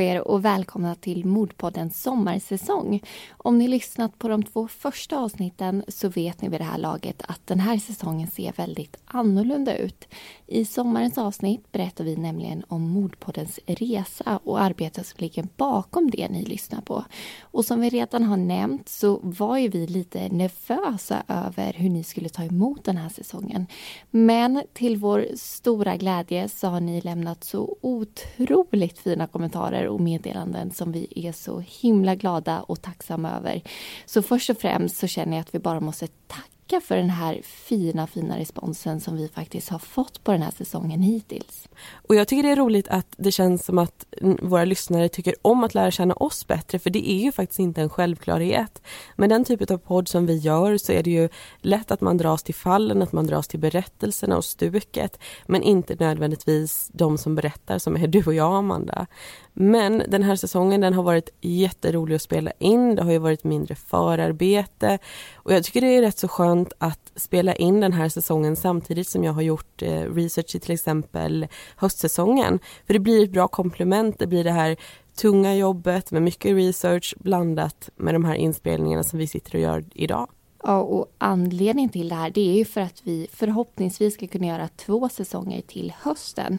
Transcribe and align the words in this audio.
på 0.00 0.04
er 0.04 0.28
och 0.28 0.44
välkomna 0.44 0.94
till 0.94 1.26
Mordpoddens 1.26 2.02
sommarsäsong. 2.02 3.02
Om 3.30 3.58
ni 3.58 3.68
lyssnat 3.68 4.18
på 4.18 4.28
de 4.28 4.42
två 4.42 4.68
första 4.68 5.18
avsnitten 5.18 5.84
så 5.88 6.08
vet 6.08 6.42
ni 6.42 6.48
vid 6.48 6.60
det 6.60 6.64
här 6.64 6.78
laget 6.78 7.22
att 7.28 7.46
den 7.46 7.60
här 7.60 7.78
säsongen 7.78 8.30
ser 8.30 8.52
väldigt 8.52 8.96
annorlunda 9.04 9.76
ut. 9.76 10.08
I 10.46 10.64
sommarens 10.64 11.18
avsnitt 11.18 11.72
berättar 11.72 12.04
vi 12.04 12.16
nämligen 12.16 12.64
om 12.68 12.82
Mordpoddens 12.82 13.60
resa 13.66 14.40
och 14.44 14.60
arbetet 14.60 15.06
som 15.06 15.16
ligger 15.18 15.48
bakom 15.56 16.10
det 16.10 16.28
ni 16.28 16.44
lyssnar 16.44 16.80
på. 16.80 17.04
Och 17.40 17.64
som 17.64 17.80
vi 17.80 17.88
redan 17.88 18.24
har 18.24 18.36
nämnt 18.36 18.88
så 18.88 19.20
var 19.22 19.58
ju 19.58 19.68
vi 19.68 19.86
lite 19.86 20.28
nervösa 20.28 21.22
över 21.28 21.72
hur 21.72 21.90
ni 21.90 22.04
skulle 22.04 22.28
ta 22.28 22.42
emot 22.42 22.84
den 22.84 22.96
här 22.96 23.08
säsongen. 23.08 23.66
Men 24.10 24.62
till 24.72 24.96
vår 24.96 25.26
stora 25.34 25.96
glädje 25.96 26.48
så 26.48 26.68
har 26.68 26.80
ni 26.80 27.00
lämnat 27.00 27.44
så 27.44 27.76
otroligt 27.80 28.98
fina 28.98 29.26
kommentarer 29.26 29.88
och 29.90 30.00
meddelanden 30.00 30.70
som 30.70 30.92
vi 30.92 31.12
är 31.16 31.32
så 31.32 31.64
himla 31.66 32.14
glada 32.14 32.60
och 32.60 32.82
tacksamma 32.82 33.30
över. 33.30 33.62
Så 34.06 34.22
först 34.22 34.50
och 34.50 34.58
främst 34.58 34.96
så 34.96 35.06
känner 35.06 35.36
jag 35.36 35.40
att 35.40 35.54
vi 35.54 35.58
bara 35.58 35.80
måste 35.80 36.06
tacka 36.06 36.59
tacka 36.70 36.86
för 36.86 36.96
den 36.96 37.10
här 37.10 37.40
fina, 37.42 38.06
fina 38.06 38.38
responsen 38.38 39.00
som 39.00 39.16
vi 39.16 39.28
faktiskt 39.28 39.68
har 39.68 39.78
fått 39.78 40.24
på 40.24 40.32
den 40.32 40.42
här 40.42 40.50
säsongen 40.50 41.02
hittills. 41.02 41.68
Och 42.08 42.14
jag 42.14 42.28
tycker 42.28 42.42
det 42.42 42.48
är 42.48 42.56
roligt 42.56 42.88
att 42.88 43.06
det 43.16 43.32
känns 43.32 43.64
som 43.64 43.78
att 43.78 44.06
våra 44.42 44.64
lyssnare 44.64 45.08
tycker 45.08 45.34
om 45.42 45.64
att 45.64 45.74
lära 45.74 45.90
känna 45.90 46.14
oss 46.14 46.46
bättre, 46.46 46.78
för 46.78 46.90
det 46.90 47.10
är 47.10 47.24
ju 47.24 47.32
faktiskt 47.32 47.58
inte 47.58 47.80
en 47.80 47.88
självklarhet. 47.88 48.82
Med 49.16 49.28
den 49.28 49.44
typen 49.44 49.74
av 49.74 49.78
podd 49.78 50.08
som 50.08 50.26
vi 50.26 50.36
gör 50.36 50.78
så 50.78 50.92
är 50.92 51.02
det 51.02 51.10
ju 51.10 51.28
lätt 51.60 51.90
att 51.90 52.00
man 52.00 52.16
dras 52.16 52.42
till 52.42 52.54
fallen, 52.54 53.02
att 53.02 53.12
man 53.12 53.26
dras 53.26 53.48
till 53.48 53.60
berättelserna 53.60 54.36
och 54.36 54.44
stuket, 54.44 55.18
men 55.46 55.62
inte 55.62 55.96
nödvändigtvis 55.98 56.90
de 56.92 57.18
som 57.18 57.34
berättar, 57.34 57.78
som 57.78 57.96
är 57.96 58.06
du 58.06 58.22
och 58.26 58.34
jag, 58.34 58.54
Amanda. 58.54 59.06
Men 59.52 60.02
den 60.08 60.22
här 60.22 60.36
säsongen 60.36 60.80
den 60.80 60.94
har 60.94 61.02
varit 61.02 61.30
jätterolig 61.40 62.14
att 62.14 62.22
spela 62.22 62.52
in. 62.58 62.94
Det 62.94 63.02
har 63.02 63.12
ju 63.12 63.18
varit 63.18 63.44
mindre 63.44 63.74
förarbete 63.74 64.98
och 65.34 65.52
jag 65.52 65.64
tycker 65.64 65.80
det 65.80 65.86
är 65.86 66.02
rätt 66.02 66.18
så 66.18 66.28
skönt 66.28 66.59
att 66.78 67.12
spela 67.16 67.54
in 67.54 67.80
den 67.80 67.92
här 67.92 68.08
säsongen 68.08 68.56
samtidigt 68.56 69.08
som 69.08 69.24
jag 69.24 69.32
har 69.32 69.42
gjort 69.42 69.82
eh, 69.82 70.14
research 70.14 70.54
i 70.54 70.60
till 70.60 70.74
exempel 70.74 71.46
höstsäsongen. 71.76 72.58
För 72.86 72.94
det 72.94 73.00
blir 73.00 73.24
ett 73.24 73.30
bra 73.30 73.48
komplement. 73.48 74.18
Det 74.18 74.26
blir 74.26 74.44
det 74.44 74.50
här 74.50 74.76
tunga 75.16 75.54
jobbet 75.54 76.10
med 76.10 76.22
mycket 76.22 76.56
research 76.56 77.14
blandat 77.18 77.90
med 77.96 78.14
de 78.14 78.24
här 78.24 78.34
inspelningarna 78.34 79.02
som 79.02 79.18
vi 79.18 79.26
sitter 79.26 79.54
och 79.54 79.60
gör 79.60 79.84
idag. 79.94 80.28
Ja, 80.62 80.80
och 80.80 81.14
anledningen 81.18 81.90
till 81.90 82.08
det 82.08 82.14
här 82.14 82.30
det 82.30 82.50
är 82.50 82.54
ju 82.54 82.64
för 82.64 82.80
att 82.80 83.00
vi 83.04 83.28
förhoppningsvis 83.32 84.14
ska 84.14 84.26
kunna 84.26 84.46
göra 84.46 84.68
två 84.68 85.08
säsonger 85.08 85.60
till 85.60 85.92
hösten. 86.00 86.58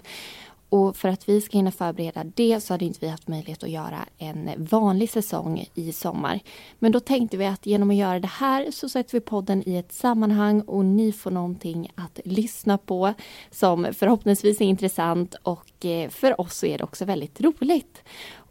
Och 0.72 0.98
för 0.98 1.10
att 1.10 1.30
vi 1.30 1.42
ska 1.42 1.58
hinna 1.58 1.72
förbereda 1.72 2.24
det 2.24 2.62
så 2.62 2.74
hade 2.74 2.86
inte 2.86 3.00
vi 3.02 3.08
haft 3.08 3.28
möjlighet 3.28 3.64
att 3.64 3.70
göra 3.70 4.06
en 4.18 4.50
vanlig 4.58 5.10
säsong 5.10 5.66
i 5.74 5.92
sommar. 5.92 6.40
Men 6.80 6.92
då 6.92 7.00
tänkte 7.00 7.38
vi 7.38 7.46
att 7.46 7.66
genom 7.66 7.90
att 7.90 7.96
göra 7.96 8.20
det 8.20 8.28
här 8.28 8.72
så 8.72 8.90
sätter 8.90 9.14
vi 9.14 9.20
podden 9.20 9.70
i 9.70 9.76
ett 9.76 9.94
sammanhang 9.94 10.62
och 10.62 10.86
ni 10.86 11.12
får 11.12 11.32
någonting 11.32 11.92
att 11.96 12.20
lyssna 12.26 12.78
på 12.78 13.14
som 13.50 13.88
förhoppningsvis 13.94 14.62
är 14.62 14.66
intressant 14.66 15.36
och 15.44 15.86
eh, 15.86 16.10
för 16.10 16.42
oss 16.42 16.58
så 16.58 16.66
är 16.66 16.78
det 16.78 16.84
också 16.84 17.06
väldigt 17.06 17.42
roligt. 17.42 18.04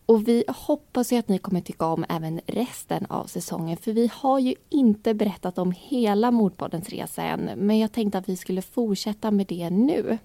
Och 0.06 0.28
vi 0.28 0.44
hoppas 0.48 1.12
ju 1.12 1.16
att 1.16 1.28
ni 1.28 1.38
kommer 1.38 1.60
tycka 1.60 1.86
om 1.86 2.04
även 2.08 2.40
resten 2.46 3.06
av 3.06 3.24
säsongen 3.24 3.76
för 3.76 3.92
vi 3.92 4.10
har 4.14 4.38
ju 4.38 4.54
inte 4.68 5.14
berättat 5.14 5.58
om 5.58 5.72
hela 5.76 6.30
Mordpoddens 6.30 6.88
resa 6.88 7.22
än 7.22 7.50
men 7.56 7.78
jag 7.78 7.92
tänkte 7.92 8.18
att 8.18 8.28
vi 8.28 8.36
skulle 8.36 8.62
fortsätta 8.62 9.30
med 9.30 9.46
det 9.46 9.70
nu. 9.70 10.18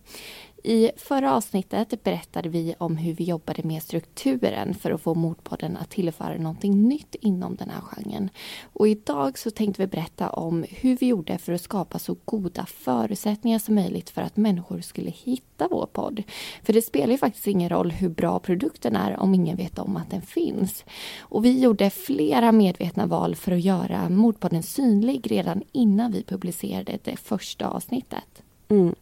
I 0.67 0.91
förra 0.97 1.35
avsnittet 1.35 2.03
berättade 2.03 2.49
vi 2.49 2.75
om 2.77 2.97
hur 2.97 3.13
vi 3.13 3.23
jobbade 3.23 3.63
med 3.63 3.83
strukturen 3.83 4.73
för 4.73 4.91
att 4.91 5.01
få 5.01 5.15
Mordpodden 5.15 5.77
att 5.77 5.89
tillföra 5.89 6.37
någonting 6.37 6.87
nytt 6.87 7.15
inom 7.15 7.55
den 7.55 7.69
här 7.69 7.81
genren. 7.81 8.29
Och 8.73 8.87
idag 8.87 9.37
så 9.37 9.51
tänkte 9.51 9.81
vi 9.81 9.87
berätta 9.87 10.29
om 10.29 10.65
hur 10.69 10.97
vi 10.97 11.05
gjorde 11.05 11.37
för 11.37 11.53
att 11.53 11.61
skapa 11.61 11.99
så 11.99 12.17
goda 12.25 12.65
förutsättningar 12.65 13.59
som 13.59 13.75
möjligt 13.75 14.09
för 14.09 14.21
att 14.21 14.37
människor 14.37 14.81
skulle 14.81 15.09
hitta 15.09 15.67
vår 15.71 15.85
podd. 15.85 16.23
För 16.63 16.73
det 16.73 16.81
spelar 16.81 17.11
ju 17.11 17.17
faktiskt 17.17 17.47
ingen 17.47 17.69
roll 17.69 17.91
hur 17.91 18.09
bra 18.09 18.39
produkten 18.39 18.95
är 18.95 19.19
om 19.19 19.33
ingen 19.33 19.57
vet 19.57 19.79
om 19.79 19.97
att 19.97 20.09
den 20.09 20.21
finns. 20.21 20.85
Och 21.19 21.45
vi 21.45 21.59
gjorde 21.59 21.89
flera 21.89 22.51
medvetna 22.51 23.05
val 23.05 23.35
för 23.35 23.51
att 23.51 23.61
göra 23.61 24.09
Mordpodden 24.09 24.63
synlig 24.63 25.31
redan 25.31 25.63
innan 25.71 26.11
vi 26.11 26.23
publicerade 26.23 26.99
det 27.03 27.17
första 27.17 27.67
avsnittet. 27.67 28.43
Mm. 28.69 28.95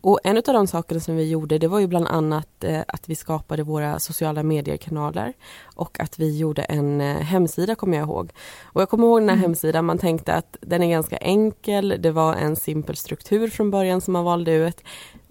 Och 0.00 0.20
en 0.24 0.36
av 0.36 0.42
de 0.42 0.66
sakerna 0.66 1.00
som 1.00 1.16
vi 1.16 1.30
gjorde 1.30 1.58
det 1.58 1.68
var 1.68 1.80
ju 1.80 1.86
bland 1.86 2.06
annat 2.06 2.64
eh, 2.64 2.80
att 2.88 3.08
vi 3.08 3.14
skapade 3.14 3.62
våra 3.62 3.98
sociala 3.98 4.42
medier-kanaler 4.42 5.32
och 5.74 6.00
att 6.00 6.18
vi 6.18 6.38
gjorde 6.38 6.62
en 6.62 7.00
eh, 7.00 7.16
hemsida 7.16 7.74
kommer 7.74 7.96
jag 7.96 8.06
ihåg. 8.06 8.32
Och 8.62 8.80
jag 8.80 8.88
kommer 8.88 9.06
ihåg 9.06 9.20
den 9.20 9.28
här 9.28 9.36
mm. 9.36 9.42
hemsidan, 9.42 9.84
man 9.84 9.98
tänkte 9.98 10.34
att 10.34 10.56
den 10.60 10.82
är 10.82 10.90
ganska 10.90 11.16
enkel, 11.16 11.96
det 11.98 12.10
var 12.10 12.34
en 12.34 12.56
simpel 12.56 12.96
struktur 12.96 13.48
från 13.48 13.70
början 13.70 14.00
som 14.00 14.12
man 14.12 14.24
valde 14.24 14.52
ut. 14.52 14.82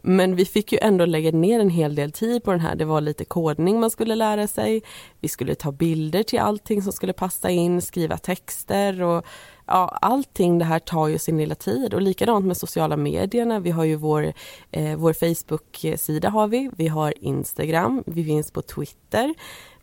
Men 0.03 0.35
vi 0.35 0.45
fick 0.45 0.71
ju 0.71 0.79
ändå 0.81 1.05
lägga 1.05 1.31
ner 1.31 1.59
en 1.59 1.69
hel 1.69 1.95
del 1.95 2.11
tid 2.11 2.43
på 2.43 2.51
den 2.51 2.59
här. 2.59 2.75
Det 2.75 2.85
var 2.85 3.01
lite 3.01 3.25
kodning 3.25 3.79
man 3.79 3.91
skulle 3.91 4.15
lära 4.15 4.47
sig. 4.47 4.81
Vi 5.19 5.27
skulle 5.27 5.55
ta 5.55 5.71
bilder 5.71 6.23
till 6.23 6.39
allting 6.39 6.81
som 6.81 6.93
skulle 6.93 7.13
passa 7.13 7.49
in, 7.49 7.81
skriva 7.81 8.17
texter 8.17 9.01
och 9.01 9.25
ja, 9.67 9.97
allting 10.01 10.59
det 10.59 10.65
här 10.65 10.79
tar 10.79 11.07
ju 11.07 11.19
sin 11.19 11.37
lilla 11.37 11.55
tid 11.55 11.93
och 11.93 12.01
likadant 12.01 12.45
med 12.45 12.57
sociala 12.57 12.97
medierna. 12.97 13.59
Vi 13.59 13.71
har 13.71 13.83
ju 13.83 13.95
vår, 13.95 14.33
eh, 14.71 14.97
vår 14.97 15.13
Facebook-sida 15.13 16.29
har 16.29 16.47
vi, 16.47 16.69
vi 16.77 16.87
har 16.87 17.13
Instagram, 17.23 18.03
vi 18.05 18.25
finns 18.25 18.51
på 18.51 18.61
Twitter. 18.61 19.33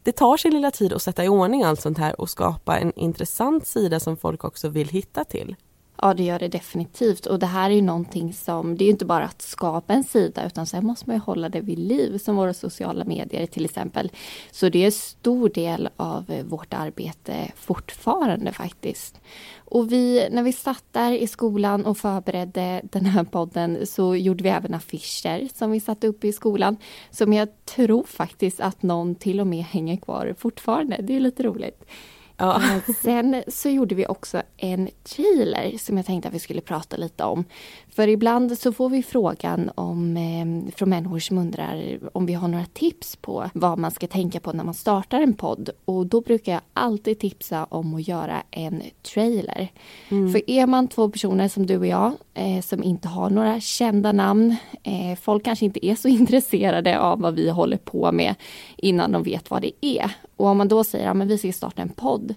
Det 0.02 0.12
tar 0.12 0.36
sin 0.36 0.54
lilla 0.54 0.70
tid 0.70 0.92
att 0.92 1.02
sätta 1.02 1.24
i 1.24 1.28
ordning 1.28 1.62
allt 1.62 1.80
sånt 1.80 1.98
här 1.98 2.20
och 2.20 2.30
skapa 2.30 2.78
en 2.78 2.92
intressant 2.96 3.66
sida 3.66 4.00
som 4.00 4.16
folk 4.16 4.44
också 4.44 4.68
vill 4.68 4.88
hitta 4.88 5.24
till. 5.24 5.56
Ja, 6.02 6.14
det 6.14 6.22
gör 6.22 6.38
det 6.38 6.48
definitivt. 6.48 7.26
Och 7.26 7.38
det 7.38 7.46
här 7.46 7.70
är 7.70 7.74
ju 7.74 7.82
någonting 7.82 8.32
som, 8.32 8.76
det 8.76 8.84
är 8.84 8.90
inte 8.90 9.04
bara 9.04 9.24
att 9.24 9.42
skapa 9.42 9.92
en 9.92 10.04
sida 10.04 10.46
utan 10.46 10.66
sen 10.66 10.86
måste 10.86 11.04
man 11.08 11.16
ju 11.16 11.20
hålla 11.20 11.48
det 11.48 11.60
vid 11.60 11.78
liv 11.78 12.18
som 12.18 12.36
våra 12.36 12.54
sociala 12.54 13.04
medier 13.04 13.46
till 13.46 13.64
exempel. 13.64 14.10
Så 14.50 14.68
det 14.68 14.78
är 14.78 14.86
en 14.86 14.92
stor 14.92 15.48
del 15.48 15.88
av 15.96 16.30
eh, 16.30 16.44
vårt 16.44 16.74
arbete 16.74 17.52
fortfarande 17.56 18.52
faktiskt. 18.52 19.20
Och 19.56 19.92
vi, 19.92 20.28
när 20.30 20.42
vi 20.42 20.52
satt 20.52 20.84
där 20.92 21.12
i 21.12 21.26
skolan 21.26 21.86
och 21.86 21.98
förberedde 21.98 22.80
den 22.84 23.06
här 23.06 23.24
podden 23.24 23.86
så 23.86 24.16
gjorde 24.16 24.44
vi 24.44 24.50
även 24.50 24.74
affischer 24.74 25.48
som 25.54 25.70
vi 25.70 25.80
satte 25.80 26.06
upp 26.06 26.24
i 26.24 26.32
skolan. 26.32 26.76
Som 27.10 27.32
jag 27.32 27.48
tror 27.64 28.04
faktiskt 28.04 28.60
att 28.60 28.82
någon 28.82 29.14
till 29.14 29.40
och 29.40 29.46
med 29.46 29.64
hänger 29.64 29.96
kvar 29.96 30.34
fortfarande. 30.38 30.96
Det 31.02 31.16
är 31.16 31.20
lite 31.20 31.42
roligt. 31.42 31.84
Ja. 32.36 32.62
Sen 33.02 33.42
så 33.48 33.68
gjorde 33.68 33.94
vi 33.94 34.06
också 34.06 34.42
en 34.56 34.88
trailer 35.02 35.78
som 35.78 35.96
jag 35.96 36.06
tänkte 36.06 36.28
att 36.28 36.34
vi 36.34 36.38
skulle 36.38 36.60
prata 36.60 36.96
lite 36.96 37.24
om. 37.24 37.44
För 37.88 38.08
ibland 38.08 38.58
så 38.58 38.72
får 38.72 38.88
vi 38.88 39.02
frågan 39.02 39.70
om, 39.74 40.16
eh, 40.16 40.74
från 40.76 40.90
människor 40.90 41.18
som 41.18 41.38
undrar 41.38 41.98
om 42.12 42.26
vi 42.26 42.34
har 42.34 42.48
några 42.48 42.66
tips 42.66 43.16
på 43.16 43.50
vad 43.54 43.78
man 43.78 43.90
ska 43.90 44.06
tänka 44.06 44.40
på 44.40 44.52
när 44.52 44.64
man 44.64 44.74
startar 44.74 45.20
en 45.20 45.34
podd. 45.34 45.70
Och 45.84 46.06
då 46.06 46.20
brukar 46.20 46.52
jag 46.52 46.60
alltid 46.72 47.18
tipsa 47.18 47.64
om 47.64 47.94
att 47.94 48.08
göra 48.08 48.42
en 48.50 48.82
trailer. 49.02 49.68
Mm. 50.08 50.32
För 50.32 50.50
är 50.50 50.66
man 50.66 50.88
två 50.88 51.10
personer 51.10 51.48
som 51.48 51.66
du 51.66 51.78
och 51.78 51.86
jag 51.86 52.12
eh, 52.34 52.60
som 52.62 52.82
inte 52.82 53.08
har 53.08 53.30
några 53.30 53.60
kända 53.60 54.12
namn, 54.12 54.56
eh, 54.82 55.18
folk 55.20 55.44
kanske 55.44 55.64
inte 55.64 55.86
är 55.86 55.94
så 55.94 56.08
intresserade 56.20 57.00
av 57.00 57.20
vad 57.20 57.34
vi 57.34 57.50
håller 57.50 57.76
på 57.76 58.12
med 58.12 58.34
innan 58.76 59.12
de 59.12 59.22
vet 59.22 59.50
vad 59.50 59.62
det 59.62 59.72
är. 59.80 60.10
Och 60.36 60.46
om 60.46 60.58
man 60.58 60.68
då 60.68 60.84
säger 60.84 61.08
att 61.10 61.18
ja, 61.18 61.24
vi 61.24 61.38
ska 61.38 61.52
starta 61.52 61.82
en 61.82 61.88
podd 61.88 62.34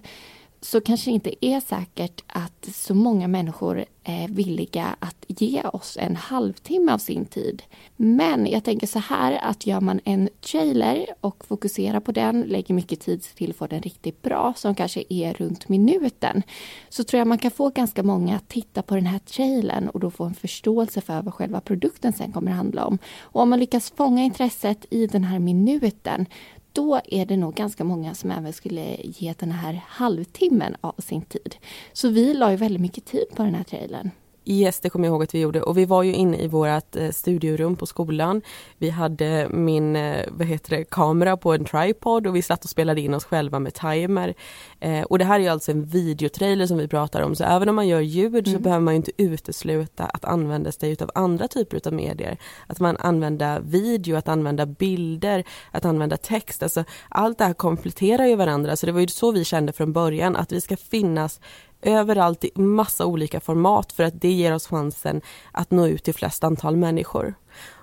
så 0.60 0.80
kanske 0.80 1.10
det 1.10 1.14
inte 1.14 1.46
är 1.46 1.60
säkert 1.60 2.24
att 2.26 2.68
så 2.74 2.94
många 2.94 3.28
människor 3.28 3.84
är 4.04 4.28
villiga 4.28 4.96
att 4.98 5.24
ge 5.28 5.62
oss 5.62 5.96
en 6.00 6.16
halvtimme 6.16 6.92
av 6.92 6.98
sin 6.98 7.24
tid. 7.24 7.62
Men 7.96 8.46
jag 8.46 8.64
tänker 8.64 8.86
så 8.86 8.98
här 8.98 9.38
att 9.42 9.66
gör 9.66 9.80
man 9.80 10.00
en 10.04 10.28
trailer 10.40 11.06
och 11.20 11.44
fokuserar 11.46 12.00
på 12.00 12.12
den, 12.12 12.40
lägger 12.42 12.74
mycket 12.74 13.00
tid 13.00 13.22
till 13.22 13.50
att 13.50 13.56
få 13.56 13.66
den 13.66 13.82
riktigt 13.82 14.22
bra, 14.22 14.54
som 14.56 14.74
kanske 14.74 15.04
är 15.08 15.34
runt 15.34 15.68
minuten, 15.68 16.42
så 16.88 17.04
tror 17.04 17.18
jag 17.18 17.26
man 17.26 17.38
kan 17.38 17.50
få 17.50 17.70
ganska 17.70 18.02
många 18.02 18.36
att 18.36 18.48
titta 18.48 18.82
på 18.82 18.94
den 18.94 19.06
här 19.06 19.18
trailern 19.18 19.88
och 19.88 20.00
då 20.00 20.10
få 20.10 20.24
en 20.24 20.34
förståelse 20.34 21.00
för 21.00 21.22
vad 21.22 21.34
själva 21.34 21.60
produkten 21.60 22.12
sen 22.12 22.32
kommer 22.32 22.50
att 22.50 22.56
handla 22.56 22.86
om. 22.86 22.98
Och 23.20 23.42
om 23.42 23.50
man 23.50 23.58
lyckas 23.58 23.90
fånga 23.90 24.22
intresset 24.22 24.86
i 24.90 25.06
den 25.06 25.24
här 25.24 25.38
minuten 25.38 26.26
då 26.72 27.00
är 27.04 27.26
det 27.26 27.36
nog 27.36 27.54
ganska 27.54 27.84
många 27.84 28.14
som 28.14 28.30
även 28.30 28.52
skulle 28.52 28.96
ge 29.02 29.34
den 29.38 29.50
här 29.50 29.84
halvtimmen 29.86 30.76
av 30.80 30.94
sin 30.98 31.22
tid. 31.22 31.56
Så 31.92 32.08
vi 32.08 32.34
la 32.34 32.50
ju 32.50 32.56
väldigt 32.56 32.82
mycket 32.82 33.04
tid 33.04 33.26
på 33.34 33.42
den 33.42 33.54
här 33.54 33.64
trailern. 33.64 34.10
Yes, 34.50 34.80
det 34.80 34.90
kommer 34.90 35.06
jag 35.06 35.12
ihåg 35.12 35.22
att 35.22 35.34
vi 35.34 35.40
gjorde 35.40 35.62
och 35.62 35.78
vi 35.78 35.84
var 35.84 36.02
ju 36.02 36.12
inne 36.14 36.36
i 36.36 36.48
vårt 36.48 36.96
eh, 36.96 37.10
studiorum 37.10 37.76
på 37.76 37.86
skolan. 37.86 38.42
Vi 38.78 38.90
hade 38.90 39.48
min, 39.50 39.96
eh, 39.96 40.26
vad 40.30 40.46
heter 40.46 40.76
det, 40.76 40.84
kamera 40.84 41.36
på 41.36 41.52
en 41.52 41.64
tripod 41.64 42.26
och 42.26 42.36
vi 42.36 42.42
satt 42.42 42.64
och 42.64 42.70
spelade 42.70 43.00
in 43.00 43.14
oss 43.14 43.24
själva 43.24 43.58
med 43.58 43.74
timer. 43.74 44.34
Eh, 44.80 45.02
och 45.02 45.18
det 45.18 45.24
här 45.24 45.40
är 45.40 45.50
alltså 45.50 45.70
en 45.70 45.84
videotrailer 45.84 46.66
som 46.66 46.78
vi 46.78 46.88
pratar 46.88 47.22
om 47.22 47.34
så 47.34 47.44
även 47.44 47.68
om 47.68 47.76
man 47.76 47.88
gör 47.88 48.00
ljud 48.00 48.48
mm. 48.48 48.58
så 48.58 48.62
behöver 48.62 48.84
man 48.84 48.94
inte 48.94 49.12
utesluta 49.16 50.04
att 50.04 50.24
använda 50.24 50.72
sig 50.72 50.96
av 51.00 51.10
andra 51.14 51.48
typer 51.48 51.80
av 51.86 51.92
medier. 51.92 52.38
Att 52.66 52.80
man 52.80 52.96
använder 52.96 53.60
video, 53.60 54.16
att 54.16 54.28
använda 54.28 54.66
bilder, 54.66 55.44
att 55.70 55.84
använda 55.84 56.16
text. 56.16 56.62
Alltså, 56.62 56.84
allt 57.08 57.38
det 57.38 57.44
här 57.44 57.54
kompletterar 57.54 58.26
ju 58.26 58.36
varandra 58.36 58.76
så 58.76 58.86
det 58.86 58.92
var 58.92 59.00
ju 59.00 59.06
så 59.06 59.32
vi 59.32 59.44
kände 59.44 59.72
från 59.72 59.92
början 59.92 60.36
att 60.36 60.52
vi 60.52 60.60
ska 60.60 60.76
finnas 60.76 61.40
överallt 61.82 62.44
i 62.44 62.50
massa 62.54 63.06
olika 63.06 63.40
format 63.40 63.92
för 63.92 64.04
att 64.04 64.20
det 64.20 64.32
ger 64.32 64.54
oss 64.54 64.66
chansen 64.66 65.20
att 65.52 65.70
nå 65.70 65.86
ut 65.86 66.04
till 66.04 66.14
flest 66.14 66.44
antal 66.44 66.76
människor. 66.76 67.34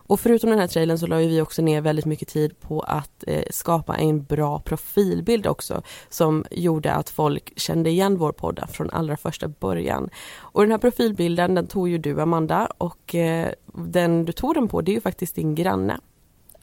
Och 0.08 0.20
förutom 0.20 0.50
den 0.50 0.60
här 0.60 0.68
trailern 0.68 0.98
så 0.98 1.08
la 1.08 1.18
vi 1.18 1.42
också 1.42 1.62
ner 1.62 1.82
väldigt 1.82 2.06
mycket 2.06 2.28
tid 2.28 2.60
på 2.60 2.82
att 2.82 3.24
eh, 3.28 3.44
skapa 3.50 3.96
en 3.96 4.24
bra 4.24 4.60
profilbild 4.60 5.48
också 5.48 5.82
som 6.10 6.46
gjorde 6.52 6.94
att 6.94 7.10
folk 7.10 7.60
kände 7.60 7.90
igen 7.90 8.18
vår 8.18 8.32
podd 8.32 8.64
från 8.70 8.90
allra 8.90 9.18
första 9.18 9.48
början. 9.48 10.10
Och 10.38 10.62
den 10.62 10.72
här 10.72 10.78
profilbilden 10.78 11.56
den 11.56 11.68
tog 11.68 11.90
ju 11.90 11.98
du 11.98 12.22
Amanda 12.22 12.70
och 12.78 13.16
eh, 13.16 13.50
den 13.74 14.26
du 14.26 14.32
tog 14.32 14.54
den 14.54 14.68
på 14.68 14.82
det 14.82 14.92
är 14.92 14.96
ju 14.96 15.02
faktiskt 15.02 15.36
din 15.36 15.56
granne. 15.56 16.00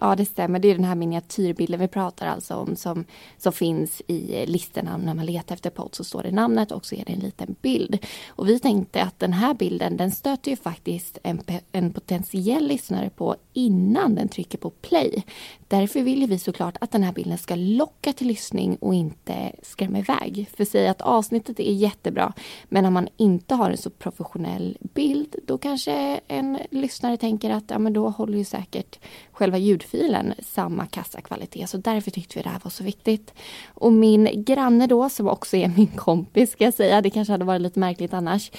Ja 0.05 0.17
det 0.17 0.25
stämmer, 0.25 0.59
det 0.59 0.69
är 0.71 0.75
den 0.75 0.85
här 0.85 0.95
miniatyrbilden 0.95 1.81
vi 1.81 1.89
pratar 1.89 2.27
alltså 2.27 2.55
om 2.55 2.77
som, 2.77 3.05
som 3.39 3.53
finns 3.53 4.03
i 4.07 4.47
listorna 4.47 4.97
när 4.97 5.15
man 5.15 5.27
letar 5.27 5.55
efter 5.55 5.71
podd 5.71 5.95
så 5.95 6.05
står 6.05 6.23
det 6.23 6.33
namnet 6.33 6.73
och 6.73 6.87
så 6.87 6.95
är 6.95 7.05
det 7.05 7.13
en 7.13 7.21
liten 7.21 7.57
bild. 7.63 7.99
Och 8.29 8.49
vi 8.49 8.59
tänkte 8.59 9.03
att 9.03 9.19
den 9.19 9.33
här 9.33 9.55
bilden 9.55 9.97
den 9.97 10.11
stöter 10.11 10.51
ju 10.51 10.57
faktiskt 10.57 11.19
en, 11.23 11.41
en 11.73 11.93
potentiell 11.93 12.69
lyssnare 12.69 13.11
på 13.11 13.37
innan 13.53 14.15
den 14.15 14.29
trycker 14.29 14.59
på 14.59 14.71
play. 14.71 15.23
Därför 15.69 16.01
vill 16.01 16.27
vi 16.27 16.39
såklart 16.39 16.77
att 16.81 16.91
den 16.91 17.03
här 17.03 17.13
bilden 17.13 17.39
ska 17.39 17.55
locka 17.55 18.13
till 18.13 18.27
lyssning 18.27 18.77
och 18.77 18.95
inte 18.95 19.53
skrämma 19.63 19.99
iväg. 19.99 20.49
För 20.57 20.65
säg 20.65 20.89
att 20.89 21.03
avsnittet 21.03 21.61
är 21.61 21.73
jättebra 21.73 22.33
men 22.65 22.87
om 22.87 22.93
man 22.93 23.09
inte 23.17 23.55
har 23.55 23.71
en 23.71 23.77
så 23.77 23.91
professionell 23.91 24.79
bild 24.81 25.37
då 25.47 25.59
kanske 25.59 26.21
en 26.29 26.59
lyssnare 26.71 27.17
tänker 27.17 27.51
att 27.51 27.71
ja, 27.71 27.79
men 27.79 27.93
då 27.93 28.09
håller 28.09 28.39
ju 28.39 28.45
säkert 28.45 28.99
själva 29.33 29.59
profilen 29.93 30.35
samma 30.43 30.87
kassakvalitet. 30.87 31.71
Så 31.71 31.77
därför 31.77 32.11
tyckte 32.11 32.39
vi 32.39 32.43
det 32.43 32.49
här 32.49 32.61
var 32.63 32.71
så 32.71 32.85
viktigt. 32.85 33.35
Och 33.75 33.93
min 33.93 34.45
granne 34.45 34.87
då, 34.87 35.09
som 35.09 35.29
också 35.29 35.57
är 35.57 35.69
min 35.69 35.87
kompis 35.87 36.53
ska 36.53 36.65
jag 36.65 36.75
säga, 36.75 37.01
det 37.01 37.11
kanske 37.11 37.33
hade 37.33 37.45
varit 37.45 37.63
lite 37.63 37.79
märkligt 37.79 38.15
annars. 38.15 38.51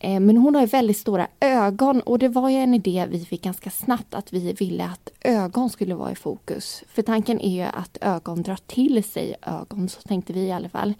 Eh, 0.00 0.20
men 0.20 0.36
hon 0.36 0.54
har 0.54 0.62
ju 0.62 0.66
väldigt 0.66 0.96
stora 0.96 1.26
ögon 1.40 2.00
och 2.00 2.18
det 2.18 2.28
var 2.28 2.50
ju 2.50 2.56
en 2.56 2.74
idé 2.74 3.06
vi 3.10 3.24
fick 3.24 3.42
ganska 3.42 3.70
snabbt 3.70 4.14
att 4.14 4.32
vi 4.32 4.52
ville 4.52 4.84
att 4.84 5.10
ögon 5.20 5.70
skulle 5.70 5.94
vara 5.94 6.12
i 6.12 6.14
fokus. 6.14 6.84
För 6.88 7.02
tanken 7.02 7.40
är 7.40 7.54
ju 7.54 7.62
att 7.62 7.98
ögon 8.00 8.42
drar 8.42 8.58
till 8.66 9.04
sig 9.04 9.34
ögon, 9.42 9.88
så 9.88 10.00
tänkte 10.00 10.32
vi 10.32 10.40
i 10.40 10.52
alla 10.52 10.68
fall. 10.68 10.94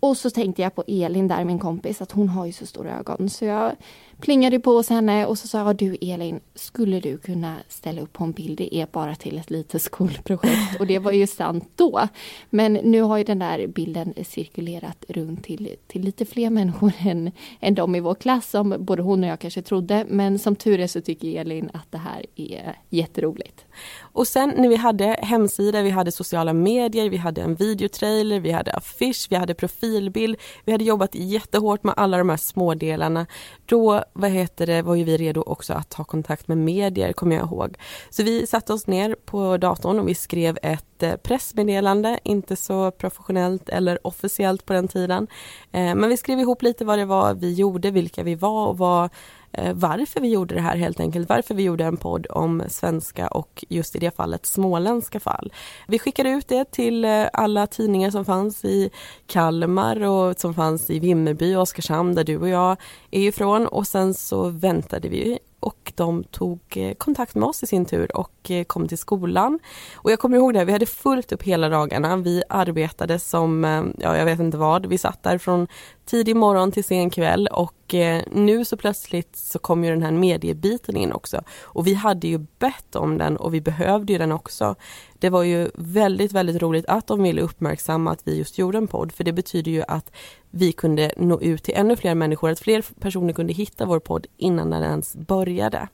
Och 0.00 0.16
så 0.16 0.30
tänkte 0.30 0.62
jag 0.62 0.74
på 0.74 0.84
Elin 0.86 1.28
där, 1.28 1.44
min 1.44 1.58
kompis, 1.58 2.02
att 2.02 2.12
hon 2.12 2.28
har 2.28 2.46
ju 2.46 2.52
så 2.52 2.66
stora 2.66 2.98
ögon. 2.98 3.30
Så 3.30 3.44
jag 3.44 3.72
plingade 4.20 4.60
på 4.60 4.72
hos 4.72 4.88
henne 4.88 5.26
och 5.26 5.38
så 5.38 5.48
sa 5.48 5.58
jag, 5.58 5.76
du 5.76 5.96
Elin, 6.00 6.40
skulle 6.54 7.00
du 7.00 7.18
kunna 7.18 7.56
ställa 7.68 8.00
upp 8.02 8.12
på 8.12 8.24
en 8.24 8.32
bild? 8.32 8.58
Det 8.58 8.76
är 8.76 8.86
bara 8.92 9.14
till 9.14 9.38
ett 9.38 9.50
litet 9.50 9.82
skolprojekt. 9.82 10.80
Och 10.80 10.86
det 10.86 10.98
var 10.98 11.12
ju 11.12 11.26
sant 11.26 11.70
då. 11.76 12.08
Men 12.50 12.72
nu 12.72 13.02
har 13.02 13.18
ju 13.18 13.24
den 13.24 13.38
där 13.38 13.66
bilden 13.66 14.14
cirkulerat 14.24 15.04
runt 15.08 15.44
till, 15.44 15.76
till 15.86 16.02
lite 16.02 16.24
fler 16.24 16.50
människor 16.50 16.92
än, 16.98 17.30
än 17.60 17.74
de 17.74 17.94
i 17.94 18.00
vår 18.00 18.14
klass 18.14 18.50
som 18.50 18.76
både 18.78 19.02
hon 19.02 19.24
och 19.24 19.30
jag 19.30 19.40
kanske 19.40 19.62
trodde. 19.62 20.06
Men 20.08 20.38
som 20.38 20.56
tur 20.56 20.80
är 20.80 20.86
så 20.86 21.00
tycker 21.00 21.40
Elin 21.40 21.70
att 21.72 21.92
det 21.92 21.98
här 21.98 22.26
är 22.36 22.78
jätteroligt. 22.88 23.64
Och 24.00 24.26
sen 24.26 24.52
när 24.56 24.68
vi 24.68 24.76
hade 24.76 25.16
hemsida, 25.22 25.82
vi 25.82 25.90
hade 25.90 26.12
sociala 26.12 26.52
medier, 26.52 27.10
vi 27.10 27.16
hade 27.16 27.42
en 27.42 27.54
videotrailer, 27.54 28.40
vi 28.40 28.50
hade 28.50 28.72
affisch, 28.72 29.26
vi 29.30 29.36
hade 29.36 29.54
profilbild. 29.54 30.36
Vi 30.64 30.72
hade 30.72 30.84
jobbat 30.84 31.14
jättehårt 31.14 31.84
med 31.84 31.94
alla 31.96 32.18
de 32.18 32.28
här 32.28 32.36
smådelarna. 32.36 33.26
Då 33.66 34.04
vad 34.12 34.30
heter 34.30 34.66
det, 34.66 34.82
var 34.82 34.94
ju 34.94 35.04
vi 35.04 35.16
redo 35.16 35.42
också 35.42 35.72
att 35.72 35.90
ta 35.90 36.04
kontakt 36.04 36.48
med 36.48 36.58
medier, 36.58 37.12
kommer 37.12 37.36
jag 37.36 37.44
ihåg. 37.44 37.76
Så 38.10 38.22
vi 38.22 38.46
satte 38.46 38.72
oss 38.72 38.86
ner 38.86 39.16
på 39.24 39.56
datorn 39.56 39.98
och 39.98 40.08
vi 40.08 40.14
skrev 40.14 40.58
ett 40.62 41.02
eh, 41.02 41.16
pressmeddelande, 41.16 42.18
inte 42.24 42.56
så 42.56 42.90
professionellt 42.90 43.68
eller 43.68 44.06
officiellt 44.06 44.66
på 44.66 44.72
den 44.72 44.88
tiden. 44.88 45.26
Eh, 45.72 45.94
men 45.94 46.08
vi 46.08 46.16
skrev 46.16 46.40
ihop 46.40 46.62
lite 46.62 46.84
vad 46.84 46.98
det 46.98 47.04
var 47.04 47.34
vi 47.34 47.52
gjorde, 47.52 47.90
vilka 47.90 48.22
vi 48.22 48.34
var 48.34 48.66
och 48.66 48.78
vad 48.78 49.10
Eh, 49.58 49.72
varför 49.74 50.20
vi 50.20 50.28
gjorde 50.28 50.54
det 50.54 50.60
här 50.60 50.76
helt 50.76 51.00
enkelt. 51.00 51.28
Varför 51.28 51.54
vi 51.54 51.62
gjorde 51.62 51.84
en 51.84 51.96
podd 51.96 52.26
om 52.30 52.62
svenska 52.68 53.28
och 53.28 53.64
just 53.68 53.96
i 53.96 53.98
det 53.98 54.16
fallet 54.16 54.46
småländska 54.46 55.20
fall. 55.20 55.52
Vi 55.86 55.98
skickade 55.98 56.30
ut 56.30 56.48
det 56.48 56.70
till 56.70 57.04
eh, 57.04 57.26
alla 57.32 57.66
tidningar 57.66 58.10
som 58.10 58.24
fanns 58.24 58.64
i 58.64 58.90
Kalmar 59.26 60.02
och 60.02 60.40
som 60.40 60.54
fanns 60.54 60.90
i 60.90 60.98
Vimmerby 60.98 61.54
och 61.54 61.62
Oskarshamn 61.62 62.14
där 62.14 62.24
du 62.24 62.38
och 62.38 62.48
jag 62.48 62.76
är 63.10 63.20
ifrån 63.20 63.66
och 63.66 63.86
sen 63.86 64.14
så 64.14 64.48
väntade 64.48 65.08
vi 65.08 65.38
och 65.60 65.92
de 65.94 66.24
tog 66.24 66.60
eh, 66.76 66.94
kontakt 66.94 67.34
med 67.34 67.48
oss 67.48 67.62
i 67.62 67.66
sin 67.66 67.84
tur 67.84 68.16
och 68.16 68.50
kom 68.66 68.88
till 68.88 68.98
skolan. 68.98 69.58
Och 69.94 70.12
jag 70.12 70.18
kommer 70.18 70.36
ihåg 70.36 70.54
det, 70.54 70.64
vi 70.64 70.72
hade 70.72 70.86
fullt 70.86 71.32
upp 71.32 71.42
hela 71.42 71.68
dagarna. 71.68 72.16
Vi 72.16 72.42
arbetade 72.48 73.18
som, 73.18 73.64
ja 73.98 74.16
jag 74.16 74.24
vet 74.24 74.40
inte 74.40 74.56
vad, 74.56 74.86
vi 74.86 74.98
satt 74.98 75.22
där 75.22 75.38
från 75.38 75.68
tidig 76.04 76.36
morgon 76.36 76.72
till 76.72 76.84
sen 76.84 77.10
kväll 77.10 77.48
och 77.52 77.94
eh, 77.94 78.22
nu 78.32 78.64
så 78.64 78.76
plötsligt 78.76 79.36
så 79.36 79.58
kom 79.58 79.84
ju 79.84 79.90
den 79.90 80.02
här 80.02 80.12
mediebiten 80.12 80.96
in 80.96 81.12
också. 81.12 81.42
Och 81.62 81.86
vi 81.86 81.94
hade 81.94 82.28
ju 82.28 82.38
bett 82.38 82.96
om 82.96 83.18
den 83.18 83.36
och 83.36 83.54
vi 83.54 83.60
behövde 83.60 84.12
ju 84.12 84.18
den 84.18 84.32
också. 84.32 84.74
Det 85.18 85.30
var 85.30 85.42
ju 85.42 85.70
väldigt, 85.74 86.32
väldigt 86.32 86.62
roligt 86.62 86.86
att 86.88 87.06
de 87.06 87.22
ville 87.22 87.40
uppmärksamma 87.40 88.10
att 88.10 88.20
vi 88.24 88.38
just 88.38 88.58
gjorde 88.58 88.78
en 88.78 88.86
podd 88.86 89.12
för 89.12 89.24
det 89.24 89.32
betyder 89.32 89.70
ju 89.70 89.82
att 89.88 90.12
vi 90.50 90.72
kunde 90.72 91.12
nå 91.16 91.40
ut 91.40 91.62
till 91.62 91.74
ännu 91.76 91.96
fler 91.96 92.14
människor, 92.14 92.50
att 92.50 92.60
fler 92.60 92.84
personer 93.00 93.32
kunde 93.32 93.52
hitta 93.52 93.86
vår 93.86 94.00
podd 94.00 94.26
innan 94.36 94.70
den 94.70 94.82
ens 94.82 95.16
började. 95.16 95.88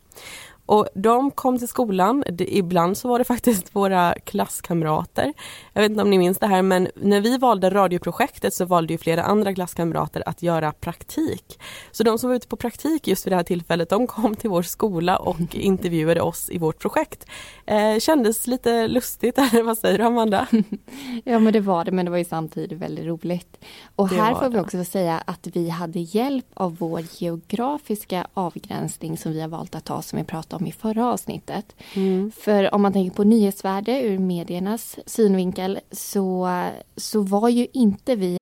Och 0.71 0.89
de 0.95 1.31
kom 1.31 1.59
till 1.59 1.69
skolan, 1.69 2.25
ibland 2.39 2.97
så 2.97 3.09
var 3.09 3.19
det 3.19 3.25
faktiskt 3.25 3.77
våra 3.77 4.15
klasskamrater. 4.25 5.33
Jag 5.73 5.83
vet 5.83 5.91
inte 5.91 6.03
om 6.03 6.11
ni 6.11 6.19
minns 6.19 6.39
det 6.39 6.47
här 6.47 6.63
men 6.63 6.89
när 6.95 7.21
vi 7.21 7.39
valde 7.39 7.71
radioprojektet 7.71 8.55
så 8.55 8.65
valde 8.65 8.93
ju 8.93 8.99
flera 8.99 9.23
andra 9.23 9.55
klasskamrater 9.55 10.23
att 10.27 10.43
göra 10.43 10.73
praktik. 10.73 11.61
Så 11.93 12.03
de 12.03 12.19
som 12.19 12.29
var 12.29 12.37
ute 12.37 12.49
på 12.49 12.57
praktik 12.57 13.09
just 13.09 13.27
vid 13.27 13.33
det 13.33 13.37
här 13.37 13.43
tillfället 13.43 13.89
de 13.89 14.07
kom 14.07 14.37
till 14.37 14.51
vår 14.51 14.63
skola 14.63 15.17
och 15.17 15.37
intervjuade 15.55 16.21
oss 16.21 16.51
i 16.51 16.59
vårt 16.59 16.79
projekt. 16.79 17.27
Eh, 17.67 17.99
kändes 17.99 18.47
lite 18.47 18.89
lustigt, 18.89 19.39
eller 19.39 19.63
vad 19.67 19.79
säger 19.79 19.99
du 19.99 20.05
Amanda? 20.05 20.47
ja 21.25 21.39
men 21.39 21.53
det 21.53 21.61
var 21.61 21.85
det 21.85 21.93
men 21.93 22.05
det 22.05 22.11
var 22.11 22.19
ju 22.19 22.25
samtidigt 22.25 22.79
väldigt 22.79 23.07
roligt. 23.07 23.65
Och 23.97 24.09
det 24.09 24.15
här 24.15 24.35
får 24.35 24.49
vi 24.49 24.59
också 24.59 24.85
säga 24.85 25.23
att 25.27 25.47
vi 25.47 25.69
hade 25.69 25.99
hjälp 25.99 26.47
av 26.55 26.77
vår 26.77 27.03
geografiska 27.19 28.27
avgränsning 28.35 29.19
som 29.19 29.33
vi 29.33 29.41
har 29.41 29.49
valt 29.49 29.75
att 29.75 29.85
ta 29.85 30.03
som 30.03 30.19
vi 30.19 30.25
pratade 30.25 30.60
om 30.60 30.60
i 30.67 30.73
förra 30.73 31.07
avsnittet. 31.07 31.77
Mm. 31.95 32.33
För 32.37 32.75
om 32.75 32.83
man 32.83 32.93
tänker 32.93 33.17
på 33.17 33.25
nyhetsvärde 33.25 34.03
ur 34.03 34.19
mediernas 34.19 34.99
synvinkel 35.07 35.81
så, 35.91 36.49
så 36.97 37.23
var 37.23 37.49
ju 37.49 37.67
inte 37.73 38.17
vi 38.17 38.37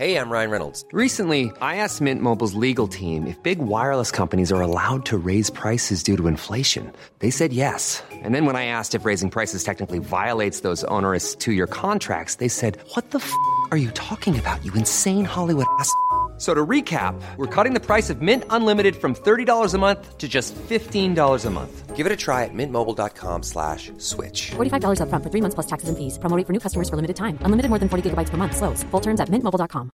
Hej, 0.00 0.12
jag 0.12 0.30
Ryan 0.30 0.50
Reynolds. 0.50 0.84
Recently, 0.92 1.44
I 1.60 1.76
asked 1.84 2.00
Mint 2.00 2.22
Mobiles 2.22 2.54
legal 2.54 2.88
team 2.88 3.26
if 3.26 3.42
big 3.42 3.58
wireless 3.58 4.10
companies 4.10 4.50
are 4.52 4.62
allowed 4.62 5.04
to 5.04 5.18
raise 5.18 5.50
prices 5.50 6.02
due 6.02 6.16
to 6.16 6.26
inflation. 6.26 6.90
They 7.18 7.30
said 7.30 7.52
yes. 7.52 8.02
And 8.24 8.34
then 8.34 8.46
when 8.46 8.56
I 8.56 8.64
asked 8.64 8.94
if 8.94 9.04
raising 9.04 9.30
prices 9.30 9.62
technically 9.62 9.98
violates 9.98 10.60
those 10.60 10.84
onerous 10.84 11.36
two-year 11.36 11.66
contracts, 11.66 12.36
they 12.36 12.48
said, 12.48 12.78
what 12.94 13.10
the 13.10 13.18
f*** 13.18 13.30
are 13.70 13.76
you 13.76 13.90
talking 13.90 14.38
about, 14.38 14.64
you 14.64 14.72
insane 14.74 15.26
Hollywood 15.26 15.66
ass?" 15.78 15.90
So 16.40 16.54
to 16.54 16.66
recap, 16.66 17.20
we're 17.36 17.54
cutting 17.54 17.74
the 17.74 17.84
price 17.86 18.08
of 18.08 18.22
Mint 18.22 18.44
Unlimited 18.48 18.96
from 18.96 19.14
$30 19.14 19.74
a 19.74 19.78
month 19.78 20.16
to 20.16 20.26
just 20.26 20.54
$15 20.54 21.44
a 21.46 21.50
month. 21.50 21.94
Give 21.94 22.06
it 22.06 22.12
a 22.12 22.16
try 22.16 22.44
at 22.44 22.54
mintmobile.com 22.54 23.42
slash 23.42 23.92
switch. 23.98 24.52
$45 24.52 25.02
up 25.02 25.10
front 25.10 25.22
for 25.22 25.28
three 25.30 25.42
months 25.42 25.54
plus 25.54 25.66
taxes 25.66 25.90
and 25.90 25.98
fees. 25.98 26.16
Promoting 26.18 26.46
for 26.46 26.54
new 26.54 26.60
customers 26.60 26.88
for 26.88 26.96
limited 26.96 27.16
time. 27.16 27.36
Unlimited 27.42 27.68
more 27.68 27.78
than 27.78 27.90
40 27.90 28.08
gigabytes 28.08 28.30
per 28.30 28.38
month. 28.38 28.56
Slows. 28.56 28.82
Full 28.84 29.00
terms 29.00 29.20
at 29.20 29.28
mintmobile.com. 29.28 29.90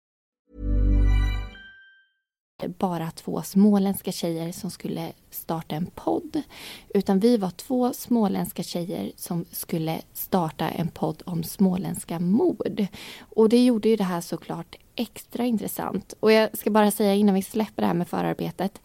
Bara 2.67 3.11
två 3.11 3.41
småländska 3.41 4.11
tjejer 4.11 4.51
som 4.51 4.71
skulle 4.71 5.13
starta 5.29 5.75
en 5.75 5.85
podd. 5.95 6.41
Utan 6.93 7.19
vi 7.19 7.37
var 7.37 7.49
två 7.49 7.93
småländska 7.93 8.63
tjejer 8.63 9.11
som 9.15 9.45
skulle 9.51 10.01
starta 10.13 10.69
en 10.69 10.87
podd 10.87 11.23
om 11.25 11.43
småländska 11.43 12.19
mord. 12.19 12.85
Och 13.19 13.49
det 13.49 13.65
gjorde 13.65 13.89
ju 13.89 13.95
det 13.95 14.03
här 14.03 14.21
såklart 14.21 14.75
extra 14.95 15.45
intressant. 15.45 16.13
Och 16.19 16.31
jag 16.31 16.57
ska 16.57 16.69
bara 16.69 16.91
säga 16.91 17.15
innan 17.15 17.35
vi 17.35 17.41
släpper 17.41 17.81
det 17.81 17.87
här 17.87 17.93
med 17.93 18.07
förarbetet 18.07 18.81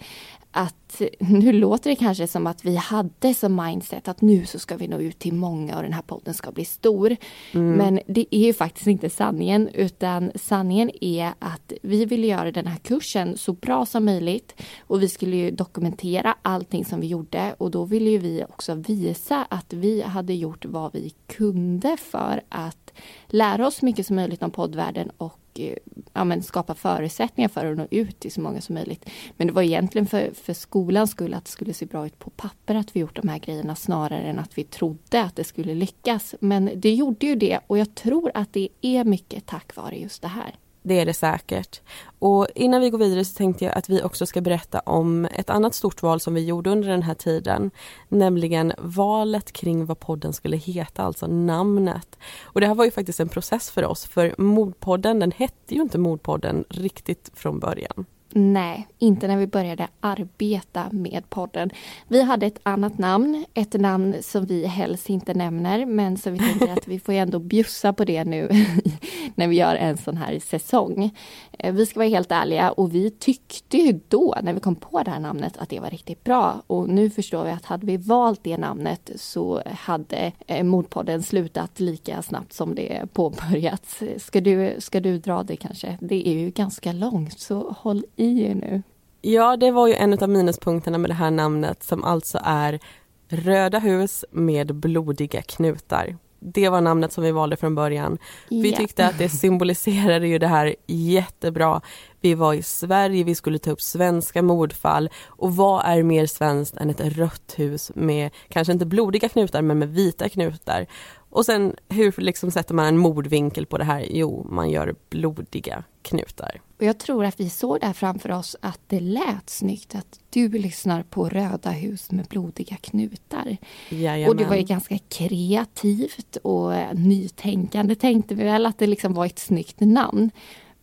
att 0.56 1.02
nu 1.18 1.52
låter 1.52 1.90
det 1.90 1.96
kanske 1.96 2.26
som 2.26 2.46
att 2.46 2.64
vi 2.64 2.76
hade 2.76 3.34
som 3.34 3.56
mindset 3.64 4.08
att 4.08 4.20
nu 4.20 4.46
så 4.46 4.58
ska 4.58 4.76
vi 4.76 4.88
nå 4.88 4.98
ut 4.98 5.18
till 5.18 5.34
många 5.34 5.76
och 5.76 5.82
den 5.82 5.92
här 5.92 6.02
podden 6.02 6.34
ska 6.34 6.52
bli 6.52 6.64
stor. 6.64 7.16
Mm. 7.52 7.72
Men 7.72 8.00
det 8.06 8.26
är 8.30 8.46
ju 8.46 8.52
faktiskt 8.52 8.86
inte 8.86 9.10
sanningen 9.10 9.68
utan 9.68 10.32
sanningen 10.34 10.90
är 11.00 11.32
att 11.38 11.72
vi 11.82 12.04
ville 12.04 12.26
göra 12.26 12.52
den 12.52 12.66
här 12.66 12.78
kursen 12.78 13.36
så 13.36 13.52
bra 13.52 13.86
som 13.86 14.04
möjligt 14.04 14.62
och 14.80 15.02
vi 15.02 15.08
skulle 15.08 15.36
ju 15.36 15.50
dokumentera 15.50 16.34
allting 16.42 16.84
som 16.84 17.00
vi 17.00 17.06
gjorde 17.06 17.54
och 17.58 17.70
då 17.70 17.84
ville 17.84 18.10
ju 18.10 18.18
vi 18.18 18.44
också 18.48 18.75
visa 18.75 19.46
att 19.50 19.72
vi 19.72 20.02
hade 20.02 20.34
gjort 20.34 20.64
vad 20.64 20.92
vi 20.92 21.12
kunde 21.26 21.96
för 21.96 22.42
att 22.48 22.92
lära 23.26 23.66
oss 23.66 23.82
mycket 23.82 24.06
som 24.06 24.16
möjligt 24.16 24.42
om 24.42 24.50
poddvärlden 24.50 25.10
och 25.18 25.38
Eh, 25.60 25.76
ja, 26.12 26.25
men 26.25 26.42
skapa 26.42 26.75
förutsättningar 26.75 27.48
för 27.48 27.66
att 27.66 27.78
nå 27.78 27.86
ut 27.90 28.20
till 28.20 28.32
så 28.32 28.40
många 28.40 28.60
som 28.60 28.75
möjligt. 28.75 29.10
Men 29.36 29.46
det 29.46 29.52
var 29.52 29.62
egentligen 29.62 30.06
för, 30.06 30.30
för 30.34 30.52
skolans 30.52 31.10
skull 31.10 31.34
att 31.34 31.44
det 31.44 31.50
skulle 31.50 31.75
se 31.75 31.86
bra 31.86 32.06
ut 32.06 32.18
på 32.18 32.30
papper 32.30 32.75
att 32.75 32.96
vi 32.96 33.00
gjort 33.00 33.16
de 33.16 33.28
här 33.28 33.38
grejerna 33.38 33.76
snarare 33.76 34.22
än 34.22 34.38
att 34.38 34.58
vi 34.58 34.64
trodde 34.64 35.22
att 35.22 35.36
det 35.36 35.44
skulle 35.44 35.75
lyckas. 35.75 36.34
Men 36.40 36.70
det 36.76 36.94
gjorde 36.94 37.26
ju 37.26 37.34
det 37.34 37.60
och 37.66 37.78
jag 37.78 37.94
tror 37.94 38.30
att 38.34 38.52
det 38.52 38.68
är 38.80 39.04
mycket 39.04 39.46
tack 39.46 39.76
vare 39.76 39.96
just 39.96 40.22
det 40.22 40.28
här. 40.28 40.54
Det 40.87 41.00
är 41.00 41.07
det 41.07 41.14
säkert. 41.14 41.81
Och 42.19 42.47
innan 42.55 42.81
vi 42.81 42.90
går 42.90 42.99
vidare 42.99 43.25
så 43.25 43.37
tänkte 43.37 43.64
jag 43.64 43.78
att 43.78 43.88
vi 43.88 44.02
också 44.02 44.26
ska 44.26 44.40
berätta 44.40 44.81
om 44.81 45.25
ett 45.25 45.50
annat 45.50 45.75
stort 45.75 46.02
val 46.02 46.21
som 46.21 46.35
vi 46.35 46.45
gjorde 46.45 46.71
under 46.71 46.88
den 46.88 47.02
här 47.02 47.14
tiden. 47.14 47.71
Nämligen 48.09 48.73
valet 48.78 49.52
kring 49.52 49.87
vad 49.87 50.00
podden 50.00 50.33
skulle 50.33 50.57
heta, 50.57 51.02
alltså 51.02 51.26
namnet. 51.26 52.19
Och 52.43 52.61
det 52.61 52.66
här 52.66 52.75
var 52.75 52.85
ju 52.85 52.90
faktiskt 52.90 53.21
en 53.21 53.28
process 53.28 53.71
för 53.71 53.85
oss 53.85 54.07
för 54.07 54.35
Mordpodden, 54.38 55.19
den 55.19 55.33
hette 55.33 55.75
ju 55.75 55.83
inte 55.83 55.99
Mordpodden 55.99 56.64
riktigt 56.69 57.31
från 57.35 57.59
början. 57.59 58.07
Nej, 58.35 58.88
inte 58.99 59.28
när 59.28 59.37
vi 59.37 59.47
började 59.47 59.88
arbeta 60.00 60.88
med 60.92 61.30
podden. 61.30 61.71
Vi 62.09 62.23
hade 62.23 62.47
ett 62.47 62.61
annat 62.62 62.99
namn, 62.99 63.45
ett 63.54 63.73
namn 63.73 64.16
som 64.23 64.47
vi 64.47 64.66
helst 64.66 65.11
inte 65.11 65.35
nämner 65.35 65.87
men 65.87 66.16
som 66.16 66.33
vi 66.33 66.38
tänker 66.38 66.73
att 66.73 66.88
vi 66.88 67.00
får 67.00 67.12
ändå 67.12 67.38
bjussa 67.38 67.92
på 67.92 68.04
det 68.04 68.25
nu 68.25 68.49
när 69.35 69.49
vi 69.49 69.56
gör 69.56 69.75
en 69.75 69.97
sån 69.97 70.16
här 70.16 70.38
säsong. 70.38 71.11
Eh, 71.59 71.75
vi 71.75 71.87
ska 71.87 72.00
vara 72.00 72.09
helt 72.09 72.33
ärliga 72.33 72.71
och 72.71 72.95
vi 72.95 73.11
tyckte 73.11 73.76
ju 73.76 74.00
då 74.09 74.37
när 74.42 74.52
vi 74.52 74.61
kom 74.61 74.75
på 74.75 75.02
det 75.02 75.11
här 75.11 75.21
namnet 75.21 75.56
att 75.56 75.68
det 75.68 75.80
var 75.80 75.90
riktigt 75.90 76.25
bra 76.25 76.62
och 76.66 76.88
nu 76.88 77.11
förstår 77.11 77.45
vi 77.45 77.50
att 77.50 77.64
hade 77.64 77.87
vi 77.87 77.97
valt 77.97 78.45
det 78.45 78.56
namnet 78.56 79.11
så 79.16 79.62
hade 79.66 80.33
eh, 80.47 80.64
Mordpodden 80.64 81.23
slutat 81.23 81.80
lika 81.80 82.23
snabbt 82.23 82.52
som 82.52 82.75
det 82.75 83.02
påbörjats. 83.12 84.02
Ska 84.16 84.40
du, 84.40 84.76
ska 84.78 85.00
du 85.00 85.18
dra 85.18 85.42
det 85.42 85.56
kanske? 85.56 85.99
Det 86.00 86.28
är 86.28 86.35
ju 86.35 86.50
ganska 86.50 86.92
långt 86.92 87.40
så 87.40 87.76
håll 87.78 88.04
i 88.16 88.44
er 88.44 88.54
nu. 88.54 88.82
Ja, 89.23 89.56
det 89.56 89.70
var 89.70 89.88
ju 89.88 89.94
en 89.94 90.18
av 90.18 90.28
minuspunkterna 90.28 90.99
med 90.99 91.11
det 91.11 91.14
här 91.14 91.30
namnet 91.30 91.82
som 91.82 92.04
alltså 92.04 92.38
är 92.42 92.80
Röda 93.28 93.78
hus 93.78 94.25
med 94.30 94.75
blodiga 94.75 95.42
knutar. 95.42 96.16
Det 96.40 96.68
var 96.68 96.80
namnet 96.80 97.12
som 97.12 97.25
vi 97.25 97.32
valde 97.32 97.56
från 97.56 97.75
början. 97.75 98.18
Yeah. 98.50 98.62
Vi 98.62 98.73
tyckte 98.73 99.06
att 99.06 99.18
det 99.18 99.28
symboliserade 99.28 100.28
ju 100.28 100.38
det 100.38 100.46
här 100.46 100.75
jättebra. 100.87 101.80
Vi 102.20 102.35
var 102.35 102.54
i 102.54 102.62
Sverige, 102.62 103.25
vi 103.25 103.35
skulle 103.35 103.58
ta 103.58 103.70
upp 103.70 103.80
svenska 103.80 104.42
mordfall 104.42 105.11
och 105.26 105.56
vad 105.56 105.85
är 105.85 106.02
mer 106.02 106.26
svenskt 106.26 106.76
än 106.76 106.90
ett 106.90 107.00
rött 107.00 107.54
hus 107.56 107.92
med 107.94 108.30
kanske 108.49 108.73
inte 108.73 108.87
blodiga 108.87 109.28
knutar 109.28 109.62
men 109.62 109.78
med 109.78 109.88
vita 109.88 110.28
knutar. 110.28 110.87
Och 111.30 111.47
sen 111.47 111.76
hur 111.88 112.14
liksom 112.18 112.50
sätter 112.50 112.75
man 112.75 112.87
en 112.87 112.99
mordvinkel 112.99 113.66
på 113.66 113.78
det 113.78 113.85
här? 113.85 114.06
Jo, 114.11 114.47
man 114.50 114.71
gör 114.71 114.95
blodiga 115.11 115.85
knutar. 116.02 116.61
Och 116.78 116.83
jag 116.83 116.99
tror 116.99 117.25
att 117.25 117.40
vi 117.40 117.50
såg 117.50 117.80
där 117.80 117.92
framför 117.92 118.33
oss 118.33 118.56
att 118.61 118.80
det 118.87 119.00
lät 119.00 119.50
snyggt 119.50 119.95
att 119.95 120.21
du 120.30 120.49
lyssnar 120.49 121.02
på 121.02 121.28
Röda 121.28 121.71
hus 121.71 122.11
med 122.11 122.26
blodiga 122.26 122.76
knutar. 122.76 123.56
Jajamän. 123.88 124.28
Och 124.28 124.37
det 124.37 124.45
var 124.45 124.56
ju 124.56 124.62
ganska 124.62 124.99
kreativt 124.99 126.37
och 126.37 126.73
nytänkande 126.92 127.95
tänkte 127.95 128.35
vi 128.35 128.45
väl 128.45 128.66
att 128.66 128.78
det 128.78 128.87
liksom 128.87 129.14
var 129.14 129.26
ett 129.26 129.38
snyggt 129.38 129.80
namn. 129.80 130.30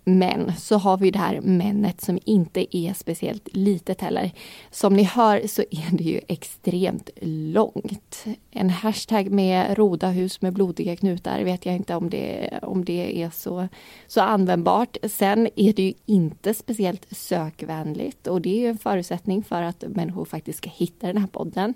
Men 0.04 0.54
så 0.58 0.78
har 0.78 0.98
vi 0.98 1.12
det 1.12 1.20
här 1.20 1.42
männet 1.42 2.02
som 2.02 2.20
inte 2.26 2.78
är 2.78 2.94
speciellt 2.94 3.48
litet 3.52 4.02
heller. 4.02 4.32
Som 4.72 4.94
ni 4.94 5.04
hör 5.04 5.48
så 5.48 5.62
är 5.62 5.98
det 5.98 6.04
ju 6.04 6.22
extremt 6.28 7.10
långt. 7.22 8.26
En 8.52 8.70
hashtag 8.70 9.32
med 9.32 9.78
rodahus 9.78 10.42
med 10.42 10.54
blodiga 10.54 10.96
knutar 10.96 11.44
vet 11.44 11.66
jag 11.66 11.76
inte 11.76 11.96
om 11.96 12.10
det, 12.10 12.50
om 12.62 12.86
det 12.86 13.24
är 13.24 13.30
så, 13.30 13.68
så 14.08 14.22
användbart. 14.22 14.98
Sen 15.04 15.50
är 15.56 15.74
det 15.74 15.84
ju 15.84 15.94
inte 16.06 16.54
speciellt 16.54 17.06
sökvänligt 17.12 18.28
och 18.28 18.42
det 18.42 18.66
är 18.66 18.70
en 18.70 18.78
förutsättning 18.78 19.44
för 19.44 19.62
att 19.62 19.84
människor 19.88 20.26
faktiskt 20.26 20.58
ska 20.58 20.70
hitta 20.70 21.08
den 21.08 21.18
här 21.18 21.28
podden. 21.28 21.74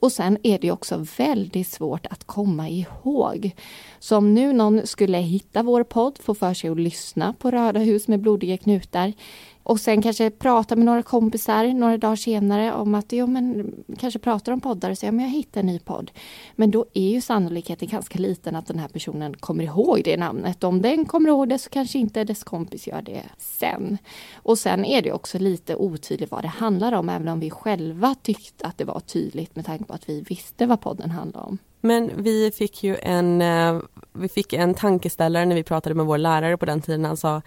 Och 0.00 0.12
sen 0.12 0.38
är 0.42 0.58
det 0.58 0.70
också 0.72 1.06
väldigt 1.18 1.68
svårt 1.68 2.06
att 2.06 2.24
komma 2.24 2.68
ihåg. 2.68 3.50
Så 3.98 4.16
om 4.16 4.34
nu 4.34 4.52
någon 4.52 4.86
skulle 4.86 5.18
hitta 5.18 5.62
vår 5.62 5.82
podd, 5.82 6.18
få 6.22 6.34
för 6.34 6.54
sig 6.54 6.70
att 6.70 6.80
lyssna 6.80 7.34
på 7.38 7.50
Röda 7.62 7.80
hus 7.80 8.08
med 8.08 8.20
blodiga 8.20 8.56
knutar 8.56 9.12
och 9.62 9.80
sen 9.80 10.02
kanske 10.02 10.30
prata 10.30 10.76
med 10.76 10.86
några 10.86 11.02
kompisar 11.02 11.66
några 11.66 11.98
dagar 11.98 12.16
senare 12.16 12.72
om 12.72 12.94
att 12.94 13.12
jo, 13.12 13.26
men 13.26 13.74
kanske 13.98 14.18
pratar 14.18 14.52
om 14.52 14.60
poddar 14.60 14.90
och 14.90 14.98
säger 14.98 15.12
att 15.12 15.20
jag 15.20 15.28
hittar 15.28 15.60
en 15.60 15.66
ny 15.66 15.78
podd. 15.78 16.10
Men 16.56 16.70
då 16.70 16.86
är 16.94 17.10
ju 17.10 17.20
sannolikheten 17.20 17.88
ganska 17.88 18.18
liten 18.18 18.56
att 18.56 18.66
den 18.66 18.78
här 18.78 18.88
personen 18.88 19.34
kommer 19.34 19.64
ihåg 19.64 20.00
det 20.04 20.16
namnet. 20.16 20.64
Om 20.64 20.82
den 20.82 21.04
kommer 21.04 21.28
ihåg 21.28 21.48
det 21.48 21.58
så 21.58 21.70
kanske 21.70 21.98
inte 21.98 22.24
dess 22.24 22.44
kompis 22.44 22.86
gör 22.86 23.02
det 23.02 23.22
sen. 23.38 23.98
Och 24.34 24.58
sen 24.58 24.84
är 24.84 25.02
det 25.02 25.12
också 25.12 25.38
lite 25.38 25.76
otydligt 25.76 26.30
vad 26.30 26.44
det 26.44 26.48
handlar 26.48 26.92
om 26.92 27.08
även 27.08 27.28
om 27.28 27.40
vi 27.40 27.50
själva 27.50 28.14
tyckte 28.22 28.66
att 28.66 28.78
det 28.78 28.84
var 28.84 29.00
tydligt 29.00 29.56
med 29.56 29.66
tanke 29.66 29.84
på 29.84 29.94
att 29.94 30.08
vi 30.08 30.20
visste 30.20 30.66
vad 30.66 30.80
podden 30.80 31.10
handlade 31.10 31.46
om. 31.46 31.58
Men 31.80 32.10
vi 32.16 32.50
fick 32.50 32.84
ju 32.84 32.96
en, 32.96 33.42
eh, 33.42 33.80
vi 34.12 34.28
fick 34.28 34.52
en 34.52 34.74
tankeställare 34.74 35.44
när 35.44 35.56
vi 35.56 35.62
pratade 35.62 35.94
med 35.94 36.06
vår 36.06 36.18
lärare 36.18 36.56
på 36.56 36.66
den 36.66 36.82
tiden. 36.82 37.04
Han 37.04 37.16
sa 37.16 37.42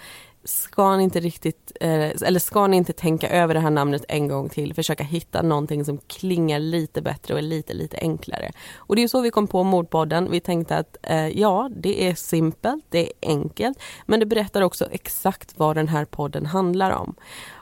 ska 0.46 0.98
ni 0.98 1.04
inte 1.04 1.20
riktigt, 1.20 1.72
eh, 1.82 2.10
eller 2.28 2.40
ska 2.40 2.68
ni 2.68 2.78
inte 2.78 2.94
tänka 2.94 3.30
över 3.30 3.54
det 3.54 3.60
här 3.60 3.70
namnet 3.70 4.06
en 4.08 4.28
gång 4.28 4.50
till, 4.50 4.74
försöka 4.74 5.04
hitta 5.04 5.42
någonting 5.42 5.86
som 5.86 5.98
klingar 5.98 6.60
lite 6.60 7.02
bättre 7.02 7.34
och 7.34 7.40
är 7.40 7.44
lite, 7.44 7.74
lite 7.74 7.98
enklare. 7.98 8.52
Och 8.78 8.96
det 8.96 9.04
är 9.04 9.08
så 9.08 9.22
vi 9.22 9.32
kom 9.32 9.48
på 9.48 9.64
Mordpodden. 9.64 10.32
Vi 10.32 10.40
tänkte 10.40 10.78
att 10.78 10.98
eh, 11.04 11.28
ja, 11.28 11.70
det 11.76 12.08
är 12.08 12.16
simpelt, 12.16 12.86
det 12.90 13.00
är 13.00 13.12
enkelt, 13.22 13.80
men 14.06 14.20
det 14.20 14.26
berättar 14.26 14.62
också 14.62 14.88
exakt 14.92 15.54
vad 15.58 15.76
den 15.76 15.88
här 15.88 16.06
podden 16.06 16.46
handlar 16.46 16.92
om. 16.92 17.16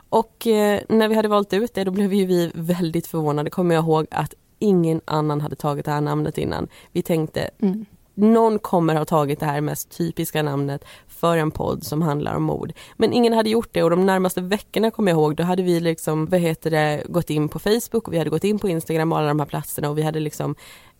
Och 0.08 0.46
eh, 0.46 0.80
när 0.88 1.08
vi 1.08 1.14
hade 1.14 1.28
valt 1.28 1.52
ut 1.52 1.74
det, 1.74 1.84
då 1.84 1.90
blev 1.90 2.08
vi 2.08 2.50
väldigt 2.54 3.06
förvånade, 3.06 3.50
kommer 3.50 3.74
jag 3.74 3.84
ihåg, 3.84 4.06
att 4.10 4.34
ingen 4.58 5.00
annan 5.04 5.40
hade 5.40 5.56
tagit 5.56 5.84
det 5.84 5.90
här 5.90 6.00
namnet 6.00 6.38
innan. 6.38 6.68
Vi 6.92 7.02
tänkte, 7.02 7.50
mm 7.58 7.86
någon 8.14 8.58
kommer 8.58 8.94
ha 8.94 9.04
tagit 9.04 9.40
det 9.40 9.46
här 9.46 9.60
mest 9.60 9.96
typiska 9.96 10.42
namnet 10.42 10.84
för 11.08 11.36
en 11.36 11.50
podd 11.50 11.84
som 11.84 12.02
handlar 12.02 12.34
om 12.34 12.42
mord. 12.42 12.72
Men 12.96 13.12
ingen 13.12 13.32
hade 13.32 13.50
gjort 13.50 13.68
det 13.72 13.82
och 13.82 13.90
de 13.90 14.06
närmaste 14.06 14.40
veckorna 14.40 14.90
kommer 14.90 15.12
jag 15.12 15.18
ihåg, 15.18 15.36
då 15.36 15.42
hade 15.42 15.62
vi 15.62 15.80
liksom, 15.80 16.26
vad 16.26 16.40
heter 16.40 16.70
det, 16.70 17.02
gått 17.08 17.30
in 17.30 17.48
på 17.48 17.58
Facebook 17.58 18.08
och 18.08 18.12
vi 18.12 18.18
hade 18.18 18.30
gått 18.30 18.44
in 18.44 18.58
på 18.58 18.68
Instagram 18.68 19.12
och 19.12 19.18
alla 19.18 19.28
de 19.28 19.40
här 19.40 19.46
platserna 19.46 19.90
och 19.90 19.98
vi 19.98 20.02
hade 20.02 20.20
liksom 20.20 20.54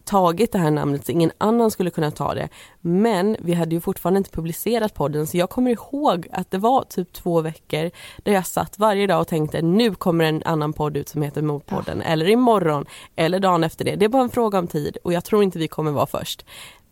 tagit 0.05 0.53
det 0.53 0.59
här 0.59 0.71
namnet 0.71 1.07
så 1.07 1.13
ingen 1.13 1.33
annan 1.39 1.71
skulle 1.71 1.91
kunna 1.91 2.11
ta 2.11 2.35
det. 2.35 2.49
Men 2.81 3.37
vi 3.41 3.55
hade 3.55 3.75
ju 3.75 3.81
fortfarande 3.81 4.19
inte 4.19 4.31
publicerat 4.31 4.95
podden 4.95 5.27
så 5.27 5.37
jag 5.37 5.51
kommer 5.51 5.71
ihåg 5.71 6.29
att 6.33 6.51
det 6.51 6.59
var 6.59 6.85
typ 6.85 7.13
två 7.13 7.41
veckor 7.41 7.91
där 8.23 8.33
jag 8.33 8.47
satt 8.47 8.79
varje 8.79 9.07
dag 9.07 9.21
och 9.21 9.29
tänkte 9.29 9.63
nu 9.63 9.95
kommer 9.95 10.25
en 10.25 10.43
annan 10.45 10.73
podd 10.73 10.97
ut 10.97 11.09
som 11.09 11.23
heter 11.23 11.43
Mordpodden 11.43 12.03
ja. 12.05 12.11
eller 12.13 12.29
imorgon 12.29 12.87
eller 13.17 13.41
dagen 13.41 13.65
efter 13.65 13.85
det. 13.85 13.97
Det 13.97 14.05
är 14.05 14.09
bara 14.09 14.23
en 14.23 14.31
fråga 14.31 14.59
om 14.59 14.67
tid 14.67 14.97
och 15.05 15.13
jag 15.13 15.25
tror 15.25 15.43
inte 15.43 15.59
vi 15.59 15.69
kommer 15.69 15.91
vara 15.93 16.07
först. 16.07 16.45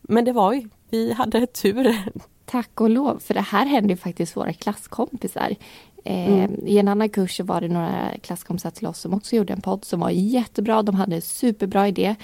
Men 0.03 0.25
det 0.25 0.33
var 0.33 0.53
ju, 0.53 0.69
vi 0.91 1.13
hade 1.13 1.47
tur. 1.47 1.97
Tack 2.45 2.81
och 2.81 2.91
lov, 2.91 3.19
för 3.19 3.35
det 3.35 3.41
här 3.41 3.67
hände 3.67 3.93
ju 3.93 3.97
faktiskt 3.97 4.37
våra 4.37 4.53
klasskompisar. 4.53 5.55
Mm. 6.05 6.39
Eh, 6.39 6.45
mm. 6.45 6.67
I 6.67 6.79
en 6.79 6.89
annan 6.89 7.09
kurs 7.09 7.41
var 7.41 7.61
det 7.61 7.69
några 7.69 8.11
klasskompisar 8.23 8.71
till 8.71 8.87
oss 8.87 8.99
som 8.99 9.15
också 9.15 9.37
gjorde 9.37 9.53
en 9.53 9.61
podd 9.61 9.85
som 9.85 10.01
var 10.01 10.11
jättebra. 10.11 10.83
De 10.83 10.95
hade 10.95 11.17
en 11.17 11.23
superbra 11.23 11.89
idé. 11.89 12.17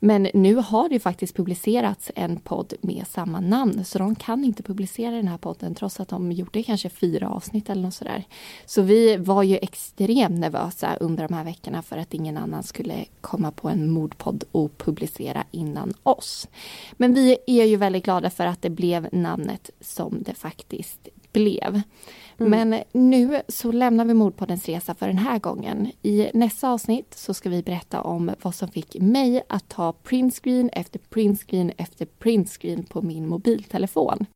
Men 0.00 0.28
nu 0.34 0.54
har 0.54 0.88
det 0.88 1.00
faktiskt 1.00 1.36
publicerats 1.36 2.10
en 2.14 2.36
podd 2.36 2.74
med 2.80 3.04
samma 3.06 3.40
namn 3.40 3.84
så 3.84 3.98
de 3.98 4.14
kan 4.14 4.44
inte 4.44 4.62
publicera 4.62 5.10
den 5.10 5.28
här 5.28 5.38
podden 5.38 5.74
trots 5.74 6.00
att 6.00 6.08
de 6.08 6.32
gjorde 6.32 6.62
kanske 6.62 6.88
fyra 6.88 7.28
avsnitt 7.28 7.70
eller 7.70 7.82
något 7.82 7.94
sådär. 7.94 8.24
Så 8.66 8.82
vi 8.82 9.16
var 9.16 9.42
ju 9.42 9.56
extremt 9.56 10.38
nervösa 10.38 10.96
under 11.00 11.28
de 11.28 11.34
här 11.34 11.44
veckorna 11.44 11.82
för 11.82 11.96
att 11.96 12.14
ingen 12.14 12.36
annan 12.36 12.62
skulle 12.62 13.04
komma 13.20 13.50
på 13.50 13.68
en 13.68 13.90
mordpodd 13.90 14.44
och 14.52 14.78
publicera 14.78 15.44
innan 15.50 15.94
oss. 16.02 16.48
Men 16.92 17.14
vi 17.14 17.36
är 17.46 17.64
ju 17.64 17.76
väldigt 17.76 18.04
glada 18.04 18.30
för 18.30 18.46
att 18.46 18.62
det 18.62 18.70
blev 18.70 19.08
namnet 19.12 19.70
som 19.80 20.22
det 20.22 20.34
faktiskt 20.34 21.08
blev. 21.32 21.82
Mm. 22.40 22.68
Men 22.68 22.82
nu 22.92 23.42
så 23.48 23.72
lämnar 23.72 24.04
vi 24.04 24.14
Mordpoddens 24.14 24.66
resa 24.66 24.94
för 24.94 25.06
den 25.06 25.18
här 25.18 25.38
gången. 25.38 25.92
I 26.02 26.30
nästa 26.34 26.70
avsnitt 26.70 27.14
så 27.14 27.34
ska 27.34 27.48
vi 27.48 27.62
berätta 27.62 28.00
om 28.00 28.30
vad 28.42 28.54
som 28.54 28.68
fick 28.68 28.96
mig 29.00 29.42
att 29.48 29.68
ta 29.68 29.92
printscreen 29.92 30.70
efter 30.72 30.98
printscreen 30.98 31.72
efter 31.76 32.06
printscreen 32.06 32.84
på 32.84 33.02
min 33.02 33.28
mobiltelefon. 33.28 34.26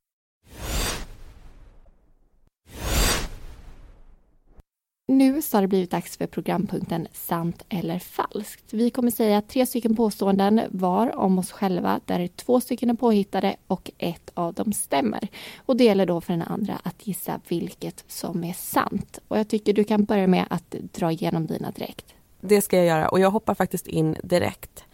Nu 5.12 5.42
så 5.42 5.56
har 5.56 5.62
det 5.62 5.68
blivit 5.68 5.90
dags 5.90 6.16
för 6.16 6.26
programpunkten 6.26 7.08
Sant 7.12 7.64
eller 7.68 7.98
falskt. 7.98 8.64
Vi 8.72 8.90
kommer 8.90 9.10
säga 9.10 9.42
tre 9.42 9.66
stycken 9.66 9.96
påståenden 9.96 10.60
var 10.70 11.16
om 11.16 11.38
oss 11.38 11.52
själva 11.52 12.00
där 12.04 12.28
två 12.28 12.60
stycken 12.60 12.90
är 12.90 12.94
påhittade 12.94 13.56
och 13.66 13.90
ett 13.98 14.30
av 14.34 14.54
dem 14.54 14.72
stämmer. 14.72 15.28
Och 15.56 15.76
det 15.76 15.84
gäller 15.84 16.06
då 16.06 16.20
för 16.20 16.32
den 16.32 16.42
andra 16.42 16.78
att 16.82 17.06
gissa 17.06 17.40
vilket 17.48 18.04
som 18.08 18.44
är 18.44 18.52
sant. 18.52 19.18
Och 19.28 19.38
jag 19.38 19.48
tycker 19.48 19.72
du 19.72 19.84
kan 19.84 20.04
börja 20.04 20.26
med 20.26 20.46
att 20.50 20.70
dra 20.70 21.12
igenom 21.12 21.46
dina 21.46 21.70
direkt. 21.70 22.14
Det 22.40 22.62
ska 22.62 22.76
jag 22.76 22.86
göra 22.86 23.08
och 23.08 23.20
jag 23.20 23.30
hoppar 23.30 23.54
faktiskt 23.54 23.86
in 23.86 24.16
direkt. 24.22 24.84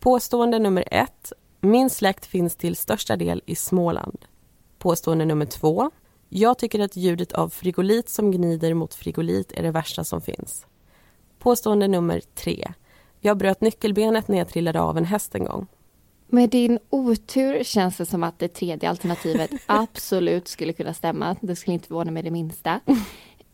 Påstående 0.00 0.58
nummer 0.58 0.84
ett. 0.90 1.32
Min 1.60 1.90
släkt 1.90 2.26
finns 2.26 2.56
till 2.56 2.76
största 2.76 3.16
del 3.16 3.42
i 3.46 3.54
Småland. 3.54 4.18
Påstående 4.78 5.24
nummer 5.24 5.46
två. 5.46 5.90
Jag 6.28 6.58
tycker 6.58 6.80
att 6.80 6.96
ljudet 6.96 7.32
av 7.32 7.48
frigolit 7.48 8.08
som 8.08 8.30
gnider 8.30 8.74
mot 8.74 8.94
frigolit 8.94 9.52
är 9.52 9.62
det 9.62 9.70
värsta 9.70 10.04
som 10.04 10.20
finns. 10.20 10.66
Påstående 11.38 11.88
nummer 11.88 12.22
tre. 12.34 12.72
Jag 13.20 13.36
bröt 13.36 13.60
nyckelbenet 13.60 14.28
när 14.28 14.38
jag 14.38 14.48
trillade 14.48 14.80
av 14.80 14.98
en 14.98 15.04
häst 15.04 15.34
en 15.34 15.44
gång. 15.44 15.66
Med 16.26 16.50
din 16.50 16.78
otur 16.90 17.64
känns 17.64 17.96
det 17.96 18.06
som 18.06 18.22
att 18.24 18.38
det 18.38 18.48
tredje 18.48 18.90
alternativet 18.90 19.50
absolut 19.66 20.48
skulle 20.48 20.72
kunna 20.72 20.94
stämma. 20.94 21.36
Det 21.40 21.56
skulle 21.56 21.74
inte 21.74 21.86
förvåna 21.88 22.10
mig 22.10 22.22
det 22.22 22.30
minsta. 22.30 22.80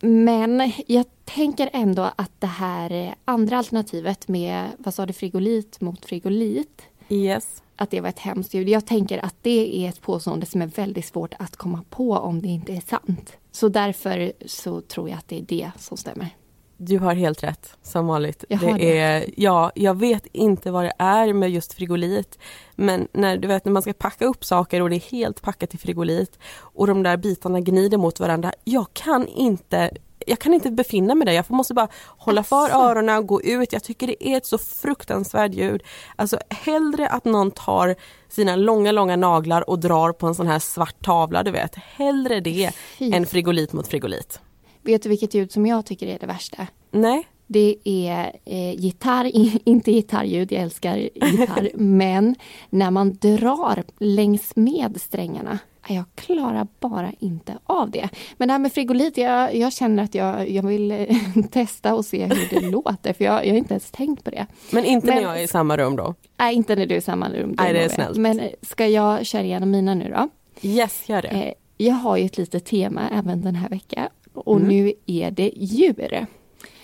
Men 0.01 0.73
jag 0.87 1.05
tänker 1.25 1.71
ändå 1.73 2.11
att 2.17 2.31
det 2.39 2.47
här 2.47 3.15
andra 3.25 3.59
alternativet 3.59 4.29
med, 4.29 4.71
vad 4.79 4.95
sa 4.95 5.07
du, 5.07 5.13
frigolit 5.13 5.81
mot 5.81 6.05
frigolit. 6.05 6.83
Yes. 7.09 7.63
Att 7.77 7.91
det 7.91 8.01
var 8.01 8.09
ett 8.09 8.19
hemskt 8.19 8.55
ljud. 8.55 8.69
Jag 8.69 8.87
tänker 8.87 9.25
att 9.25 9.35
det 9.43 9.85
är 9.85 9.89
ett 9.89 10.01
påstående 10.01 10.47
som 10.47 10.63
är 10.63 10.67
väldigt 10.67 11.07
svårt 11.07 11.35
att 11.39 11.57
komma 11.57 11.85
på 11.91 12.13
om 12.13 12.43
det 12.43 12.49
inte 12.49 12.73
är 12.73 12.81
sant. 12.81 13.37
Så 13.53 13.69
därför 13.69 14.33
så 14.47 14.81
tror 14.81 15.09
jag 15.09 15.19
att 15.19 15.29
det 15.29 15.39
är 15.39 15.43
det 15.43 15.71
som 15.79 15.97
stämmer. 15.97 16.29
Du 16.77 16.99
har 16.99 17.15
helt 17.15 17.43
rätt, 17.43 17.77
som 17.83 18.07
vanligt. 18.07 18.45
Jag 18.49 18.61
det. 18.61 18.99
är, 18.99 19.31
ja, 19.37 19.73
jag 19.75 19.95
vet 19.95 20.27
inte 20.33 20.71
vad 20.71 20.85
det 20.85 20.93
är 20.99 21.33
med 21.33 21.51
just 21.51 21.73
frigolit. 21.73 22.39
Men 22.75 23.09
när, 23.13 23.37
du 23.37 23.49
vet, 23.49 23.65
när 23.65 23.73
man 23.73 23.83
ska 23.83 23.93
packa 23.93 24.25
upp 24.25 24.45
saker 24.45 24.83
och 24.83 24.91
det 24.91 24.97
är 24.97 25.11
helt 25.11 25.43
packat 25.43 25.75
i 25.75 25.79
frigolit 25.79 26.39
och 26.59 26.87
de 26.87 27.03
där 27.03 27.17
bitarna 27.17 27.61
gnider 27.61 27.99
mot 27.99 28.21
varandra. 28.21 28.53
Jag 28.65 28.87
kan 28.93 29.29
inte 29.29 29.91
jag 30.27 30.39
kan 30.39 30.55
inte 30.55 30.71
befinna 30.71 31.15
mig 31.15 31.27
där, 31.27 31.33
jag 31.33 31.51
måste 31.51 31.75
bara 31.75 31.89
hålla 32.07 32.43
för 32.45 32.67
Asså. 32.67 32.77
öronen 32.77 33.19
och 33.19 33.27
gå 33.27 33.43
ut. 33.43 33.73
Jag 33.73 33.85
tycker 33.85 34.07
det 34.07 34.29
är 34.29 34.37
ett 34.37 34.47
så 34.47 34.59
fruktansvärt 34.59 35.55
ljud. 35.55 35.83
Alltså 36.17 36.39
hellre 36.51 37.09
att 37.09 37.25
någon 37.25 37.51
tar 37.51 37.95
sina 38.29 38.57
långa, 38.57 38.93
långa 38.93 39.17
naglar 39.17 39.71
och 39.71 39.79
drar 39.79 40.13
på 40.13 40.27
en 40.27 40.35
sån 40.35 40.47
här 40.47 40.59
svart 40.59 41.05
tavla, 41.05 41.43
du 41.43 41.51
vet. 41.51 41.75
Hellre 41.75 42.41
det 42.41 42.71
Fy. 42.99 43.13
än 43.13 43.27
frigolit 43.27 43.73
mot 43.73 43.87
frigolit. 43.87 44.41
Vet 44.83 45.03
du 45.03 45.09
vilket 45.09 45.35
ljud 45.35 45.53
som 45.53 45.67
jag 45.67 45.87
tycker 45.87 46.07
är 46.07 46.19
det 46.19 46.27
värsta? 46.27 46.67
Nej, 46.91 47.29
Det 47.47 47.77
är 47.85 48.33
eh, 48.45 48.75
gitarr, 48.81 49.31
inte 49.69 49.93
gitarrljud, 49.93 50.53
jag 50.53 50.63
älskar 50.63 50.97
gitarr, 51.15 51.71
men 51.75 52.35
när 52.71 52.91
man 52.91 53.13
drar 53.15 53.85
längs 53.99 54.57
med 54.57 55.01
strängarna. 55.01 55.59
Jag 55.89 56.05
klarar 56.15 56.67
bara 56.81 57.13
inte 57.19 57.59
av 57.65 57.91
det. 57.91 58.09
Men 58.37 58.49
det 58.49 58.53
här 58.55 58.59
med 58.59 58.73
frigolit, 58.73 59.17
jag, 59.17 59.55
jag 59.57 59.73
känner 59.73 60.03
att 60.05 60.15
jag, 60.15 60.51
jag 60.51 60.63
vill 60.67 60.91
eh, 60.91 61.07
testa 61.51 61.95
och 61.95 62.05
se 62.05 62.25
hur 62.27 62.49
det 62.61 62.61
låter, 62.71 63.13
för 63.13 63.25
jag, 63.25 63.47
jag 63.47 63.51
har 63.51 63.59
inte 63.59 63.75
ens 63.75 63.91
tänkt 63.91 64.25
på 64.25 64.31
det. 64.31 64.47
men 64.71 64.85
inte 64.85 65.07
Men- 65.07 65.15
när 65.17 65.23
jag 65.23 65.39
är 65.41 65.45
i 65.45 65.49
samma 65.49 65.77
rum 65.77 65.97
då. 65.97 66.15
Nej, 66.37 66.55
inte 66.55 66.77
när 66.77 66.87
du 66.87 66.95
är 66.95 66.99
i 66.99 67.03
samma 67.03 67.29
rum. 67.29 67.55
Nej, 67.59 67.73
det 67.73 67.85
är 67.85 67.89
snällt. 67.89 68.17
Men 68.17 68.41
eh, 68.41 68.51
ska 68.63 68.87
jag 68.87 69.27
köra 69.27 69.43
igenom 69.43 69.71
mina 69.71 69.95
nu 69.95 70.15
då? 70.17 70.29
Yes, 70.69 71.09
gör 71.09 71.23
det. 71.23 71.29
Eh, 71.29 71.53
jag 71.77 71.95
har 71.95 72.17
ju 72.17 72.25
ett 72.27 72.39
litet 72.39 72.65
tema 72.65 73.09
även 73.13 73.41
den 73.43 73.55
här 73.55 73.69
veckan 73.69 74.09
och 74.33 74.57
Mm. 74.57 74.69
nu 74.69 74.93
är 75.07 75.31
det 75.31 75.53
djur. 75.57 76.27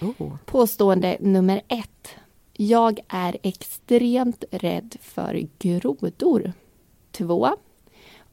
Oh. 0.01 0.35
Påstående 0.45 1.17
nummer 1.21 1.61
ett. 1.69 2.09
Jag 2.57 3.01
är 3.09 3.37
extremt 3.43 4.45
rädd 4.51 4.97
för 5.01 5.47
grodor. 5.59 6.53
Två. 7.13 7.49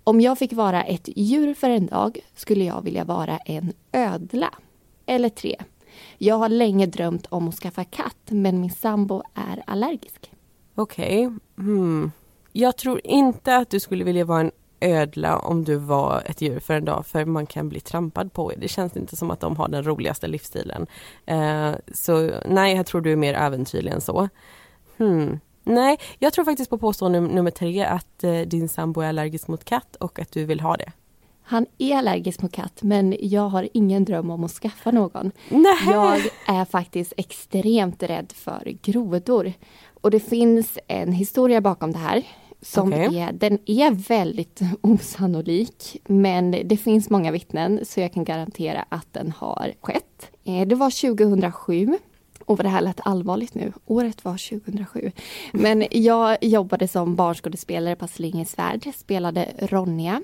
Om 0.08 0.22
jag 0.22 0.38
fick 0.38 0.54
vara 0.54 0.84
ett 0.84 1.10
djur 1.16 1.54
för 1.54 1.70
en 1.70 1.86
dag 1.86 2.20
skulle 2.36 2.64
jag 2.64 2.82
vilja 2.82 3.04
vara 3.04 3.38
en 3.38 3.74
ödla. 3.92 4.54
Eller 5.06 5.30
tre. 5.30 5.56
Jag 6.18 6.36
har 6.36 6.50
länge 6.50 6.86
drömt 6.86 7.26
om 7.30 7.48
att 7.48 7.56
skaffa 7.56 7.84
katt 7.84 8.18
men 8.28 8.62
min 8.62 8.72
sambo 8.72 9.24
är 9.34 9.64
allergisk. 9.68 10.32
Okej. 10.76 11.32
Hmm. 11.58 12.12
Jag 12.52 12.78
tror 12.78 13.02
inte 13.04 13.58
att 13.58 13.70
du 13.70 13.80
skulle 13.80 14.04
vilja 14.04 14.26
vara 14.26 14.40
en 14.40 14.52
ödla 14.80 15.38
om 15.38 15.64
du 15.64 15.76
var 15.76 16.24
ett 16.26 16.42
djur 16.42 16.60
för 16.60 16.74
en 16.74 16.86
dag 16.86 17.06
för 17.06 17.26
man 17.26 17.46
kan 17.46 17.70
bli 17.70 17.80
trampad 17.80 18.34
på. 18.34 18.52
Det 18.58 18.68
känns 18.68 18.98
inte 18.98 19.16
som 19.16 19.32
att 19.32 19.40
de 19.40 19.56
har 19.56 19.68
den 19.68 19.84
roligaste 19.84 20.28
livsstilen. 20.28 20.88
Eh, 21.26 21.72
så 21.94 22.32
nej, 22.46 22.76
jag 22.76 22.86
tror 22.86 23.02
du 23.02 23.12
är 23.12 23.16
mer 23.16 23.34
äventyrlig 23.34 23.92
än 23.92 24.02
så. 24.02 24.30
Hmm. 24.98 25.40
Nej, 25.68 25.98
jag 26.20 26.34
tror 26.34 26.46
faktiskt 26.46 26.70
på 26.70 26.78
påstående 26.78 27.20
num- 27.20 27.34
nummer 27.36 27.52
tre 27.52 27.84
att 27.84 28.24
eh, 28.24 28.40
din 28.40 28.70
sambo 28.70 29.02
är 29.02 29.10
allergisk 29.10 29.48
mot 29.48 29.64
katt 29.66 29.96
och 29.96 30.20
att 30.20 30.32
du 30.32 30.46
vill 30.46 30.60
ha 30.60 30.78
det. 30.78 30.92
Han 31.42 31.66
är 31.78 31.96
allergisk 31.96 32.42
mot 32.42 32.52
katt 32.52 32.84
men 32.84 33.16
jag 33.22 33.50
har 33.50 33.70
ingen 33.74 34.06
dröm 34.06 34.30
om 34.30 34.44
att 34.44 34.52
skaffa 34.52 34.92
någon. 34.92 35.32
Nej. 35.50 35.76
Jag 35.92 36.18
är 36.48 36.66
faktiskt 36.66 37.14
extremt 37.18 38.04
rädd 38.04 38.32
för 38.36 38.74
grodor. 38.84 39.54
Och 40.02 40.12
det 40.12 40.20
finns 40.20 40.78
en 40.88 41.12
historia 41.12 41.62
bakom 41.62 41.92
det 41.92 41.98
här. 42.00 42.24
Som 42.62 42.94
Okej. 42.94 43.20
är, 43.20 43.32
den 43.32 43.60
är 43.66 43.92
väldigt 43.92 44.60
osannolik 44.82 45.98
men 46.08 46.52
det 46.66 46.78
finns 46.78 47.10
många 47.10 47.32
vittnen 47.32 47.80
så 47.86 48.00
jag 48.00 48.14
kan 48.14 48.24
garantera 48.24 48.86
att 48.90 49.08
den 49.14 49.32
har 49.38 49.74
skett. 49.82 50.32
Eh, 50.44 50.68
Det 50.68 50.76
var 50.76 51.16
2007 51.16 51.98
och 52.48 52.64
det 52.64 52.70
här 52.70 52.82
lät 52.82 53.00
allvarligt 53.08 53.56
nu. 53.56 53.74
Året 53.86 54.26
var 54.26 54.60
2007. 54.62 55.12
Men 55.54 55.86
jag 55.92 56.38
jobbade 56.42 56.88
som 56.88 57.16
barnskådespelare 57.16 57.96
på 57.96 58.06
Astrid 58.06 58.22
Lindgrens 58.22 58.58
Värld, 58.58 58.92
spelade 58.96 59.50
Ronja. 59.60 60.22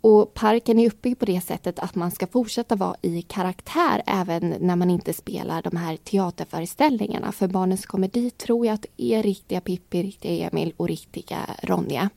Och 0.00 0.34
parken 0.34 0.78
är 0.78 0.86
uppbyggd 0.86 1.18
på 1.18 1.24
det 1.24 1.40
sättet 1.40 1.78
att 1.78 1.94
man 1.94 2.10
ska 2.10 2.26
fortsätta 2.26 2.76
vara 2.76 2.96
i 3.02 3.22
karaktär 3.22 4.02
även 4.06 4.54
när 4.60 4.76
man 4.76 4.90
inte 4.90 5.12
spelar 5.12 5.62
de 5.62 5.76
här 5.76 5.96
teaterföreställningarna. 5.96 7.32
För 7.32 7.48
barnen 7.48 7.78
som 7.78 7.86
kommer 7.86 8.08
dit 8.08 8.38
tror 8.38 8.66
jag 8.66 8.74
att 8.74 8.86
det 8.96 9.14
är 9.14 9.22
riktiga 9.22 9.60
Pippi, 9.60 10.02
riktiga 10.02 10.48
Emil 10.48 10.72
och 10.76 10.88
riktiga 10.88 11.38
Ronja. 11.62 12.10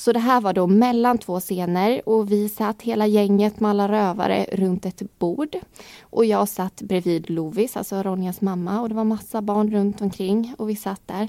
Så 0.00 0.12
det 0.12 0.18
här 0.18 0.40
var 0.40 0.52
då 0.52 0.66
mellan 0.66 1.18
två 1.18 1.40
scener 1.40 2.08
och 2.08 2.32
vi 2.32 2.48
satt 2.48 2.82
hela 2.82 3.06
gänget 3.06 3.60
med 3.60 3.70
alla 3.70 3.88
rövare 3.88 4.46
runt 4.52 4.86
ett 4.86 5.18
bord. 5.18 5.56
Och 6.00 6.24
jag 6.24 6.48
satt 6.48 6.82
bredvid 6.82 7.30
Lovis, 7.30 7.76
alltså 7.76 8.02
Ronjas 8.02 8.40
mamma 8.40 8.80
och 8.80 8.88
det 8.88 8.94
var 8.94 9.04
massa 9.04 9.42
barn 9.42 9.70
runt 9.70 10.00
omkring 10.00 10.54
och 10.58 10.68
vi 10.68 10.76
satt 10.76 11.08
där. 11.08 11.28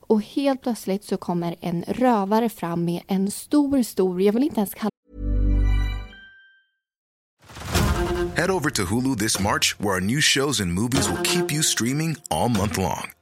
Och 0.00 0.22
helt 0.22 0.62
plötsligt 0.62 1.04
så 1.04 1.16
kommer 1.16 1.56
en 1.60 1.84
rövare 1.88 2.48
fram 2.48 2.84
med 2.84 3.02
en 3.06 3.30
stor, 3.30 3.82
stor, 3.82 4.22
jag 4.22 4.32
vill 4.32 4.42
inte 4.42 4.60
ens 4.60 4.74
kalla 4.74 4.90
Head 8.36 8.50
over 8.50 8.70
to 8.70 8.82
Hulu 8.82 9.16
this 9.16 9.40
March, 9.40 9.76
where 9.78 9.94
our 9.94 10.00
new 10.00 10.20
shows 10.20 10.60
and 10.60 10.72
movies 10.72 11.08
will 11.08 11.24
keep 11.24 11.52
you 11.52 11.62
streaming 11.62 12.16
all 12.30 12.48
month 12.48 12.78
long. 12.78 13.21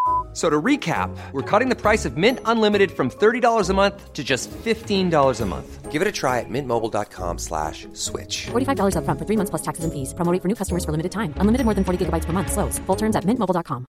F- 0.31 0.37
So 0.37 0.49
to 0.49 0.61
recap, 0.61 1.09
we're 1.33 1.41
cutting 1.59 1.69
the 1.69 1.75
price 1.81 2.05
of 2.05 2.15
Mint 2.15 2.39
Unlimited 2.45 2.91
from 2.91 3.09
$30 3.09 3.69
a 3.69 3.73
month 3.73 4.13
to 4.13 4.23
just 4.23 4.49
$15 4.63 5.41
a 5.41 5.45
month. 5.45 5.91
Give 5.91 6.01
it 6.01 6.07
a 6.07 6.11
try 6.11 6.39
at 6.39 6.49
mintmobile.com 6.49 7.37
slash 7.37 7.85
switch. 7.93 8.47
$45 8.51 8.95
upfront 8.95 9.19
for 9.19 9.25
three 9.25 9.37
months 9.37 9.49
plus 9.49 9.61
taxes 9.61 9.83
and 9.83 9.91
fees. 9.93 10.13
Promo 10.13 10.31
rate 10.31 10.41
for 10.41 10.47
new 10.47 10.55
customers 10.55 10.85
for 10.85 10.91
limited 10.91 11.11
time. 11.11 11.33
Unlimited 11.37 11.65
more 11.65 11.75
than 11.75 11.83
40 11.83 11.97
gigabytes 12.05 12.25
per 12.25 12.31
month. 12.33 12.49
Slows. 12.51 12.79
Full 12.87 12.95
terms 12.97 13.15
at 13.15 13.25
mintmobile.com. 13.25 13.85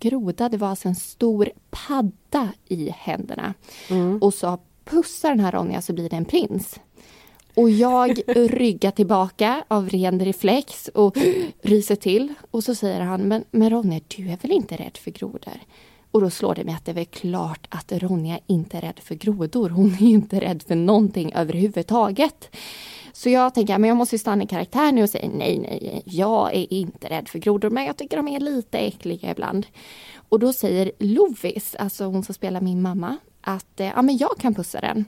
groda. 0.00 0.48
Det 0.48 0.56
var 0.56 0.68
alltså 0.68 0.88
en 0.88 0.94
stor 0.94 1.50
padda 1.70 2.52
i 2.68 2.90
händerna. 2.90 3.54
Mm. 3.90 4.18
Och 4.18 4.34
så 4.34 4.58
pussar 4.84 5.28
den 5.28 5.40
här 5.40 5.52
Ronja 5.52 5.82
så 5.82 5.92
blir 5.92 6.08
det 6.08 6.16
en 6.16 6.24
prins. 6.24 6.80
Och 7.58 7.70
jag 7.70 8.20
ryggar 8.26 8.90
tillbaka 8.90 9.64
av 9.68 9.88
ren 9.88 10.20
reflex 10.20 10.88
och 10.94 11.16
ryser 11.62 11.96
till. 11.96 12.34
Och 12.50 12.64
så 12.64 12.74
säger 12.74 13.00
han, 13.00 13.20
men, 13.20 13.44
men 13.50 13.70
Ronja, 13.70 14.00
du 14.16 14.30
är 14.30 14.36
väl 14.42 14.52
inte 14.52 14.76
rädd 14.76 14.96
för 14.96 15.10
grodor? 15.10 15.60
Och 16.10 16.20
då 16.20 16.30
slår 16.30 16.54
det 16.54 16.64
mig 16.64 16.74
att 16.74 16.84
det 16.84 16.92
är 16.92 16.94
väl 16.94 17.04
klart 17.04 17.66
att 17.68 17.92
Ronja 17.92 18.38
inte 18.46 18.76
är 18.76 18.80
rädd 18.80 19.00
för 19.02 19.14
grodor. 19.14 19.68
Hon 19.68 19.94
är 19.94 20.02
inte 20.02 20.40
rädd 20.40 20.62
för 20.62 20.74
någonting 20.74 21.32
överhuvudtaget. 21.34 22.56
Så 23.12 23.28
jag 23.28 23.54
tänker, 23.54 23.78
men 23.78 23.88
jag 23.88 23.96
måste 23.96 24.18
stanna 24.18 24.44
i 24.44 24.46
karaktär 24.46 24.92
nu 24.92 25.02
och 25.02 25.10
säga 25.10 25.30
nej, 25.34 25.58
nej, 25.58 26.02
jag 26.04 26.54
är 26.54 26.72
inte 26.72 27.08
rädd 27.08 27.28
för 27.28 27.38
grodor, 27.38 27.70
men 27.70 27.84
jag 27.84 27.96
tycker 27.96 28.16
de 28.16 28.28
är 28.28 28.40
lite 28.40 28.78
äckliga 28.78 29.30
ibland. 29.30 29.66
Och 30.28 30.38
då 30.38 30.52
säger 30.52 30.92
Lovis, 30.98 31.74
alltså 31.78 32.04
hon 32.04 32.24
som 32.24 32.34
spelar 32.34 32.60
min 32.60 32.82
mamma, 32.82 33.16
att 33.40 33.72
ja, 33.76 34.02
men 34.02 34.16
jag 34.16 34.38
kan 34.38 34.54
pussa 34.54 34.80
den. 34.80 35.04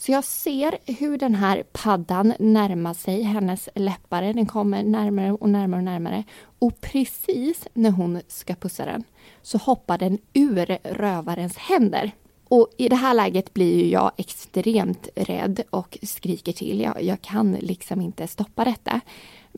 Så 0.00 0.12
jag 0.12 0.24
ser 0.24 0.78
hur 0.86 1.18
den 1.18 1.34
här 1.34 1.62
paddan 1.72 2.34
närmar 2.38 2.94
sig 2.94 3.22
hennes 3.22 3.68
läppar. 3.74 4.22
Den 4.22 4.46
kommer 4.46 4.82
närmare 4.82 5.32
och 5.32 5.48
närmare 5.48 5.78
och 5.80 5.84
närmare. 5.84 6.24
Och 6.58 6.80
precis 6.80 7.68
när 7.74 7.90
hon 7.90 8.20
ska 8.28 8.54
pussa 8.54 8.84
den 8.84 9.04
så 9.42 9.58
hoppar 9.58 9.98
den 9.98 10.18
ur 10.32 10.78
rövarens 10.82 11.56
händer. 11.56 12.12
Och 12.48 12.68
i 12.78 12.88
det 12.88 12.96
här 12.96 13.14
läget 13.14 13.54
blir 13.54 13.84
ju 13.84 13.90
jag 13.90 14.12
extremt 14.16 15.08
rädd 15.14 15.62
och 15.70 15.98
skriker 16.02 16.52
till. 16.52 16.80
Jag, 16.80 17.02
jag 17.02 17.20
kan 17.22 17.52
liksom 17.52 18.00
inte 18.00 18.26
stoppa 18.26 18.64
detta. 18.64 19.00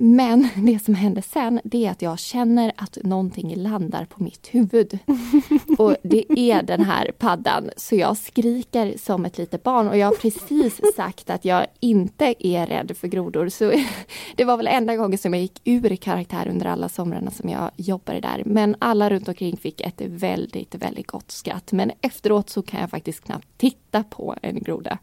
Men 0.02 0.48
det 0.56 0.78
som 0.84 0.94
händer 0.94 1.22
sen, 1.22 1.60
det 1.64 1.86
är 1.86 1.90
att 1.90 2.02
jag 2.02 2.18
känner 2.18 2.72
att 2.76 2.98
någonting 3.04 3.54
landar 3.56 4.04
på 4.04 4.22
mitt 4.22 4.48
huvud. 4.54 4.98
Och 5.78 5.96
det 6.02 6.24
är 6.40 6.62
den 6.62 6.84
här 6.84 7.12
paddan, 7.18 7.70
så 7.76 7.94
jag 7.94 8.16
skriker 8.16 8.94
som 8.98 9.24
ett 9.24 9.38
litet 9.38 9.62
barn. 9.62 9.88
Och 9.88 9.96
jag 9.96 10.06
har 10.06 10.14
precis 10.14 10.80
sagt 10.96 11.30
att 11.30 11.44
jag 11.44 11.66
inte 11.80 12.46
är 12.46 12.66
rädd 12.66 12.96
för 12.96 13.08
grodor. 13.08 13.48
Så 13.48 13.72
det 14.36 14.44
var 14.44 14.56
väl 14.56 14.66
enda 14.66 14.96
gången 14.96 15.18
som 15.18 15.34
jag 15.34 15.42
gick 15.42 15.60
ur 15.64 15.96
karaktär 15.96 16.48
under 16.48 16.66
alla 16.66 16.88
somrarna 16.88 17.30
som 17.30 17.48
jag 17.48 17.70
jobbade 17.76 18.20
där. 18.20 18.42
Men 18.46 18.76
alla 18.78 19.10
runt 19.10 19.28
omkring 19.28 19.56
fick 19.56 19.80
ett 19.80 20.00
väldigt, 20.06 20.74
väldigt 20.74 21.06
gott 21.06 21.30
skratt. 21.30 21.72
Men 21.72 21.92
efteråt 22.00 22.50
så 22.50 22.62
kan 22.62 22.80
jag 22.80 22.90
faktiskt 22.90 23.24
knappt 23.24 23.48
titta 23.56 24.02
på 24.02 24.34
en 24.42 24.62
groda. 24.62 24.98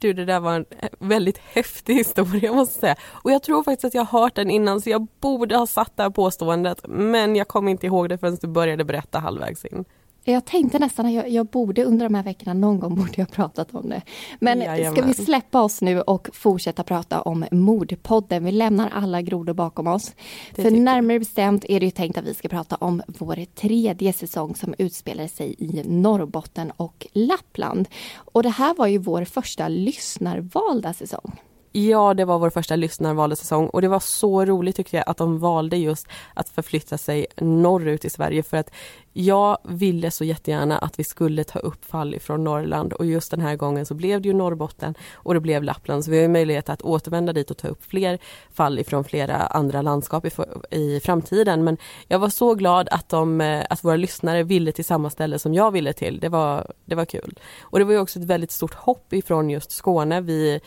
Du, 0.00 0.12
det 0.12 0.24
där 0.24 0.40
var 0.40 0.54
en 0.54 0.64
väldigt 0.98 1.38
häftig 1.38 1.94
historia 1.94 2.52
måste 2.52 2.74
jag 2.74 2.80
säga. 2.80 2.96
Och 3.22 3.30
jag 3.30 3.42
tror 3.42 3.62
faktiskt 3.62 3.84
att 3.84 3.94
jag 3.94 4.04
har 4.04 4.20
hört 4.20 4.34
den 4.34 4.50
innan 4.50 4.80
så 4.80 4.90
jag 4.90 5.06
borde 5.20 5.56
ha 5.56 5.66
satt 5.66 5.96
det 5.96 6.02
här 6.02 6.10
påståendet. 6.10 6.84
Men 6.88 7.36
jag 7.36 7.48
kommer 7.48 7.70
inte 7.70 7.86
ihåg 7.86 8.08
det 8.08 8.18
förrän 8.18 8.38
du 8.40 8.46
började 8.46 8.84
berätta 8.84 9.18
halvvägs 9.18 9.64
in. 9.64 9.84
Jag 10.24 10.44
tänkte 10.44 10.78
nästan 10.78 11.06
att 11.06 11.12
jag, 11.12 11.28
jag, 11.28 11.46
borde 11.46 11.84
under 11.84 12.06
de 12.06 12.14
här 12.14 12.22
veckorna, 12.22 12.54
någon 12.54 12.80
gång 12.80 12.94
borde 12.94 13.12
jag 13.14 13.30
pratat 13.30 13.74
om 13.74 13.88
det. 13.88 14.02
Men 14.38 14.60
Jajamän. 14.60 14.92
ska 14.92 15.06
vi 15.06 15.14
släppa 15.14 15.62
oss 15.62 15.80
nu 15.80 16.00
och 16.00 16.28
fortsätta 16.32 16.82
prata 16.82 17.22
om 17.22 17.44
Mordpodden? 17.50 18.44
Vi 18.44 18.52
lämnar 18.52 18.90
alla 18.94 19.22
grodor 19.22 19.52
bakom 19.52 19.86
oss. 19.86 20.14
Det 20.54 20.62
För 20.62 20.70
närmare 20.70 21.18
bestämt 21.18 21.64
är 21.68 21.80
det 21.80 21.86
ju 21.86 21.90
tänkt 21.90 22.18
att 22.18 22.24
vi 22.24 22.34
ska 22.34 22.48
prata 22.48 22.76
om 22.76 23.02
vår 23.06 23.44
tredje 23.54 24.12
säsong 24.12 24.54
som 24.54 24.74
utspelar 24.78 25.26
sig 25.26 25.54
i 25.58 25.82
Norrbotten 25.84 26.72
och 26.76 27.06
Lappland. 27.12 27.88
Och 28.14 28.42
det 28.42 28.48
här 28.48 28.74
var 28.74 28.86
ju 28.86 28.98
vår 28.98 29.24
första 29.24 29.68
lyssnarvalda 29.68 30.92
säsong. 30.92 31.40
Ja, 31.72 32.14
det 32.14 32.24
var 32.24 32.38
vår 32.38 32.50
första 32.50 32.76
lyssnarvaldesäsong 32.76 33.66
och 33.66 33.82
det 33.82 33.88
var 33.88 34.00
så 34.00 34.44
roligt 34.44 34.76
tyckte 34.76 34.96
jag 34.96 35.04
att 35.06 35.16
de 35.16 35.38
valde 35.38 35.76
just 35.76 36.08
att 36.34 36.48
förflytta 36.48 36.98
sig 36.98 37.26
norrut 37.36 38.04
i 38.04 38.10
Sverige 38.10 38.42
för 38.42 38.56
att 38.56 38.70
jag 39.12 39.58
ville 39.64 40.10
så 40.10 40.24
jättegärna 40.24 40.78
att 40.78 40.98
vi 40.98 41.04
skulle 41.04 41.44
ta 41.44 41.58
upp 41.58 41.84
fall 41.84 42.14
ifrån 42.14 42.44
Norrland 42.44 42.92
och 42.92 43.06
just 43.06 43.30
den 43.30 43.40
här 43.40 43.56
gången 43.56 43.86
så 43.86 43.94
blev 43.94 44.22
det 44.22 44.28
ju 44.28 44.34
Norrbotten 44.34 44.94
och 45.14 45.34
det 45.34 45.40
blev 45.40 45.62
Lappland 45.62 46.04
så 46.04 46.10
vi 46.10 46.20
har 46.20 46.28
möjlighet 46.28 46.68
att 46.68 46.82
återvända 46.82 47.32
dit 47.32 47.50
och 47.50 47.56
ta 47.56 47.68
upp 47.68 47.84
fler 47.84 48.18
fall 48.52 48.78
ifrån 48.78 49.04
flera 49.04 49.36
andra 49.36 49.82
landskap 49.82 50.26
i, 50.26 50.30
i 50.70 51.00
framtiden 51.00 51.64
men 51.64 51.76
jag 52.08 52.18
var 52.18 52.28
så 52.28 52.54
glad 52.54 52.88
att, 52.90 53.08
de, 53.08 53.40
eh, 53.40 53.64
att 53.70 53.84
våra 53.84 53.96
lyssnare 53.96 54.42
ville 54.42 54.72
till 54.72 54.84
samma 54.84 55.10
ställe 55.10 55.38
som 55.38 55.54
jag 55.54 55.70
ville 55.70 55.92
till. 55.92 56.20
Det 56.20 56.28
var, 56.28 56.72
det 56.84 56.94
var 56.94 57.04
kul. 57.04 57.38
Och 57.60 57.78
det 57.78 57.84
var 57.84 57.92
ju 57.92 57.98
också 57.98 58.18
ett 58.18 58.24
väldigt 58.24 58.50
stort 58.50 58.74
hopp 58.74 59.12
ifrån 59.12 59.50
just 59.50 59.70
Skåne. 59.70 60.20
Vi, 60.20 60.60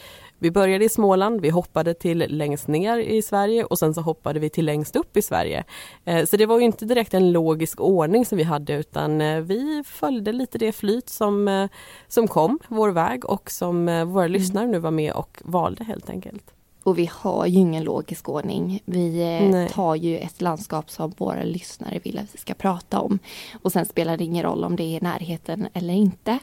vi 0.44 0.52
började 0.52 0.86
i 0.86 0.90
Småland, 0.90 1.42
vi 1.42 1.50
hoppade 1.50 1.94
till 1.94 2.26
längst 2.30 2.68
ner 2.68 2.98
i 2.98 3.22
Sverige 3.22 3.64
och 3.64 3.80
sen 3.80 3.94
så 3.94 4.02
hoppade 4.02 4.40
vi 4.40 4.50
till 4.50 4.66
längst 4.66 4.96
upp 4.96 5.18
i 5.18 5.22
Sverige. 5.22 5.64
Eh, 6.06 6.26
så 6.26 6.38
det 6.38 6.46
var 6.46 6.60
ju 6.60 6.66
inte 6.66 6.86
direkt 6.86 7.14
en 7.14 7.32
logisk 7.32 7.82
ordning 7.82 8.26
som 8.26 8.38
vi 8.38 8.44
hade 8.44 8.74
utan 8.74 9.22
eh, 9.22 9.40
vi 9.40 9.84
följde 9.86 10.32
lite 10.32 10.58
det 10.58 10.72
flyt 10.72 11.10
som, 11.10 11.48
eh, 11.48 11.70
som 12.08 12.28
kom 12.28 12.60
vår 12.68 12.90
väg 12.90 13.26
och 13.26 13.52
som 13.52 13.86
våra 13.86 14.26
mm. 14.26 14.32
lyssnare 14.32 14.68
nu 14.68 14.80
var 14.80 14.92
med 14.92 15.14
och 15.14 15.42
valde 15.46 15.84
helt 15.84 16.10
enkelt. 16.10 16.54
Och 16.84 16.98
vi 16.98 17.10
har 17.14 17.46
ju 17.46 17.60
ingen 17.60 17.84
logisk 17.84 18.30
ordning. 18.30 18.82
Vi 18.86 19.20
Nej. 19.52 19.70
tar 19.70 19.96
ju 19.96 20.18
ett 20.18 20.42
landskap 20.42 20.92
som 20.92 21.14
våra 21.18 21.44
lyssnare 21.44 22.00
vill 22.04 22.20
att 22.20 22.36
vi 22.36 22.38
ska 22.38 22.54
prata 22.54 23.00
om. 23.00 23.20
Och 23.62 23.72
sen 23.72 23.86
spelar 23.86 24.18
det 24.18 24.24
ingen 24.24 24.44
roll 24.44 24.64
om 24.64 24.76
det 24.76 24.84
är 24.84 25.02
närheten 25.02 25.68
eller 25.74 25.94
inte. 25.94 26.40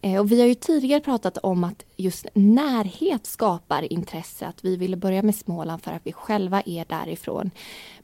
Eh, 0.00 0.20
och 0.20 0.32
vi 0.32 0.40
har 0.40 0.48
ju 0.48 0.54
tidigare 0.54 1.00
pratat 1.00 1.38
om 1.38 1.64
att 1.64 1.84
just 1.96 2.26
närhet 2.34 3.26
skapar 3.26 3.92
intresse. 3.92 4.46
Att 4.46 4.64
vi 4.64 4.76
ville 4.76 4.96
börja 4.96 5.22
med 5.22 5.34
Småland 5.34 5.82
för 5.82 5.92
att 5.92 6.06
vi 6.06 6.12
själva 6.12 6.62
är 6.66 6.84
därifrån. 6.88 7.50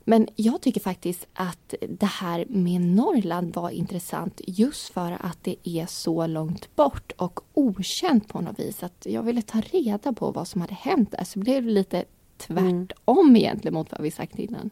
Men 0.04 0.28
jag 0.37 0.61
tycker 0.61 0.80
faktiskt 0.80 1.26
att 1.35 1.74
det 1.88 2.07
här 2.07 2.44
med 2.48 2.80
Norrland 2.80 3.54
var 3.54 3.70
intressant 3.70 4.40
just 4.46 4.88
för 4.88 5.16
att 5.20 5.38
det 5.42 5.57
är 5.68 5.87
så 5.87 6.26
långt 6.26 6.76
bort 6.76 7.12
och 7.16 7.40
okänt 7.54 8.28
på 8.28 8.40
något 8.40 8.59
vis. 8.59 8.83
Att 8.83 9.07
jag 9.11 9.22
ville 9.22 9.42
ta 9.42 9.61
reda 9.61 10.12
på 10.12 10.30
vad 10.30 10.48
som 10.48 10.61
hade 10.61 10.74
hänt 10.74 11.11
där. 11.11 11.24
Så 11.24 11.38
blev 11.38 11.64
det 11.64 11.70
lite 11.70 12.04
tvärtom 12.37 13.18
mm. 13.18 13.37
egentligen 13.37 13.74
mot 13.74 13.92
vad 13.92 14.00
vi 14.00 14.11
sagt 14.11 14.38
innan. 14.38 14.70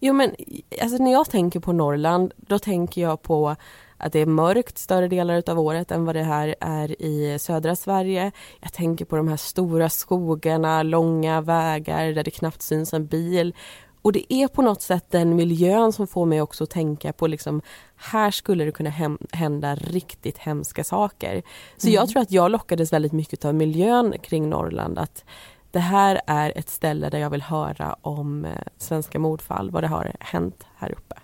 Jo 0.00 0.14
men 0.14 0.34
alltså 0.82 1.02
när 1.02 1.12
jag 1.12 1.30
tänker 1.30 1.60
på 1.60 1.72
Norrland 1.72 2.32
då 2.36 2.58
tänker 2.58 3.02
jag 3.02 3.22
på 3.22 3.56
att 4.04 4.12
det 4.12 4.18
är 4.18 4.26
mörkt 4.26 4.78
större 4.78 5.08
delar 5.08 5.36
utav 5.36 5.60
året 5.60 5.90
än 5.90 6.04
vad 6.04 6.16
det 6.16 6.22
här 6.22 6.54
är 6.60 7.02
i 7.02 7.38
södra 7.38 7.76
Sverige. 7.76 8.32
Jag 8.60 8.72
tänker 8.72 9.04
på 9.04 9.16
de 9.16 9.28
här 9.28 9.36
stora 9.36 9.88
skogarna, 9.88 10.82
långa 10.82 11.40
vägar 11.40 12.12
där 12.12 12.24
det 12.24 12.30
knappt 12.30 12.62
syns 12.62 12.94
en 12.94 13.06
bil. 13.06 13.54
Och 14.02 14.12
det 14.12 14.32
är 14.32 14.48
på 14.48 14.62
något 14.62 14.82
sätt 14.82 15.04
den 15.10 15.36
miljön 15.36 15.92
som 15.92 16.06
får 16.06 16.26
mig 16.26 16.42
också 16.42 16.64
att 16.64 16.70
tänka 16.70 17.12
på 17.12 17.26
liksom, 17.26 17.62
här 17.96 18.30
skulle 18.30 18.64
det 18.64 18.72
kunna 18.72 18.92
hända 19.32 19.74
riktigt 19.74 20.38
hemska 20.38 20.84
saker. 20.84 21.42
Så 21.76 21.86
mm. 21.86 21.94
jag 21.94 22.08
tror 22.08 22.22
att 22.22 22.30
jag 22.30 22.50
lockades 22.50 22.92
väldigt 22.92 23.12
mycket 23.12 23.44
av 23.44 23.54
miljön 23.54 24.14
kring 24.22 24.50
Norrland. 24.50 24.98
Att 24.98 25.24
det 25.70 25.80
här 25.80 26.20
är 26.26 26.58
ett 26.58 26.68
ställe 26.68 27.08
där 27.08 27.18
jag 27.18 27.30
vill 27.30 27.42
höra 27.42 27.96
om 28.00 28.44
eh, 28.44 28.50
svenska 28.78 29.18
mordfall, 29.18 29.70
vad 29.70 29.82
det 29.82 29.88
har 29.88 30.12
hänt 30.20 30.66
här 30.76 30.92
uppe. 30.92 31.14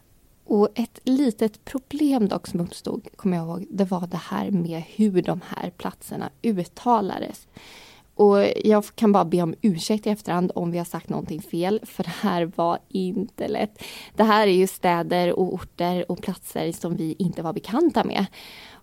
Och 0.51 0.69
ett 0.75 1.01
litet 1.05 1.65
problem 1.65 2.29
dock 2.29 2.47
som 2.47 2.61
uppstod, 2.61 3.09
kommer 3.17 3.37
jag 3.37 3.47
ihåg, 3.47 3.67
det 3.71 3.85
var 3.85 4.07
det 4.07 4.17
här 4.17 4.51
med 4.51 4.83
hur 4.97 5.23
de 5.23 5.41
här 5.47 5.71
platserna 5.71 6.31
uttalades. 6.43 7.47
Och 8.15 8.39
jag 8.65 8.85
kan 8.95 9.13
bara 9.13 9.25
be 9.25 9.43
om 9.43 9.55
ursäkt 9.63 10.07
i 10.07 10.11
efterhand 10.11 10.53
om 10.55 10.71
vi 10.71 10.79
har 10.79 10.85
sagt 10.85 11.09
någonting 11.09 11.43
fel, 11.43 11.81
för 11.85 12.05
det 12.05 12.15
här 12.21 12.53
var 12.57 12.79
inte 12.89 13.49
lätt. 13.49 13.83
Det 14.17 14.25
här 14.25 14.47
är 14.47 14.53
ju 14.53 14.67
städer 14.67 15.33
och 15.33 15.55
orter 15.55 16.11
och 16.11 16.23
platser 16.23 16.73
som 16.73 16.97
vi 16.97 17.17
inte 17.19 17.43
var 17.43 17.53
bekanta 17.53 18.05
med. 18.05 18.27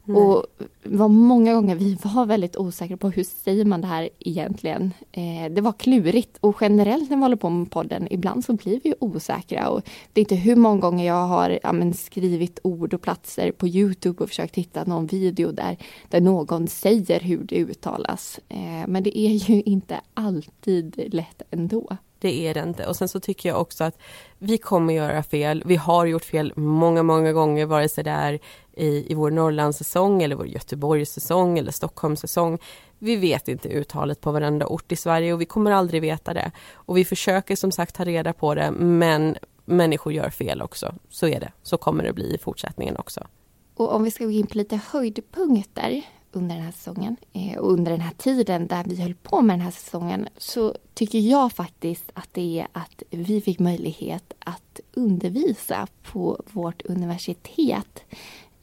Mm. 0.08 0.22
Och 0.22 0.46
var 0.84 1.08
många 1.08 1.54
gånger 1.54 1.76
vi 1.76 1.98
var 2.04 2.26
väldigt 2.26 2.58
osäkra 2.58 2.98
på 2.98 3.10
hur 3.10 3.24
säger 3.24 3.65
man 3.65 3.82
det 3.82 3.88
här 3.88 4.10
egentligen. 4.20 4.93
Eh, 5.12 5.52
det 5.52 5.62
var 5.62 5.72
klurigt 5.72 6.38
och 6.39 6.58
generellt 6.62 7.10
när 7.10 7.17
vi 7.17 7.24
håller 7.24 7.36
på 7.36 7.50
med 7.50 7.72
podden, 7.72 8.08
ibland 8.12 8.46
så 8.46 8.54
blir 8.54 8.80
vi 8.84 8.93
osäkra. 9.00 9.70
Och 9.70 9.82
det 10.13 10.20
är 10.20 10.24
inte 10.24 10.36
hur 10.36 10.56
många 10.56 10.82
gånger 10.82 11.06
jag 11.06 11.28
har 11.28 11.60
ja, 11.63 11.74
men, 11.74 11.93
skrivit 11.93 12.60
ord 12.63 12.93
och 12.93 13.02
platser 13.02 13.52
på 13.52 13.67
Youtube 13.67 14.24
och 14.24 14.30
försökt 14.30 14.56
hitta 14.56 14.84
någon 14.84 15.08
video 15.08 15.52
där, 15.52 15.78
där 16.10 16.22
någon 16.22 16.67
säger 16.67 17.20
hur 17.20 17.43
det 17.43 17.56
uttalas. 17.56 18.39
Eh, 18.50 18.88
men 18.88 19.04
det 19.04 19.20
är 19.20 19.50
ju 19.50 19.62
inte 19.62 20.02
alltid 20.13 21.13
lätt 21.13 21.41
ändå. 21.52 21.98
Det 22.19 22.47
är 22.47 22.53
det 22.53 22.60
inte. 22.60 22.86
Och 22.86 22.95
sen 22.95 23.08
så 23.08 23.19
tycker 23.19 23.49
jag 23.49 23.62
också 23.62 23.84
att 23.84 23.97
vi 24.38 24.58
kommer 24.58 24.93
göra 24.93 25.23
fel. 25.23 25.63
Vi 25.65 25.75
har 25.75 26.06
gjort 26.06 26.25
fel 26.25 26.53
många, 26.56 27.03
många 27.03 27.34
gånger, 27.34 27.65
vare 27.65 27.89
sig 27.89 28.03
det 28.03 28.12
är 28.12 28.39
i, 28.73 29.12
i 29.12 29.13
vår 29.13 29.32
Norrlandssäsong 29.32 30.23
eller 30.23 30.36
vår 30.36 30.47
Göteborgssäsong 30.47 31.60
eller 31.60 31.71
Stockholmssäsong. 31.71 32.60
Vi 32.99 33.15
vet 33.15 33.47
inte 33.47 33.69
uttalet 33.69 34.21
på 34.21 34.32
varenda 34.32 34.67
ort 34.67 34.91
i 34.91 34.95
Sverige 34.95 35.34
och 35.34 35.41
vi 35.41 35.45
kommer 35.45 35.71
aldrig 35.71 36.01
veta 36.01 36.34
det. 36.34 36.51
Och 36.73 36.97
vi 36.97 37.06
försöker 37.06 37.56
som 37.56 37.71
sagt 37.71 37.95
ta 37.95 38.06
reda 38.06 38.34
på 38.34 38.56
det, 38.56 38.71
men 38.71 39.38
människor 39.65 40.13
gör 40.13 40.30
fel 40.30 40.62
också. 40.62 40.95
Så 41.10 41.27
är 41.27 41.39
det. 41.39 41.51
Så 41.63 41.77
kommer 41.77 42.03
det 42.03 42.13
bli 42.13 42.36
i 42.36 42.38
fortsättningen 42.38 42.97
också. 42.97 43.27
Och 43.75 43.95
om 43.95 44.03
vi 44.03 44.12
ska 44.12 44.25
gå 44.25 44.32
in 44.32 44.47
på 44.47 44.58
lite 44.58 44.80
höjdpunkter 44.91 46.01
under 46.31 46.55
den 46.55 46.63
här 46.63 46.71
säsongen 46.71 47.15
eh, 47.33 47.57
och 47.57 47.71
under 47.71 47.91
den 47.91 48.01
här 48.01 48.13
tiden 48.17 48.67
där 48.67 48.83
vi 48.83 49.01
höll 49.01 49.15
på 49.15 49.41
med 49.41 49.53
den 49.53 49.61
här 49.61 49.71
säsongen 49.71 50.27
så 50.37 50.75
tycker 50.93 51.19
jag 51.19 51.53
faktiskt 51.53 52.11
att 52.13 52.29
det 52.31 52.59
är 52.59 52.67
att 52.71 53.03
vi 53.09 53.41
fick 53.41 53.59
möjlighet 53.59 54.33
att 54.39 54.79
undervisa 54.93 55.87
på 56.03 56.41
vårt 56.51 56.81
universitet 56.81 58.03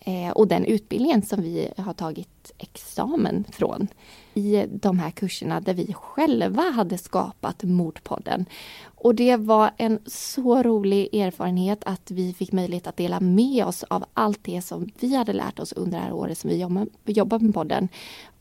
eh, 0.04 0.30
och 0.30 0.48
den 0.48 0.64
utbildningen 0.64 1.22
som 1.22 1.42
vi 1.42 1.68
har 1.76 1.92
tagit 1.92 2.52
examen 2.58 3.44
från 3.52 3.88
i 4.34 4.64
de 4.68 4.98
här 4.98 5.10
kurserna 5.10 5.60
där 5.60 5.74
vi 5.74 5.92
själva 5.92 6.62
hade 6.62 6.98
skapat 6.98 7.62
Mordpodden. 7.62 8.46
Och 8.84 9.14
det 9.14 9.36
var 9.36 9.70
en 9.76 9.98
så 10.06 10.62
rolig 10.62 11.14
erfarenhet 11.14 11.84
att 11.86 12.10
vi 12.10 12.32
fick 12.32 12.52
möjlighet 12.52 12.86
att 12.86 12.96
dela 12.96 13.20
med 13.20 13.66
oss 13.66 13.82
av 13.82 14.04
allt 14.14 14.44
det 14.44 14.62
som 14.62 14.90
vi 15.00 15.16
hade 15.16 15.32
lärt 15.32 15.58
oss 15.58 15.72
under 15.72 15.98
det 15.98 16.04
här 16.04 16.12
året 16.12 16.38
som 16.38 16.50
vi 16.50 17.12
jobbat 17.12 17.42
med 17.42 17.54
podden. 17.54 17.88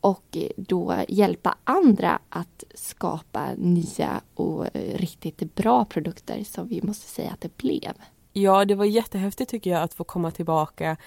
Och 0.01 0.37
då 0.55 0.95
hjälpa 1.07 1.55
andra 1.63 2.19
att 2.29 2.63
skapa 2.75 3.47
nya 3.57 4.21
och 4.35 4.75
eh, 4.75 4.97
riktigt 4.97 5.55
bra 5.55 5.85
produkter 5.85 6.43
som 6.43 6.67
vi 6.67 6.81
måste 6.81 7.07
säga 7.07 7.31
att 7.31 7.41
det 7.41 7.57
blev. 7.57 7.93
Ja, 8.33 8.65
det 8.65 8.75
var 8.75 8.85
jättehäftigt 8.85 9.51
tycker 9.51 9.69
jag 9.71 9.83
att 9.83 9.93
få 9.93 10.03
komma 10.03 10.31
tillbaka 10.31 10.97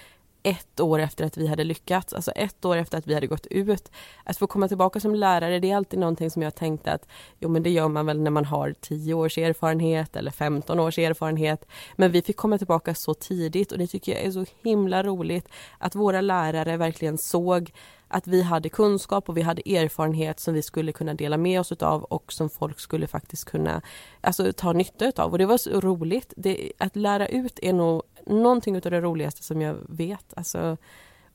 ett 0.43 0.79
år 0.79 0.99
efter 0.99 1.25
att 1.25 1.37
vi 1.37 1.47
hade 1.47 1.63
lyckats, 1.63 2.13
alltså 2.13 2.31
ett 2.31 2.65
år 2.65 2.77
efter 2.77 2.97
att 2.97 3.07
vi 3.07 3.13
hade 3.13 3.27
gått 3.27 3.45
ut. 3.45 3.91
Att 4.23 4.37
få 4.37 4.47
komma 4.47 4.67
tillbaka 4.67 4.99
som 4.99 5.15
lärare, 5.15 5.59
det 5.59 5.71
är 5.71 5.75
alltid 5.75 5.99
någonting 5.99 6.31
som 6.31 6.41
jag 6.41 6.55
tänkte 6.55 6.91
att 6.91 7.07
jo 7.39 7.49
men 7.49 7.63
det 7.63 7.69
gör 7.69 7.87
man 7.87 8.05
väl 8.05 8.21
när 8.21 8.31
man 8.31 8.45
har 8.45 8.75
10 8.81 9.13
års 9.13 9.37
erfarenhet 9.37 10.15
eller 10.15 10.31
15 10.31 10.79
års 10.79 10.99
erfarenhet. 10.99 11.65
Men 11.95 12.11
vi 12.11 12.21
fick 12.21 12.37
komma 12.37 12.57
tillbaka 12.57 12.95
så 12.95 13.13
tidigt 13.13 13.71
och 13.71 13.77
det 13.77 13.87
tycker 13.87 14.11
jag 14.11 14.21
är 14.21 14.31
så 14.31 14.45
himla 14.63 15.03
roligt 15.03 15.47
att 15.77 15.95
våra 15.95 16.21
lärare 16.21 16.77
verkligen 16.77 17.17
såg 17.17 17.71
att 18.07 18.27
vi 18.27 18.41
hade 18.41 18.69
kunskap 18.69 19.29
och 19.29 19.37
vi 19.37 19.41
hade 19.41 19.75
erfarenhet 19.75 20.39
som 20.39 20.53
vi 20.53 20.61
skulle 20.61 20.91
kunna 20.91 21.13
dela 21.13 21.37
med 21.37 21.59
oss 21.59 21.71
av 21.71 22.03
och 22.03 22.33
som 22.33 22.49
folk 22.49 22.79
skulle 22.79 23.07
faktiskt 23.07 23.45
kunna 23.45 23.81
alltså, 24.21 24.53
ta 24.53 24.73
nytta 24.73 25.11
av. 25.23 25.31
Och 25.31 25.37
det 25.37 25.45
var 25.45 25.57
så 25.57 25.79
roligt. 25.79 26.33
Det, 26.37 26.71
att 26.77 26.95
lära 26.95 27.27
ut 27.27 27.59
är 27.61 27.73
nog 27.73 28.01
någonting 28.25 28.75
av 28.75 28.81
det 28.81 29.01
roligaste 29.01 29.43
som 29.43 29.61
jag 29.61 29.77
vet. 29.89 30.33
Alltså, 30.35 30.77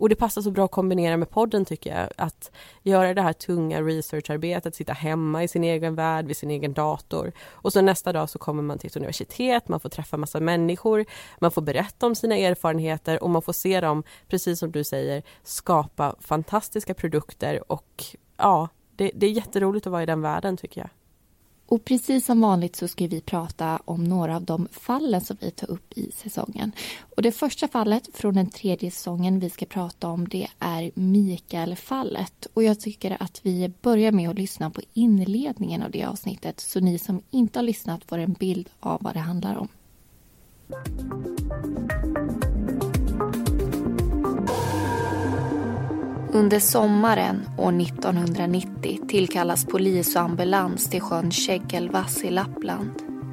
och 0.03 0.09
det 0.09 0.17
passar 0.17 0.43
så 0.43 0.51
bra 0.51 0.65
att 0.65 0.71
kombinera 0.71 1.17
med 1.17 1.31
podden 1.31 1.65
tycker 1.65 1.99
jag. 1.99 2.09
Att 2.17 2.51
göra 2.83 3.15
det 3.15 3.23
här 3.23 3.33
tunga 3.33 3.83
researcharbetet, 3.83 4.75
sitta 4.75 4.93
hemma 4.93 5.43
i 5.43 5.49
sin 5.49 5.65
egen 5.65 5.95
värld 5.95 6.27
vid 6.27 6.37
sin 6.37 6.51
egen 6.51 6.73
dator. 6.73 7.33
Och 7.51 7.73
så 7.73 7.81
nästa 7.81 8.13
dag 8.13 8.31
så 8.31 8.39
kommer 8.39 8.63
man 8.63 8.79
till 8.79 8.87
ett 8.87 8.97
universitet, 8.97 9.69
man 9.69 9.81
får 9.81 9.89
träffa 9.89 10.17
massa 10.17 10.41
människor, 10.41 11.05
man 11.39 11.51
får 11.51 11.63
berätta 11.63 12.07
om 12.07 12.15
sina 12.15 12.37
erfarenheter 12.37 13.23
och 13.23 13.31
man 13.31 13.43
får 13.43 13.53
se 13.53 13.81
dem, 13.81 14.03
precis 14.29 14.59
som 14.59 14.73
du 14.73 14.85
säger, 14.85 15.23
skapa 15.43 16.17
fantastiska 16.21 16.95
produkter 16.95 17.73
och 17.73 18.05
ja, 18.37 18.69
det, 18.97 19.11
det 19.15 19.27
är 19.27 19.31
jätteroligt 19.31 19.87
att 19.87 19.91
vara 19.91 20.03
i 20.03 20.07
den 20.07 20.23
världen 20.23 20.57
tycker 20.57 20.81
jag. 20.81 20.91
Och 21.73 21.85
precis 21.85 22.27
som 22.27 22.41
vanligt 22.41 22.77
så 22.77 22.89
ska 22.89 23.07
vi 23.07 23.21
prata 23.21 23.81
om 23.85 24.05
några 24.05 24.37
av 24.37 24.45
de 24.45 24.69
fallen 24.73 25.21
som 25.21 25.37
vi 25.41 25.51
tar 25.51 25.71
upp 25.71 25.99
i 25.99 26.11
säsongen. 26.13 26.73
Och 27.17 27.23
det 27.23 27.33
första 27.33 27.69
fallet 27.69 28.09
från 28.13 28.35
den 28.35 28.51
tredje 28.51 28.91
säsongen 28.91 29.41
vi 29.41 29.51
ska 29.51 29.67
prata 29.67 30.09
om 30.09 30.29
det 30.29 30.49
är 30.59 30.91
Mikael-fallet. 30.95 32.47
Och 32.55 32.63
jag 32.63 32.81
tycker 32.81 33.23
att 33.23 33.41
vi 33.43 33.73
börjar 33.83 34.13
med 34.13 34.31
att 34.31 34.39
lyssna 34.39 34.71
på 34.71 34.81
inledningen 34.93 35.83
av 35.83 35.91
det 35.91 36.05
avsnittet 36.05 36.61
så 36.61 36.81
ni 36.81 36.99
som 36.99 37.23
inte 37.31 37.59
har 37.59 37.65
lyssnat 37.65 38.05
får 38.05 38.19
en 38.19 38.33
bild 38.33 38.69
av 38.81 38.99
vad 39.03 39.15
det 39.15 39.21
handlar 39.21 39.57
om. 39.57 39.69
Under 46.35 46.61
sommaren 46.61 47.49
år 47.59 47.81
1990 47.81 48.99
tillkallas 49.09 49.65
polis 49.65 50.17
och 50.17 50.23
ambulans 50.23 50.91
till 50.91 51.01
sjön 51.01 51.31
Käggelvass 51.31 52.25
i 52.25 52.31
Lappland. 52.31 52.91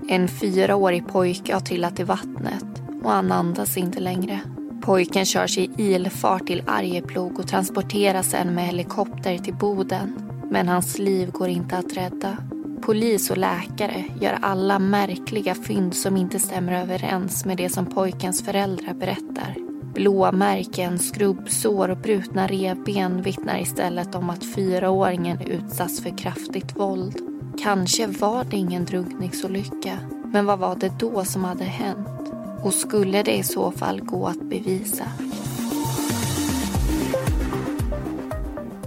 En 0.10 0.28
fyraårig 0.28 1.08
pojke 1.08 1.54
har 1.54 1.60
trillat 1.60 2.00
i 2.00 2.04
vattnet 2.04 2.66
och 3.04 3.12
han 3.12 3.32
andas 3.32 3.78
inte 3.78 4.00
längre. 4.00 4.40
Pojken 4.82 5.26
körs 5.26 5.58
i 5.58 5.70
ilfart 5.78 6.48
till 6.48 6.64
Arjeplog 6.68 7.40
och 7.40 7.48
transporteras 7.48 8.30
sen 8.30 8.56
med 8.56 8.66
helikopter 8.66 9.38
till 9.38 9.56
Boden. 9.56 10.14
Men 10.52 10.68
hans 10.68 11.00
liv 11.00 11.32
går 11.32 11.50
inte 11.50 11.78
att 11.78 11.98
rädda. 11.98 12.38
Polis 12.82 13.30
och 13.30 13.38
läkare 13.38 14.06
gör 14.22 14.38
alla 14.42 14.80
märkliga 14.80 15.56
fynd 15.56 15.96
som 15.96 16.18
inte 16.18 16.40
stämmer 16.40 16.82
överens 16.82 17.46
med 17.46 17.58
det 17.58 17.70
som 17.70 17.86
pojkens 17.86 18.44
föräldrar 18.44 18.94
berättar. 18.94 19.69
Blåmärken, 19.94 21.00
skrubbsår 21.00 21.90
och 21.90 21.98
brutna 21.98 22.48
revben 22.48 23.22
vittnar 23.22 23.60
istället 23.60 24.16
om 24.16 24.30
att 24.30 24.56
fyraåringen 24.56 25.42
utsatts 25.42 26.02
för 26.02 26.18
kraftigt 26.18 26.76
våld. 26.76 27.16
Kanske 27.64 28.08
var 28.08 28.44
det 28.44 28.58
ingen 28.58 28.86
drunkningsolycka, 28.86 30.00
men 30.26 30.46
vad 30.46 30.60
var 30.60 30.76
det 30.76 31.00
då 31.00 31.26
som 31.26 31.44
hade 31.44 31.64
hänt? 31.64 32.34
Och 32.64 32.74
skulle 32.74 33.24
det 33.24 33.38
i 33.38 33.44
så 33.44 33.72
fall 33.72 34.02
gå 34.02 34.28
att 34.28 34.42
bevisa? 34.42 35.06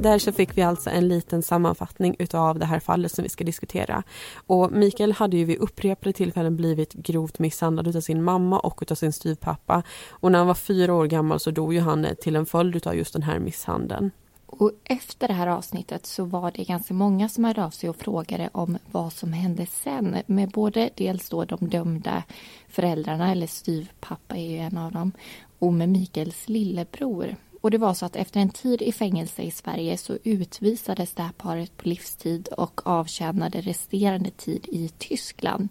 Där 0.03 0.19
så 0.19 0.33
fick 0.33 0.59
vi 0.59 0.63
alltså 0.63 0.91
en 0.91 1.09
liten 1.09 1.43
sammanfattning 1.43 2.17
utav 2.19 2.59
det 2.59 2.67
här 2.67 2.81
fallet 2.81 3.13
som 3.13 3.23
vi 3.23 3.29
ska 3.29 3.45
diskutera. 3.45 4.03
Och 4.35 4.73
Mikael 4.73 5.13
hade 5.13 5.37
ju 5.37 5.45
vid 5.45 5.59
upprepade 5.59 6.13
tillfällen 6.13 6.57
blivit 6.57 6.93
grovt 6.93 7.39
misshandlad 7.39 7.87
utav 7.87 8.01
sin 8.01 8.23
mamma 8.23 8.59
och 8.59 8.79
utav 8.83 8.95
sin 8.95 9.13
styvpappa. 9.13 9.83
Och 10.11 10.33
när 10.33 10.39
han 10.39 10.47
var 10.47 10.55
fyra 10.55 10.95
år 10.95 11.07
gammal 11.07 11.41
så 11.41 11.51
dog 11.51 11.75
ju 11.75 11.81
han 11.81 12.05
eh, 12.05 12.15
till 12.15 12.37
en 12.37 12.47
följd 12.47 12.77
utav 12.77 12.97
just 12.97 13.13
den 13.13 13.23
här 13.23 13.39
misshandeln. 13.39 14.11
Och 14.47 14.73
efter 14.85 15.29
det 15.29 15.35
här 15.35 15.47
avsnittet 15.47 16.07
så 16.07 16.25
var 16.25 16.51
det 16.55 16.65
ganska 16.65 16.95
många 16.95 17.29
som 17.29 17.45
hörde 17.45 17.65
av 17.65 17.71
sig 17.71 17.91
och 17.91 17.97
frågade 17.97 18.51
om 18.53 18.79
vad 18.91 19.13
som 19.13 19.33
hände 19.33 19.67
sen 19.67 20.17
med 20.27 20.51
både 20.51 20.91
dels 20.95 21.29
då 21.29 21.45
de 21.45 21.69
dömda 21.69 22.23
föräldrarna, 22.69 23.33
eller 23.33 23.47
styvpappa 23.47 24.37
är 24.37 24.51
ju 24.51 24.59
en 24.59 24.79
av 24.79 24.93
dem, 24.93 25.13
och 25.59 25.73
med 25.73 25.89
Mikaels 25.89 26.49
lillebror. 26.49 27.37
Och 27.63 27.71
det 27.71 27.79
var 27.79 27.95
så 27.95 28.07
att 28.07 28.17
efter 28.17 28.41
en 28.41 28.49
tid 28.49 28.83
i 28.83 28.93
fängelse 28.93 29.43
i 29.43 29.51
Sverige 29.51 29.97
så 29.97 30.19
utvisades 30.25 31.13
det 31.13 31.23
här 31.23 31.33
paret 31.33 31.77
på 31.77 31.89
livstid 31.89 32.49
och 32.49 32.87
avtjänade 32.87 33.61
resterande 33.61 34.31
tid 34.31 34.67
i 34.69 34.89
Tyskland. 34.89 35.69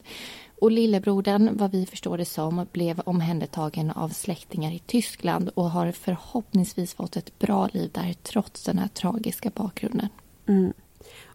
Och 0.62 0.71
lillebrodern, 0.71 1.58
vad 1.58 1.71
vi 1.71 1.86
förstår 1.86 2.17
det 2.17 2.25
som, 2.25 2.67
blev 2.71 2.99
omhändertagen 2.99 3.91
av 3.91 4.10
släktingar 4.10 4.71
i 4.71 4.80
Tyskland 4.80 5.49
och 5.54 5.71
har 5.71 5.91
förhoppningsvis 5.91 6.93
fått 6.93 7.17
ett 7.17 7.39
bra 7.39 7.69
liv 7.73 7.89
där 7.93 8.13
trots 8.23 8.63
den 8.63 8.77
här 8.77 8.88
tragiska 8.88 9.51
bakgrunden. 9.56 10.10
Mm. 10.47 10.73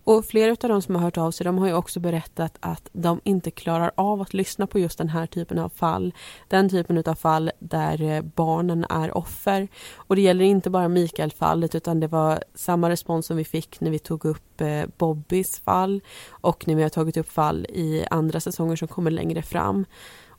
Och 0.07 0.25
flera 0.25 0.51
av 0.51 0.57
de 0.69 0.83
som 0.83 0.95
har 0.95 1.03
hört 1.03 1.19
av 1.19 1.31
sig 1.31 1.45
de 1.45 1.59
har 1.59 1.67
ju 1.67 1.75
också 1.75 2.01
berättat 2.01 2.57
att 2.61 2.89
de 2.93 3.21
inte 3.25 3.51
klarar 3.51 3.91
av 3.95 4.21
att 4.21 4.35
lyssna 4.35 4.67
på 4.67 4.79
just 4.79 4.99
den 4.99 5.09
här 5.09 5.27
typen 5.27 5.59
av 5.59 5.69
fall. 5.69 6.15
Den 6.49 6.69
typen 6.69 7.03
av 7.07 7.15
fall 7.15 7.51
där 7.59 8.03
eh, 8.03 8.23
barnen 8.23 8.87
är 8.91 9.17
offer. 9.17 9.69
Och 9.95 10.17
det 10.17 10.23
gäller 10.23 10.45
inte 10.45 10.71
bara 10.71 10.89
Mikael-fallet 10.89 11.75
utan 11.75 12.01
det 12.01 12.07
var 12.07 12.45
samma 12.55 12.91
respons 12.91 13.27
som 13.27 13.37
vi 13.37 13.45
fick 13.45 13.81
när 13.81 13.91
vi 13.91 13.99
tog 13.99 14.25
upp 14.25 14.61
eh, 14.61 14.85
Bobbys 14.99 15.61
fall 15.61 16.01
och 16.29 16.69
när 16.69 16.75
vi 16.75 16.83
har 16.83 16.91
tagit 16.91 17.17
upp 17.17 17.33
fall 17.33 17.67
i 17.69 18.05
andra 18.11 18.41
säsonger 18.41 18.77
som 18.77 18.89
kommer 18.89 19.11
längre 19.11 19.43
fram. 19.43 19.85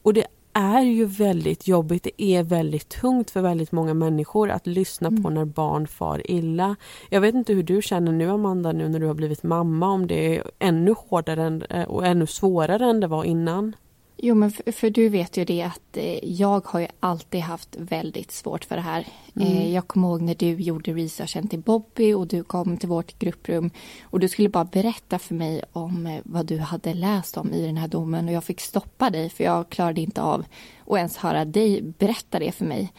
Och 0.01 0.13
det 0.13 0.27
är 0.57 0.81
ju 0.81 1.05
väldigt 1.05 1.67
jobbigt. 1.67 2.03
Det 2.03 2.23
är 2.23 2.43
väldigt 2.43 2.89
tungt 2.89 3.31
för 3.31 3.41
väldigt 3.41 3.71
många 3.71 3.93
människor 3.93 4.49
att 4.49 4.67
lyssna 4.67 5.07
mm. 5.07 5.23
på 5.23 5.29
när 5.29 5.45
barn 5.45 5.87
far 5.87 6.31
illa. 6.31 6.75
Jag 7.09 7.21
vet 7.21 7.35
inte 7.35 7.53
hur 7.53 7.63
du 7.63 7.81
känner 7.81 8.11
nu 8.11 8.29
Amanda, 8.29 8.71
nu 8.71 8.89
när 8.89 8.99
du 8.99 9.07
har 9.07 9.13
blivit 9.13 9.43
mamma, 9.43 9.89
om 9.89 10.07
det 10.07 10.37
är 10.37 10.43
ännu 10.59 10.95
hårdare 10.97 11.43
än, 11.43 11.61
eh, 11.69 11.83
och 11.83 12.05
ännu 12.05 12.27
svårare 12.27 12.85
än 12.85 12.99
det 12.99 13.07
var 13.07 13.23
innan? 13.23 13.75
Jo, 14.19 14.35
men 14.35 14.51
för, 14.51 14.71
för, 14.71 14.89
du 14.89 15.09
vet 15.09 15.37
ju 15.37 15.45
det 15.45 15.61
att 15.61 15.97
eh, 15.97 16.25
jag 16.25 16.65
har 16.67 16.79
ju 16.79 16.87
alltid 16.99 17.41
haft 17.41 17.75
väldigt 17.75 18.31
svårt 18.31 18.65
för 18.65 18.75
det 18.75 18.81
här. 18.81 19.07
Mm. 19.35 19.47
Eh, 19.47 19.73
jag 19.73 19.87
kommer 19.87 20.07
ihåg 20.07 20.21
när 20.21 20.35
du 20.35 20.53
gjorde 20.53 20.93
researchen 20.93 21.47
till 21.47 21.59
Bobby 21.59 22.13
och 22.13 22.27
du 22.27 22.43
kom 22.43 22.77
till 22.77 22.89
vårt 22.89 23.19
grupprum 23.19 23.69
och 24.03 24.19
du 24.19 24.27
skulle 24.27 24.49
bara 24.49 24.65
berätta 24.65 25.19
för 25.19 25.35
mig 25.35 25.61
om 25.73 26.07
eh, 26.07 26.19
vad 26.23 26.45
du 26.45 26.57
hade 26.57 26.93
läst 26.93 27.37
om 27.37 27.53
i 27.53 27.65
den 27.65 27.77
här 27.77 27.87
domen 27.87 28.27
och 28.27 28.33
jag 28.33 28.43
fick 28.43 28.61
stoppa 28.61 29.09
dig 29.09 29.29
för 29.29 29.43
jag 29.43 29.69
klarade 29.69 30.01
inte 30.01 30.21
av 30.21 30.45
att 30.87 30.97
ens 30.97 31.17
höra 31.17 31.45
dig 31.45 31.81
berätta 31.81 32.39
det 32.39 32.51
för 32.51 32.65
mig. 32.65 32.93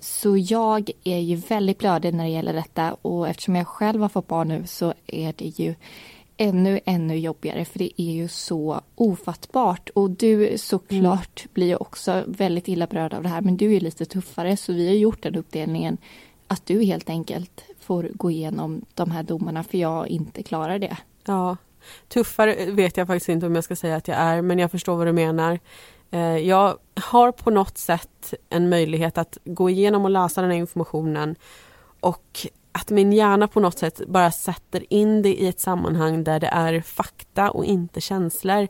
Så 0.00 0.36
jag 0.36 0.90
är 1.04 1.18
ju 1.18 1.36
väldigt 1.36 1.78
blödig 1.78 2.14
när 2.14 2.24
det 2.24 2.30
gäller 2.30 2.52
detta 2.52 2.94
och 3.02 3.28
eftersom 3.28 3.56
jag 3.56 3.66
själv 3.66 4.02
har 4.02 4.08
fått 4.08 4.26
barn 4.26 4.48
nu 4.48 4.66
så 4.66 4.94
är 5.06 5.34
det 5.36 5.44
ju 5.44 5.74
ännu, 6.38 6.80
ännu 6.84 7.18
jobbigare 7.18 7.64
för 7.64 7.78
det 7.78 8.02
är 8.02 8.12
ju 8.12 8.28
så 8.28 8.80
ofattbart. 8.94 9.90
Och 9.94 10.10
du 10.10 10.58
såklart 10.58 11.40
mm. 11.40 11.50
blir 11.52 11.82
också 11.82 12.24
väldigt 12.26 12.68
illa 12.68 12.86
berörd 12.86 13.14
av 13.14 13.22
det 13.22 13.28
här 13.28 13.40
men 13.40 13.56
du 13.56 13.74
är 13.74 13.80
lite 13.80 14.04
tuffare 14.04 14.56
så 14.56 14.72
vi 14.72 14.86
har 14.86 14.94
gjort 14.94 15.22
den 15.22 15.34
uppdelningen 15.34 15.98
att 16.46 16.66
du 16.66 16.84
helt 16.84 17.10
enkelt 17.10 17.64
får 17.80 18.10
gå 18.14 18.30
igenom 18.30 18.84
de 18.94 19.10
här 19.10 19.22
domarna 19.22 19.64
för 19.64 19.78
jag 19.78 20.08
inte 20.08 20.42
klarar 20.42 20.78
det. 20.78 20.96
Ja, 21.24 21.56
tuffare 22.08 22.70
vet 22.70 22.96
jag 22.96 23.06
faktiskt 23.06 23.28
inte 23.28 23.46
om 23.46 23.54
jag 23.54 23.64
ska 23.64 23.76
säga 23.76 23.96
att 23.96 24.08
jag 24.08 24.16
är 24.16 24.42
men 24.42 24.58
jag 24.58 24.70
förstår 24.70 24.96
vad 24.96 25.06
du 25.06 25.12
menar. 25.12 25.58
Eh, 26.10 26.20
jag 26.20 26.76
har 26.94 27.32
på 27.32 27.50
något 27.50 27.78
sätt 27.78 28.34
en 28.48 28.68
möjlighet 28.68 29.18
att 29.18 29.38
gå 29.44 29.70
igenom 29.70 30.04
och 30.04 30.10
läsa 30.10 30.40
den 30.40 30.50
här 30.50 30.58
informationen 30.58 31.36
och 32.00 32.46
att 32.80 32.90
min 32.90 33.12
hjärna 33.12 33.48
på 33.48 33.60
något 33.60 33.78
sätt 33.78 34.00
bara 34.06 34.30
sätter 34.30 34.92
in 34.92 35.22
det 35.22 35.34
i 35.34 35.48
ett 35.48 35.60
sammanhang 35.60 36.24
där 36.24 36.40
det 36.40 36.46
är 36.46 36.80
fakta 36.80 37.50
och 37.50 37.64
inte 37.64 38.00
känslor. 38.00 38.68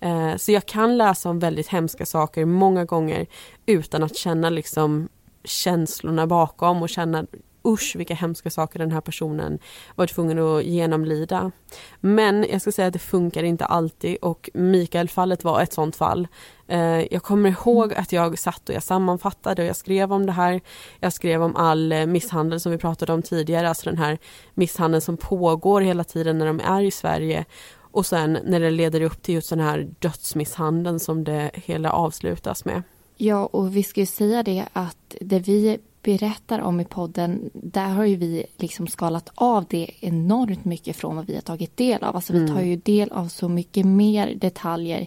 Eh, 0.00 0.36
så 0.36 0.52
jag 0.52 0.66
kan 0.66 0.98
läsa 0.98 1.30
om 1.30 1.38
väldigt 1.38 1.68
hemska 1.68 2.06
saker 2.06 2.44
många 2.44 2.84
gånger 2.84 3.26
utan 3.66 4.02
att 4.02 4.16
känna 4.16 4.50
liksom 4.50 5.08
känslorna 5.44 6.26
bakom 6.26 6.82
och 6.82 6.88
känna 6.88 7.26
usch 7.64 7.96
vilka 7.96 8.14
hemska 8.14 8.50
saker 8.50 8.78
den 8.78 8.92
här 8.92 9.00
personen 9.00 9.58
var 9.94 10.06
tvungen 10.06 10.38
att 10.38 10.64
genomlida. 10.64 11.50
Men 12.00 12.46
jag 12.50 12.60
ska 12.60 12.72
säga 12.72 12.86
att 12.86 12.92
det 12.92 12.98
funkar 12.98 13.42
inte 13.42 13.64
alltid 13.64 14.16
och 14.16 14.50
Mikael-fallet 14.54 15.44
var 15.44 15.62
ett 15.62 15.72
sånt 15.72 15.96
fall. 15.96 16.28
Eh, 16.68 17.12
jag 17.14 17.22
kommer 17.22 17.50
ihåg 17.50 17.94
att 17.94 18.12
jag 18.12 18.38
satt 18.38 18.68
och 18.68 18.74
jag 18.74 18.82
sammanfattade 18.82 19.62
och 19.62 19.68
jag 19.68 19.76
skrev 19.76 20.12
om 20.12 20.26
det 20.26 20.32
här. 20.32 20.60
Jag 21.00 21.12
skrev 21.12 21.42
om 21.42 21.56
all 21.56 21.92
eh, 21.92 22.06
misshandel 22.06 22.60
som 22.60 22.72
vi 22.72 22.78
pratade 22.78 23.12
om 23.12 23.22
tidigare, 23.22 23.68
alltså 23.68 23.90
den 23.90 23.98
här 23.98 24.18
misshandeln 24.54 25.00
som 25.00 25.16
pågår 25.16 25.80
hela 25.80 26.04
tiden 26.04 26.38
när 26.38 26.46
de 26.46 26.60
är 26.60 26.82
i 26.82 26.90
Sverige. 26.90 27.44
Och 27.78 28.06
sen 28.06 28.38
när 28.44 28.60
det 28.60 28.70
leder 28.70 29.00
upp 29.00 29.22
till 29.22 29.34
just 29.34 29.50
den 29.50 29.60
här 29.60 29.88
dödsmisshandeln 29.98 31.00
som 31.00 31.24
det 31.24 31.50
hela 31.54 31.90
avslutas 31.90 32.64
med. 32.64 32.82
Ja, 33.16 33.46
och 33.46 33.76
vi 33.76 33.82
ska 33.82 34.00
ju 34.00 34.06
säga 34.06 34.42
det 34.42 34.64
att 34.72 35.16
det 35.20 35.38
vi 35.38 35.78
berättar 36.02 36.60
om 36.60 36.80
i 36.80 36.84
podden, 36.84 37.50
där 37.54 37.88
har 37.88 38.04
ju 38.04 38.16
vi 38.16 38.44
liksom 38.56 38.86
skalat 38.86 39.30
av 39.34 39.64
det 39.68 39.90
enormt 40.00 40.64
mycket 40.64 40.96
från 40.96 41.16
vad 41.16 41.26
vi 41.26 41.34
har 41.34 41.40
tagit 41.40 41.76
del 41.76 42.04
av. 42.04 42.16
Alltså 42.16 42.32
vi 42.32 42.48
tar 42.48 42.60
ju 42.60 42.76
del 42.76 43.12
av 43.12 43.28
så 43.28 43.48
mycket 43.48 43.86
mer 43.86 44.34
detaljer 44.34 45.06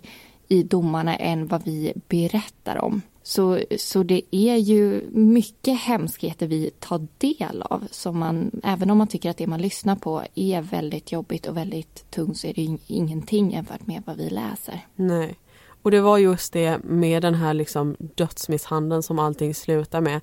i 0.51 0.63
domarna 0.63 1.15
än 1.15 1.47
vad 1.47 1.63
vi 1.63 1.93
berättar 2.07 2.77
om. 2.77 3.01
Så, 3.23 3.59
så 3.77 4.03
det 4.03 4.21
är 4.31 4.55
ju 4.55 5.09
mycket 5.11 5.79
hemskheter 5.79 6.47
vi 6.47 6.71
tar 6.79 7.07
del 7.17 7.61
av. 7.61 7.87
Som 7.91 8.19
man, 8.19 8.61
även 8.63 8.89
om 8.89 8.97
man 8.97 9.07
tycker 9.07 9.29
att 9.29 9.37
det 9.37 9.47
man 9.47 9.61
lyssnar 9.61 9.95
på 9.95 10.23
är 10.35 10.61
väldigt 10.61 11.11
jobbigt 11.11 11.47
och 11.47 11.57
väldigt 11.57 12.11
tungt 12.11 12.37
så 12.37 12.47
är 12.47 12.53
det 12.53 12.77
ingenting 12.87 13.51
jämfört 13.51 13.87
med 13.87 14.03
vad 14.05 14.17
vi 14.17 14.29
läser. 14.29 14.85
Nej. 14.95 15.35
Och 15.81 15.91
det 15.91 16.01
var 16.01 16.17
just 16.17 16.53
det 16.53 16.83
med 16.83 17.21
den 17.21 17.35
här 17.35 17.53
liksom 17.53 17.95
dödsmisshandeln 17.99 19.03
som 19.03 19.19
allting 19.19 19.55
slutar 19.55 20.01
med. 20.01 20.21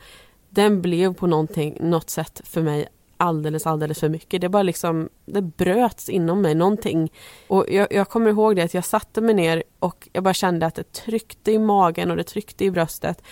Den 0.50 0.82
blev 0.82 1.14
på 1.14 1.26
någonting, 1.26 1.76
något 1.80 2.10
sätt 2.10 2.40
för 2.44 2.62
mig 2.62 2.88
alldeles, 3.18 3.66
alldeles 3.66 4.00
för 4.00 4.08
mycket. 4.08 4.40
Det 4.40 4.48
bara 4.48 4.62
liksom, 4.62 5.08
det 5.26 5.42
bröts 5.42 6.08
inom 6.08 6.42
mig 6.42 6.54
någonting. 6.54 7.12
Och 7.48 7.66
jag, 7.68 7.86
jag, 7.90 8.08
kommer 8.08 8.30
ihåg 8.30 8.56
det 8.56 8.62
att 8.62 8.74
jag 8.74 8.84
satte 8.84 9.20
mig 9.20 9.34
ner 9.34 9.62
och 9.78 10.08
jag 10.12 10.24
bara 10.24 10.34
kände 10.34 10.66
att 10.66 10.74
det 10.74 10.92
tryckte 10.92 11.52
i 11.52 11.58
magen 11.58 12.10
och 12.10 12.16
det 12.16 12.24
tryckte 12.24 12.64
i 12.64 12.70
bröstet. 12.70 13.22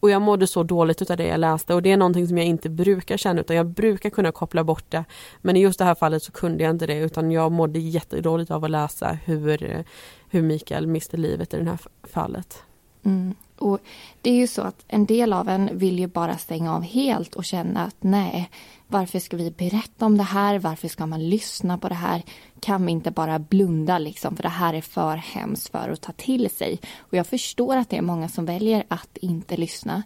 Och 0.00 0.10
jag 0.10 0.22
mådde 0.22 0.46
så 0.46 0.62
dåligt 0.62 1.02
utav 1.02 1.16
det 1.16 1.26
jag 1.26 1.40
läste 1.40 1.74
och 1.74 1.82
det 1.82 1.92
är 1.92 1.96
någonting 1.96 2.28
som 2.28 2.38
jag 2.38 2.46
inte 2.46 2.70
brukar 2.70 3.16
känna 3.16 3.40
utan 3.40 3.56
jag 3.56 3.66
brukar 3.66 4.10
kunna 4.10 4.32
koppla 4.32 4.64
bort 4.64 4.84
det. 4.88 5.04
Men 5.40 5.56
i 5.56 5.60
just 5.60 5.78
det 5.78 5.84
här 5.84 5.94
fallet 5.94 6.22
så 6.22 6.32
kunde 6.32 6.64
jag 6.64 6.70
inte 6.70 6.86
det 6.86 6.98
utan 6.98 7.30
jag 7.30 7.52
mådde 7.52 7.78
jättedåligt 7.78 8.50
av 8.50 8.64
att 8.64 8.70
läsa 8.70 9.18
hur, 9.24 9.84
hur 10.28 10.42
Mikael 10.42 10.86
miste 10.86 11.16
livet 11.16 11.54
i 11.54 11.56
det 11.56 11.70
här 11.70 11.78
fallet. 12.02 12.62
Mm. 13.04 13.34
Och 13.58 13.78
Det 14.22 14.30
är 14.30 14.34
ju 14.34 14.46
så 14.46 14.62
att 14.62 14.84
en 14.88 15.06
del 15.06 15.32
av 15.32 15.48
en 15.48 15.78
vill 15.78 15.98
ju 15.98 16.06
bara 16.06 16.38
stänga 16.38 16.74
av 16.74 16.82
helt 16.82 17.34
och 17.34 17.44
känna 17.44 17.84
att 17.84 17.96
nej, 18.00 18.50
varför 18.86 19.18
ska 19.18 19.36
vi 19.36 19.50
berätta 19.50 20.06
om 20.06 20.16
det 20.18 20.22
här? 20.22 20.58
Varför 20.58 20.88
ska 20.88 21.06
man 21.06 21.28
lyssna 21.28 21.78
på 21.78 21.88
det 21.88 21.94
här? 21.94 22.22
Kan 22.60 22.86
vi 22.86 22.92
inte 22.92 23.10
bara 23.10 23.38
blunda 23.38 23.98
liksom, 23.98 24.36
för 24.36 24.42
det 24.42 24.48
här 24.48 24.74
är 24.74 24.80
för 24.80 25.16
hemskt 25.16 25.68
för 25.68 25.90
att 25.90 26.00
ta 26.00 26.12
till 26.12 26.50
sig. 26.50 26.78
Och 26.98 27.16
jag 27.16 27.26
förstår 27.26 27.76
att 27.76 27.88
det 27.88 27.96
är 27.96 28.02
många 28.02 28.28
som 28.28 28.44
väljer 28.44 28.84
att 28.88 29.16
inte 29.16 29.56
lyssna. 29.56 30.02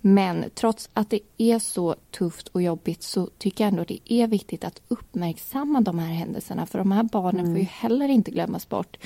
Men 0.00 0.44
trots 0.54 0.90
att 0.92 1.10
det 1.10 1.20
är 1.38 1.58
så 1.58 1.94
tufft 2.10 2.48
och 2.48 2.62
jobbigt 2.62 3.02
så 3.02 3.26
tycker 3.38 3.64
jag 3.64 3.68
ändå 3.68 3.84
det 3.84 4.12
är 4.12 4.26
viktigt 4.26 4.64
att 4.64 4.82
uppmärksamma 4.88 5.80
de 5.80 5.98
här 5.98 6.12
händelserna 6.12 6.66
för 6.66 6.78
de 6.78 6.92
här 6.92 7.02
barnen 7.02 7.40
mm. 7.40 7.52
får 7.52 7.60
ju 7.60 7.68
heller 7.70 8.08
inte 8.08 8.30
glömmas 8.30 8.68
bort. 8.68 8.96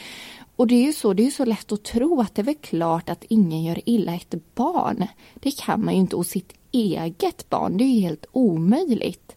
Och 0.56 0.66
det 0.66 0.74
är 0.74 0.82
ju 0.82 0.92
så, 0.92 1.12
det 1.12 1.26
är 1.26 1.30
så 1.30 1.44
lätt 1.44 1.72
att 1.72 1.82
tro 1.84 2.20
att 2.20 2.34
det 2.34 2.42
är 2.42 2.44
väl 2.44 2.54
klart 2.54 3.08
att 3.08 3.24
ingen 3.28 3.62
gör 3.62 3.88
illa 3.88 4.14
ett 4.14 4.54
barn. 4.54 5.06
Det 5.34 5.58
kan 5.58 5.84
man 5.84 5.94
ju 5.94 6.00
inte, 6.00 6.16
och 6.16 6.26
sitt 6.26 6.52
eget 6.72 7.50
barn, 7.50 7.76
det 7.76 7.84
är 7.84 7.94
ju 7.94 8.00
helt 8.00 8.26
omöjligt. 8.32 9.36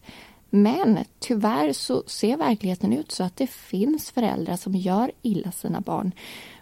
Men 0.50 0.98
tyvärr 1.18 1.72
så 1.72 2.02
ser 2.06 2.36
verkligheten 2.36 2.92
ut 2.92 3.12
så 3.12 3.24
att 3.24 3.36
det 3.36 3.46
finns 3.46 4.10
föräldrar 4.10 4.56
som 4.56 4.74
gör 4.74 5.12
illa 5.22 5.52
sina 5.52 5.80
barn. 5.80 6.12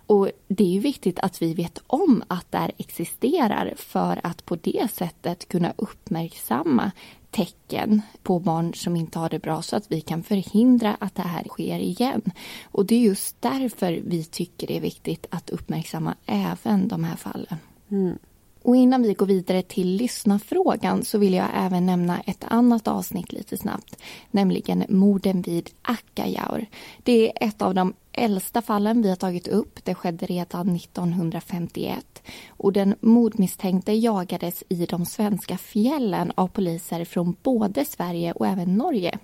Och 0.07 0.31
det 0.49 0.65
är 0.65 0.69
ju 0.69 0.81
viktigt 0.81 1.19
att 1.19 1.43
vi 1.43 1.55
vet 1.55 1.79
om 1.87 2.25
att 2.29 2.53
det 2.53 2.59
här 2.59 2.73
existerar 2.77 3.75
för 3.77 4.21
att 4.23 4.45
på 4.45 4.57
det 4.57 4.91
sättet 4.93 5.49
kunna 5.49 5.73
uppmärksamma 5.77 6.91
tecken 7.35 8.03
på 8.23 8.39
barn 8.39 8.75
som 8.75 8.97
inte 8.97 9.19
har 9.19 9.29
det 9.29 9.39
bra 9.39 9.63
så 9.63 9.77
att 9.77 9.93
vi 9.93 10.01
kan 10.01 10.23
förhindra 10.23 10.97
att 11.01 11.15
det 11.15 11.23
här 11.23 11.45
sker 11.49 11.79
igen. 11.79 12.23
Och 12.65 12.87
det 12.87 12.95
är 12.95 13.01
just 13.01 13.43
därför 13.43 13.93
vi 13.93 14.25
tycker 14.25 14.67
det 14.67 14.77
är 14.77 14.81
viktigt 14.81 15.27
att 15.31 15.51
uppmärksamma 15.51 16.15
även 16.27 16.89
de 16.89 17.05
här 17.05 17.17
fallen. 17.17 17.57
Mm. 17.91 18.19
Och 18.63 18.77
innan 18.77 19.03
vi 19.03 19.15
går 19.15 19.27
vidare 19.27 19.63
till 19.63 19.89
lyssnarfrågan 19.89 21.05
så 21.05 21.19
vill 21.19 21.35
jag 21.35 21.49
även 21.55 21.87
nämna 21.87 22.21
ett 22.21 22.45
annat 22.49 22.89
avsnitt 22.89 23.33
lite 23.33 23.57
snabbt, 23.57 23.97
nämligen 24.31 24.85
morden 24.89 25.43
vid 25.43 25.71
Akkajaur. 25.83 26.67
Det 27.03 27.29
är 27.29 27.49
ett 27.49 27.63
av 27.63 27.75
de 27.75 27.95
äldsta 28.15 28.63
fallen 28.63 29.03
vi 29.03 29.09
har 29.09 29.17
tagit 29.17 29.49
upp. 29.49 29.85
Det 29.85 29.95
skedde 29.95 30.27
redan 30.27 30.77
1951 30.77 32.23
och 32.49 32.73
den 32.73 32.95
mordmisstänkte 33.01 33.93
jagades 33.93 34.65
i 34.69 34.87
de 34.87 35.07
svenska 35.07 35.59
fjällen 35.59 36.33
av 36.35 36.49
poliser 36.49 37.05
från 37.05 37.37
både 37.43 37.85
Sverige 37.85 38.33
och 38.33 38.47
även 38.47 38.77
Norge. 38.77 39.19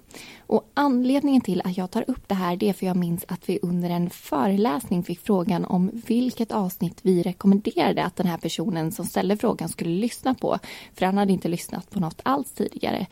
Och 0.47 0.71
anledningen 0.75 1.41
till 1.41 1.63
att 1.65 1.77
jag 1.77 1.91
tar 1.91 2.11
upp 2.11 2.29
det 2.29 2.35
här 2.35 2.57
det 2.57 2.69
är 2.69 2.73
för 2.73 2.87
jag 2.87 2.97
minns 2.97 3.25
att 3.29 3.49
vi 3.49 3.59
under 3.63 3.91
en 3.91 4.11
föreläsning 4.11 5.03
fick 5.03 5.21
frågan 5.21 5.65
om 5.65 5.91
vilket 6.07 6.53
avsnitt 6.53 6.99
vi 7.03 7.23
rekommenderade 7.23 8.05
att 8.05 8.17
den 8.17 8.27
här 8.27 8.39
personen 8.39 8.93
som 8.93 9.07
ställde 9.07 9.37
frågan 9.37 9.69
skulle 9.69 9.91
lyssna 9.91 10.35
på. 10.35 10.59
För 10.95 11.07
han 11.07 11.19
hade 11.19 11.33
inte 11.33 11.49
lyssnat 11.49 11.91
på 11.91 12.01
något 12.01 12.21
alls 12.23 12.53
tidigare. 12.53 13.07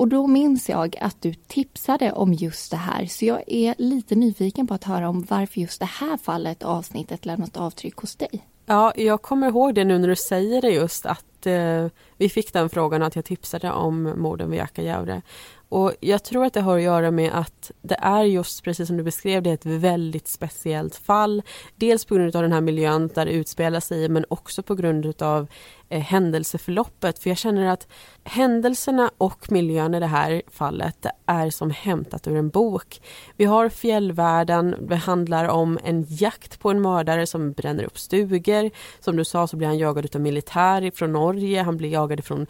Och 0.00 0.08
då 0.08 0.26
minns 0.26 0.68
jag 0.68 0.96
att 1.00 1.22
du 1.22 1.34
tipsade 1.34 2.12
om 2.12 2.32
just 2.32 2.70
det 2.70 2.76
här 2.76 3.06
så 3.06 3.24
jag 3.24 3.42
är 3.46 3.74
lite 3.78 4.14
nyfiken 4.14 4.66
på 4.66 4.74
att 4.74 4.84
höra 4.84 5.08
om 5.08 5.26
varför 5.30 5.60
just 5.60 5.80
det 5.80 5.86
här 5.86 6.16
fallet 6.16 6.62
avsnittet 6.62 7.26
lämnat 7.26 7.56
avtryck 7.56 7.96
hos 7.96 8.16
dig. 8.16 8.46
Ja, 8.66 8.92
jag 8.96 9.22
kommer 9.22 9.48
ihåg 9.48 9.74
det 9.74 9.84
nu 9.84 9.98
när 9.98 10.08
du 10.08 10.16
säger 10.16 10.62
det 10.62 10.70
just 10.70 11.06
att 11.06 11.46
eh, 11.46 11.86
vi 12.16 12.28
fick 12.28 12.52
den 12.52 12.70
frågan 12.70 13.02
att 13.02 13.16
jag 13.16 13.24
tipsade 13.24 13.72
om 13.72 14.02
morden 14.02 14.50
vid 14.50 14.60
Akkajaure. 14.60 15.22
Och 15.68 15.92
jag 16.00 16.24
tror 16.24 16.44
att 16.44 16.52
det 16.52 16.60
har 16.60 16.76
att 16.76 16.82
göra 16.82 17.10
med 17.10 17.32
att 17.32 17.70
det 17.82 17.98
är 18.00 18.22
just 18.22 18.64
precis 18.64 18.86
som 18.86 18.96
du 18.96 19.02
beskrev 19.02 19.42
det 19.42 19.50
ett 19.50 19.66
väldigt 19.66 20.28
speciellt 20.28 20.96
fall. 20.96 21.42
Dels 21.76 22.04
på 22.04 22.14
grund 22.14 22.36
av 22.36 22.42
den 22.42 22.52
här 22.52 22.60
miljön 22.60 23.10
där 23.14 23.26
det 23.26 23.32
utspelar 23.32 23.80
sig 23.80 24.08
men 24.08 24.24
också 24.28 24.62
på 24.62 24.74
grund 24.74 25.22
av 25.22 25.46
Eh, 25.92 26.00
händelseförloppet. 26.00 27.18
För 27.18 27.30
jag 27.30 27.38
känner 27.38 27.66
att 27.66 27.88
händelserna 28.24 29.10
och 29.18 29.52
miljön 29.52 29.94
i 29.94 30.00
det 30.00 30.06
här 30.06 30.42
fallet 30.50 31.06
är 31.26 31.50
som 31.50 31.70
hämtat 31.70 32.26
ur 32.26 32.36
en 32.36 32.48
bok. 32.48 33.00
Vi 33.36 33.44
har 33.44 33.68
fjällvärlden, 33.68 34.76
det 34.88 34.96
handlar 34.96 35.48
om 35.48 35.78
en 35.84 36.06
jakt 36.08 36.60
på 36.60 36.70
en 36.70 36.80
mördare 36.80 37.26
som 37.26 37.52
bränner 37.52 37.84
upp 37.84 37.98
stugor. 37.98 38.70
Som 39.00 39.16
du 39.16 39.24
sa 39.24 39.46
så 39.46 39.56
blir 39.56 39.68
han 39.68 39.78
jagad 39.78 40.16
av 40.16 40.20
militär 40.20 40.90
från 40.94 41.12
Norge, 41.12 41.62
han 41.62 41.76
blir 41.76 41.88
jagad 41.88 42.18
ifrån, 42.18 42.46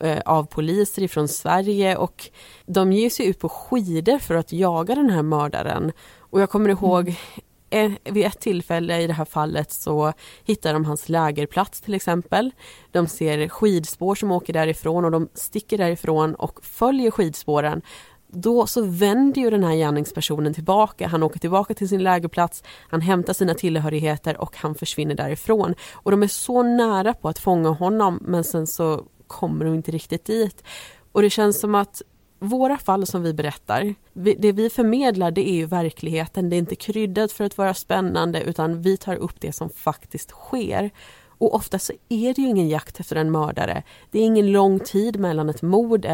eh, 0.00 0.18
av 0.24 0.44
poliser 0.44 1.08
från 1.08 1.28
Sverige 1.28 1.96
och 1.96 2.30
de 2.66 2.92
ger 2.92 3.10
sig 3.10 3.26
ut 3.26 3.38
på 3.38 3.48
skidor 3.48 4.18
för 4.18 4.34
att 4.34 4.52
jaga 4.52 4.94
den 4.94 5.10
här 5.10 5.22
mördaren. 5.22 5.92
Och 6.18 6.40
jag 6.40 6.50
kommer 6.50 6.70
ihåg 6.70 7.02
mm. 7.02 7.16
Eh, 7.72 7.92
vid 8.04 8.26
ett 8.26 8.40
tillfälle 8.40 9.00
i 9.00 9.06
det 9.06 9.12
här 9.12 9.24
fallet 9.24 9.72
så 9.72 10.12
hittar 10.44 10.72
de 10.72 10.84
hans 10.84 11.08
lägerplats 11.08 11.80
till 11.80 11.94
exempel. 11.94 12.50
De 12.90 13.06
ser 13.06 13.48
skidspår 13.48 14.14
som 14.14 14.30
åker 14.30 14.52
därifrån 14.52 15.04
och 15.04 15.10
de 15.10 15.28
sticker 15.34 15.78
därifrån 15.78 16.34
och 16.34 16.64
följer 16.64 17.10
skidspåren. 17.10 17.82
Då 18.28 18.66
så 18.66 18.82
vänder 18.82 19.42
ju 19.42 19.50
den 19.50 19.64
här 19.64 19.74
gärningspersonen 19.74 20.54
tillbaka. 20.54 21.08
Han 21.08 21.22
åker 21.22 21.38
tillbaka 21.38 21.74
till 21.74 21.88
sin 21.88 22.02
lägerplats, 22.02 22.62
han 22.88 23.00
hämtar 23.00 23.32
sina 23.32 23.54
tillhörigheter 23.54 24.40
och 24.40 24.56
han 24.56 24.74
försvinner 24.74 25.14
därifrån. 25.14 25.74
Och 25.92 26.10
de 26.10 26.22
är 26.22 26.28
så 26.28 26.62
nära 26.62 27.14
på 27.14 27.28
att 27.28 27.38
fånga 27.38 27.68
honom 27.68 28.18
men 28.22 28.44
sen 28.44 28.66
så 28.66 29.04
kommer 29.26 29.64
de 29.64 29.74
inte 29.74 29.90
riktigt 29.90 30.24
dit. 30.24 30.64
Och 31.12 31.22
det 31.22 31.30
känns 31.30 31.60
som 31.60 31.74
att 31.74 32.02
våra 32.42 32.78
fall 32.78 33.06
som 33.06 33.22
vi 33.22 33.34
berättar, 33.34 33.94
det 34.12 34.52
vi 34.52 34.70
förmedlar 34.70 35.30
det 35.30 35.48
är 35.48 35.54
ju 35.54 35.66
verkligheten. 35.66 36.50
Det 36.50 36.56
är 36.56 36.58
inte 36.58 36.74
kryddat 36.74 37.32
för 37.32 37.44
att 37.44 37.58
vara 37.58 37.74
spännande 37.74 38.42
utan 38.42 38.82
vi 38.82 38.96
tar 38.96 39.16
upp 39.16 39.40
det 39.40 39.52
som 39.52 39.70
faktiskt 39.70 40.30
sker. 40.30 40.90
Och 41.26 41.54
ofta 41.54 41.78
så 41.78 41.92
är 42.08 42.34
det 42.34 42.42
ju 42.42 42.48
ingen 42.48 42.68
jakt 42.68 43.00
efter 43.00 43.16
en 43.16 43.30
mördare. 43.30 43.82
Det 44.10 44.18
är 44.18 44.24
ingen 44.24 44.52
lång 44.52 44.80
tid 44.80 45.20
mellan 45.20 45.48
ett 45.48 45.62
mord 45.62 46.06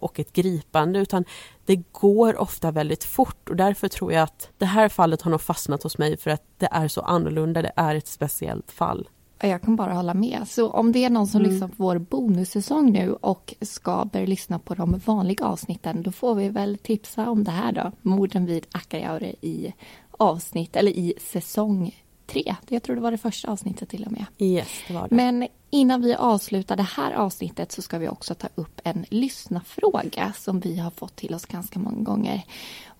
och 0.00 0.20
ett 0.20 0.32
gripande 0.32 0.98
utan 0.98 1.24
det 1.64 1.76
går 1.92 2.40
ofta 2.40 2.70
väldigt 2.70 3.04
fort 3.04 3.48
och 3.50 3.56
därför 3.56 3.88
tror 3.88 4.12
jag 4.12 4.22
att 4.22 4.50
det 4.58 4.66
här 4.66 4.88
fallet 4.88 5.22
har 5.22 5.30
nog 5.30 5.40
fastnat 5.40 5.82
hos 5.82 5.98
mig 5.98 6.16
för 6.16 6.30
att 6.30 6.42
det 6.58 6.68
är 6.72 6.88
så 6.88 7.00
annorlunda, 7.00 7.62
det 7.62 7.72
är 7.76 7.94
ett 7.94 8.06
speciellt 8.06 8.70
fall. 8.70 9.08
Jag 9.40 9.62
kan 9.62 9.76
bara 9.76 9.94
hålla 9.94 10.14
med. 10.14 10.42
Så 10.48 10.70
om 10.70 10.92
det 10.92 11.04
är 11.04 11.10
någon 11.10 11.26
som 11.26 11.40
mm. 11.40 11.52
lyssnar 11.52 11.68
på 11.68 11.74
vår 11.76 11.98
bonussäsong 11.98 12.92
nu 12.92 13.12
och 13.12 13.54
ska 13.60 14.04
börja 14.12 14.26
lyssna 14.26 14.58
på 14.58 14.74
de 14.74 14.98
vanliga 15.04 15.44
avsnitten, 15.44 16.02
då 16.02 16.12
får 16.12 16.34
vi 16.34 16.48
väl 16.48 16.78
tipsa 16.78 17.30
om 17.30 17.44
det 17.44 17.50
här 17.50 17.72
då. 17.72 17.92
Morden 18.02 18.46
vid 18.46 18.66
Akkajaure 18.72 19.34
i 19.40 19.74
avsnitt, 20.10 20.76
eller 20.76 20.92
i 20.92 21.14
säsong 21.20 21.94
tre. 22.26 22.54
Jag 22.68 22.82
tror 22.82 22.96
det 22.96 23.02
var 23.02 23.10
det 23.10 23.18
första 23.18 23.50
avsnittet 23.50 23.88
till 23.88 24.04
och 24.04 24.12
med. 24.12 24.24
Yes, 24.38 24.68
det 24.88 24.94
var 24.94 25.08
det. 25.08 25.14
Men 25.14 25.48
Innan 25.70 26.02
vi 26.02 26.14
avslutar 26.14 26.76
det 26.76 26.82
här 26.82 27.12
avsnittet 27.12 27.72
så 27.72 27.82
ska 27.82 27.98
vi 27.98 28.08
också 28.08 28.34
ta 28.34 28.48
upp 28.54 28.80
en 28.84 29.04
lyssnafråga 29.10 30.32
som 30.36 30.60
vi 30.60 30.78
har 30.78 30.90
fått 30.90 31.16
till 31.16 31.34
oss 31.34 31.46
ganska 31.46 31.78
många 31.78 32.02
gånger. 32.02 32.42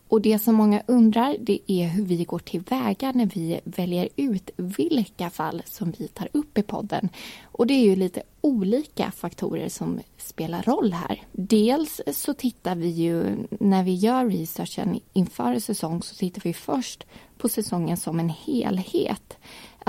Och 0.09 0.21
det 0.21 0.39
som 0.39 0.55
många 0.55 0.83
undrar 0.87 1.37
det 1.41 1.59
är 1.67 1.89
hur 1.89 2.05
vi 2.05 2.25
går 2.25 2.39
tillväga 2.39 3.13
när 3.13 3.27
vi 3.27 3.61
väljer 3.65 4.09
ut 4.17 4.51
vilka 4.57 5.31
fall 5.31 5.63
som 5.67 5.93
vi 5.99 6.09
tar 6.09 6.29
upp 6.33 6.59
i 6.59 6.63
podden. 6.63 7.09
Och 7.45 7.67
det 7.67 7.75
är 7.75 7.85
ju 7.85 7.97
lite 7.97 8.23
olika 8.41 9.11
faktorer 9.11 9.69
som 9.69 10.01
spelar 10.17 10.63
roll 10.63 10.93
här. 10.93 11.23
Dels 11.33 12.01
så 12.13 12.35
tittar 12.35 12.75
vi 12.75 12.89
ju, 12.89 13.37
när 13.61 13.85
vi 13.85 13.95
gör 13.95 14.31
researchen 14.31 15.01
inför 15.13 15.59
säsong 15.59 16.03
så 16.03 16.15
tittar 16.15 16.43
vi 16.43 16.55
först 16.55 17.07
på 17.39 17.49
säsongen 17.49 17.97
som 17.97 18.21
en 18.21 18.29
helhet 18.29 19.39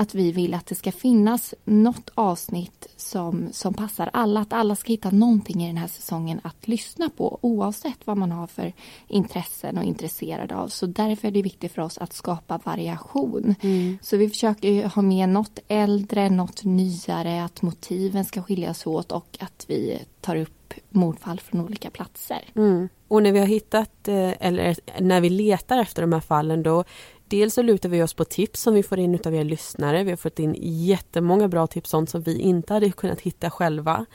att 0.00 0.14
vi 0.14 0.32
vill 0.32 0.54
att 0.54 0.66
det 0.66 0.74
ska 0.74 0.92
finnas 0.92 1.54
något 1.64 2.10
avsnitt 2.14 2.86
som, 2.96 3.48
som 3.52 3.74
passar 3.74 4.10
alla. 4.12 4.40
Att 4.40 4.52
alla 4.52 4.76
ska 4.76 4.92
hitta 4.92 5.10
någonting 5.10 5.64
i 5.64 5.66
den 5.66 5.76
här 5.76 5.88
säsongen 5.88 6.40
att 6.42 6.68
lyssna 6.68 7.10
på 7.16 7.38
oavsett 7.40 7.98
vad 8.04 8.16
man 8.16 8.32
har 8.32 8.46
för 8.46 8.72
intressen 9.08 9.78
och 9.78 9.84
intresserad 9.84 10.52
av. 10.52 10.68
Så 10.68 10.86
därför 10.86 11.28
är 11.28 11.32
det 11.32 11.42
viktigt 11.42 11.72
för 11.72 11.82
oss 11.82 11.98
att 11.98 12.12
skapa 12.12 12.60
variation. 12.64 13.54
Mm. 13.60 13.98
Så 14.02 14.16
vi 14.16 14.28
försöker 14.28 14.86
ha 14.86 15.02
med 15.02 15.28
något 15.28 15.58
äldre, 15.68 16.30
något 16.30 16.64
nyare, 16.64 17.44
att 17.44 17.62
motiven 17.62 18.24
ska 18.24 18.42
skiljas 18.42 18.86
åt 18.86 19.12
och 19.12 19.38
att 19.40 19.64
vi 19.68 19.98
tar 20.20 20.36
upp 20.36 20.74
mordfall 20.88 21.40
från 21.40 21.60
olika 21.60 21.90
platser. 21.90 22.44
Mm. 22.54 22.88
Och 23.08 23.22
när 23.22 23.32
vi 23.32 23.38
har 23.38 23.46
hittat, 23.46 24.08
eh, 24.08 24.46
eller 24.46 24.76
när 25.00 25.20
vi 25.20 25.30
letar 25.30 25.78
efter 25.78 26.02
de 26.02 26.12
här 26.12 26.20
fallen 26.20 26.62
då 26.62 26.84
Dels 27.30 27.54
så 27.54 27.62
lutar 27.62 27.88
vi 27.88 28.02
oss 28.02 28.14
på 28.14 28.24
tips 28.24 28.60
som 28.60 28.74
vi 28.74 28.82
får 28.82 28.98
in 28.98 29.14
utav 29.14 29.34
er 29.34 29.44
lyssnare. 29.44 30.04
Vi 30.04 30.10
har 30.10 30.16
fått 30.16 30.38
in 30.38 30.56
jättemånga 30.58 31.48
bra 31.48 31.66
tips, 31.66 31.90
sånt 31.90 32.10
som 32.10 32.22
vi 32.22 32.38
inte 32.38 32.74
hade 32.74 32.90
kunnat 32.90 33.20
hitta 33.20 33.50
själva. 33.50 34.06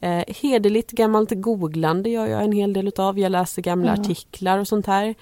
Eh, 0.00 0.24
hederligt 0.26 0.90
gammalt 0.90 1.30
googlande 1.30 2.10
gör 2.10 2.26
jag 2.26 2.44
en 2.44 2.52
hel 2.52 2.72
del 2.72 2.88
utav. 2.88 3.18
Jag 3.18 3.32
läser 3.32 3.62
gamla 3.62 3.90
mm. 3.92 4.00
artiklar 4.00 4.58
och 4.58 4.68
sånt 4.68 4.86
här. 4.86 5.14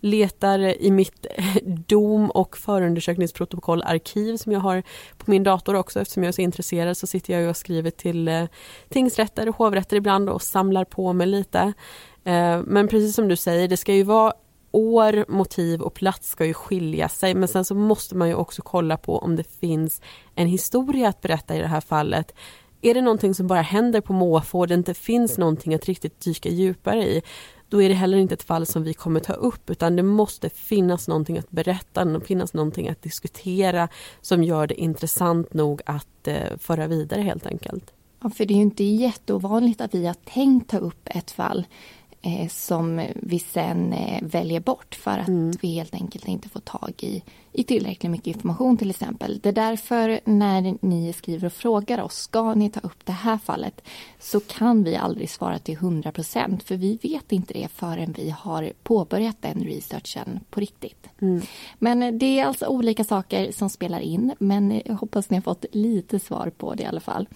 Letar 0.00 0.58
i 0.58 0.90
mitt 0.90 1.26
dom 1.86 2.30
och 2.30 2.56
förundersökningsprotokollarkiv 2.56 4.36
som 4.36 4.52
jag 4.52 4.60
har 4.60 4.82
på 5.18 5.30
min 5.30 5.42
dator 5.42 5.74
också 5.74 6.00
eftersom 6.00 6.22
jag 6.22 6.28
är 6.28 6.32
så 6.32 6.42
intresserad 6.42 6.96
så 6.96 7.06
sitter 7.06 7.40
jag 7.40 7.50
och 7.50 7.56
skriver 7.56 7.90
till 7.90 8.28
eh, 8.28 8.44
tingsrätter 8.88 9.48
och 9.48 9.56
hovrätter 9.56 9.96
ibland 9.96 10.30
och 10.30 10.42
samlar 10.42 10.84
på 10.84 11.12
mig 11.12 11.26
lite. 11.26 11.72
Eh, 12.24 12.60
men 12.64 12.88
precis 12.88 13.14
som 13.14 13.28
du 13.28 13.36
säger, 13.36 13.68
det 13.68 13.76
ska 13.76 13.94
ju 13.94 14.02
vara 14.02 14.32
år, 14.74 15.24
motiv 15.28 15.82
och 15.82 15.94
plats 15.94 16.28
ska 16.28 16.46
ju 16.46 16.54
skilja 16.54 17.08
sig 17.08 17.34
men 17.34 17.48
sen 17.48 17.64
så 17.64 17.74
måste 17.74 18.16
man 18.16 18.28
ju 18.28 18.34
också 18.34 18.62
kolla 18.62 18.96
på 18.96 19.18
om 19.18 19.36
det 19.36 19.60
finns 19.60 20.00
en 20.34 20.46
historia 20.46 21.08
att 21.08 21.20
berätta 21.20 21.56
i 21.56 21.60
det 21.60 21.66
här 21.66 21.80
fallet. 21.80 22.34
Är 22.82 22.94
det 22.94 23.00
någonting 23.00 23.34
som 23.34 23.46
bara 23.46 23.62
händer 23.62 24.00
på 24.00 24.12
måfå 24.12 24.58
och 24.58 24.68
det 24.68 24.74
inte 24.74 24.94
finns 24.94 25.38
någonting 25.38 25.74
att 25.74 25.86
riktigt 25.86 26.20
dyka 26.20 26.48
djupare 26.48 27.02
i 27.04 27.22
då 27.68 27.82
är 27.82 27.88
det 27.88 27.94
heller 27.94 28.18
inte 28.18 28.34
ett 28.34 28.42
fall 28.42 28.66
som 28.66 28.82
vi 28.82 28.94
kommer 28.94 29.20
ta 29.20 29.32
upp 29.32 29.70
utan 29.70 29.96
det 29.96 30.02
måste 30.02 30.50
finnas 30.50 31.08
någonting 31.08 31.38
att 31.38 31.50
berätta, 31.50 32.20
finnas 32.20 32.54
någonting 32.54 32.88
att 32.88 33.02
diskutera 33.02 33.88
som 34.20 34.44
gör 34.44 34.66
det 34.66 34.80
intressant 34.80 35.54
nog 35.54 35.82
att 35.86 36.28
eh, 36.28 36.56
föra 36.58 36.86
vidare 36.86 37.20
helt 37.20 37.46
enkelt. 37.46 37.92
Ja, 38.22 38.30
för 38.30 38.44
det 38.44 38.54
är 38.54 38.56
ju 38.56 38.62
inte 38.62 38.84
jätteovanligt 38.84 39.80
att 39.80 39.94
vi 39.94 40.06
har 40.06 40.14
tänkt 40.14 40.70
ta 40.70 40.78
upp 40.78 41.08
ett 41.10 41.30
fall 41.30 41.66
eh, 42.24 42.48
som 42.48 43.06
vi 43.14 43.38
sen 43.38 43.92
eh, 43.92 44.22
väljer 44.22 44.60
bort 44.60 44.94
för 44.94 45.18
att 45.18 45.28
mm. 45.28 45.52
vi 45.60 45.68
helt 45.68 45.94
enkelt 45.94 46.28
inte 46.28 46.48
får 46.48 46.60
tag 46.60 46.92
i, 46.98 47.22
i 47.52 47.64
tillräckligt 47.64 48.10
mycket 48.10 48.26
information 48.26 48.76
till 48.76 48.90
exempel. 48.90 49.40
Det 49.42 49.48
är 49.48 49.52
därför 49.52 50.20
när 50.24 50.86
ni 50.86 51.12
skriver 51.12 51.46
och 51.46 51.52
frågar 51.52 52.02
oss, 52.02 52.14
ska 52.14 52.54
ni 52.54 52.70
ta 52.70 52.80
upp 52.80 53.06
det 53.06 53.12
här 53.12 53.38
fallet? 53.38 53.80
Så 54.18 54.40
kan 54.40 54.84
vi 54.84 54.96
aldrig 54.96 55.30
svara 55.30 55.58
till 55.58 55.74
100 55.74 56.12
procent 56.12 56.62
för 56.62 56.76
vi 56.76 56.98
vet 57.02 57.32
inte 57.32 57.54
det 57.54 57.68
förrän 57.68 58.12
vi 58.12 58.30
har 58.30 58.72
påbörjat 58.82 59.36
den 59.40 59.64
researchen 59.64 60.40
på 60.50 60.60
riktigt. 60.60 61.06
Mm. 61.20 61.42
Men 61.78 62.18
det 62.18 62.40
är 62.40 62.44
alltså 62.44 62.66
olika 62.66 63.04
saker 63.04 63.52
som 63.52 63.70
spelar 63.70 64.00
in 64.00 64.32
men 64.38 64.82
jag 64.84 64.94
hoppas 64.94 65.30
ni 65.30 65.36
har 65.36 65.42
fått 65.42 65.64
lite 65.72 66.18
svar 66.18 66.52
på 66.56 66.74
det 66.74 66.82
i 66.82 66.86
alla 66.86 67.00
fall. 67.00 67.28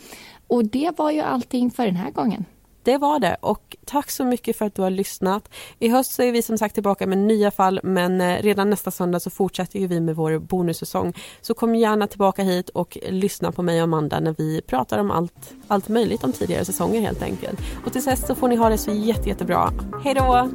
Och 0.46 0.64
det 0.64 0.98
var 0.98 1.10
ju 1.10 1.20
allting 1.20 1.70
för 1.70 1.86
den 1.86 1.96
här 1.96 2.10
gången 2.10 2.44
det 2.82 2.98
var 2.98 3.18
det 3.18 3.36
och 3.40 3.76
tack 3.84 4.10
så 4.10 4.24
mycket 4.24 4.58
för 4.58 4.66
att 4.66 4.74
du 4.74 4.82
har 4.82 4.90
lyssnat. 4.90 5.48
I 5.78 5.88
höst 5.88 6.12
så 6.12 6.22
är 6.22 6.32
vi 6.32 6.42
som 6.42 6.58
sagt 6.58 6.74
tillbaka 6.74 7.06
med 7.06 7.18
nya 7.18 7.50
fall 7.50 7.80
men 7.82 8.20
eh, 8.20 8.42
redan 8.42 8.70
nästa 8.70 8.90
söndag 8.90 9.20
så 9.20 9.30
fortsätter 9.30 9.78
ju 9.78 9.86
vi 9.86 10.00
med 10.00 10.16
vår 10.16 10.38
bonussäsong. 10.38 11.12
Så 11.40 11.54
kom 11.54 11.74
gärna 11.74 12.06
tillbaka 12.06 12.42
hit 12.42 12.68
och 12.68 12.98
lyssna 13.08 13.52
på 13.52 13.62
mig 13.62 13.78
och 13.78 13.84
Amanda 13.84 14.20
när 14.20 14.34
vi 14.38 14.60
pratar 14.66 14.98
om 14.98 15.10
allt, 15.10 15.54
allt 15.68 15.88
möjligt 15.88 16.24
om 16.24 16.32
tidigare 16.32 16.64
säsonger 16.64 17.00
helt 17.00 17.22
enkelt. 17.22 17.60
Och 17.84 17.92
tills 17.92 18.04
dess 18.04 18.26
så 18.26 18.34
får 18.34 18.48
ni 18.48 18.56
ha 18.56 18.68
det 18.68 18.78
så 18.78 18.90
jätte, 18.90 19.28
jättebra. 19.28 19.72
Hej 20.04 20.14
då! 20.14 20.48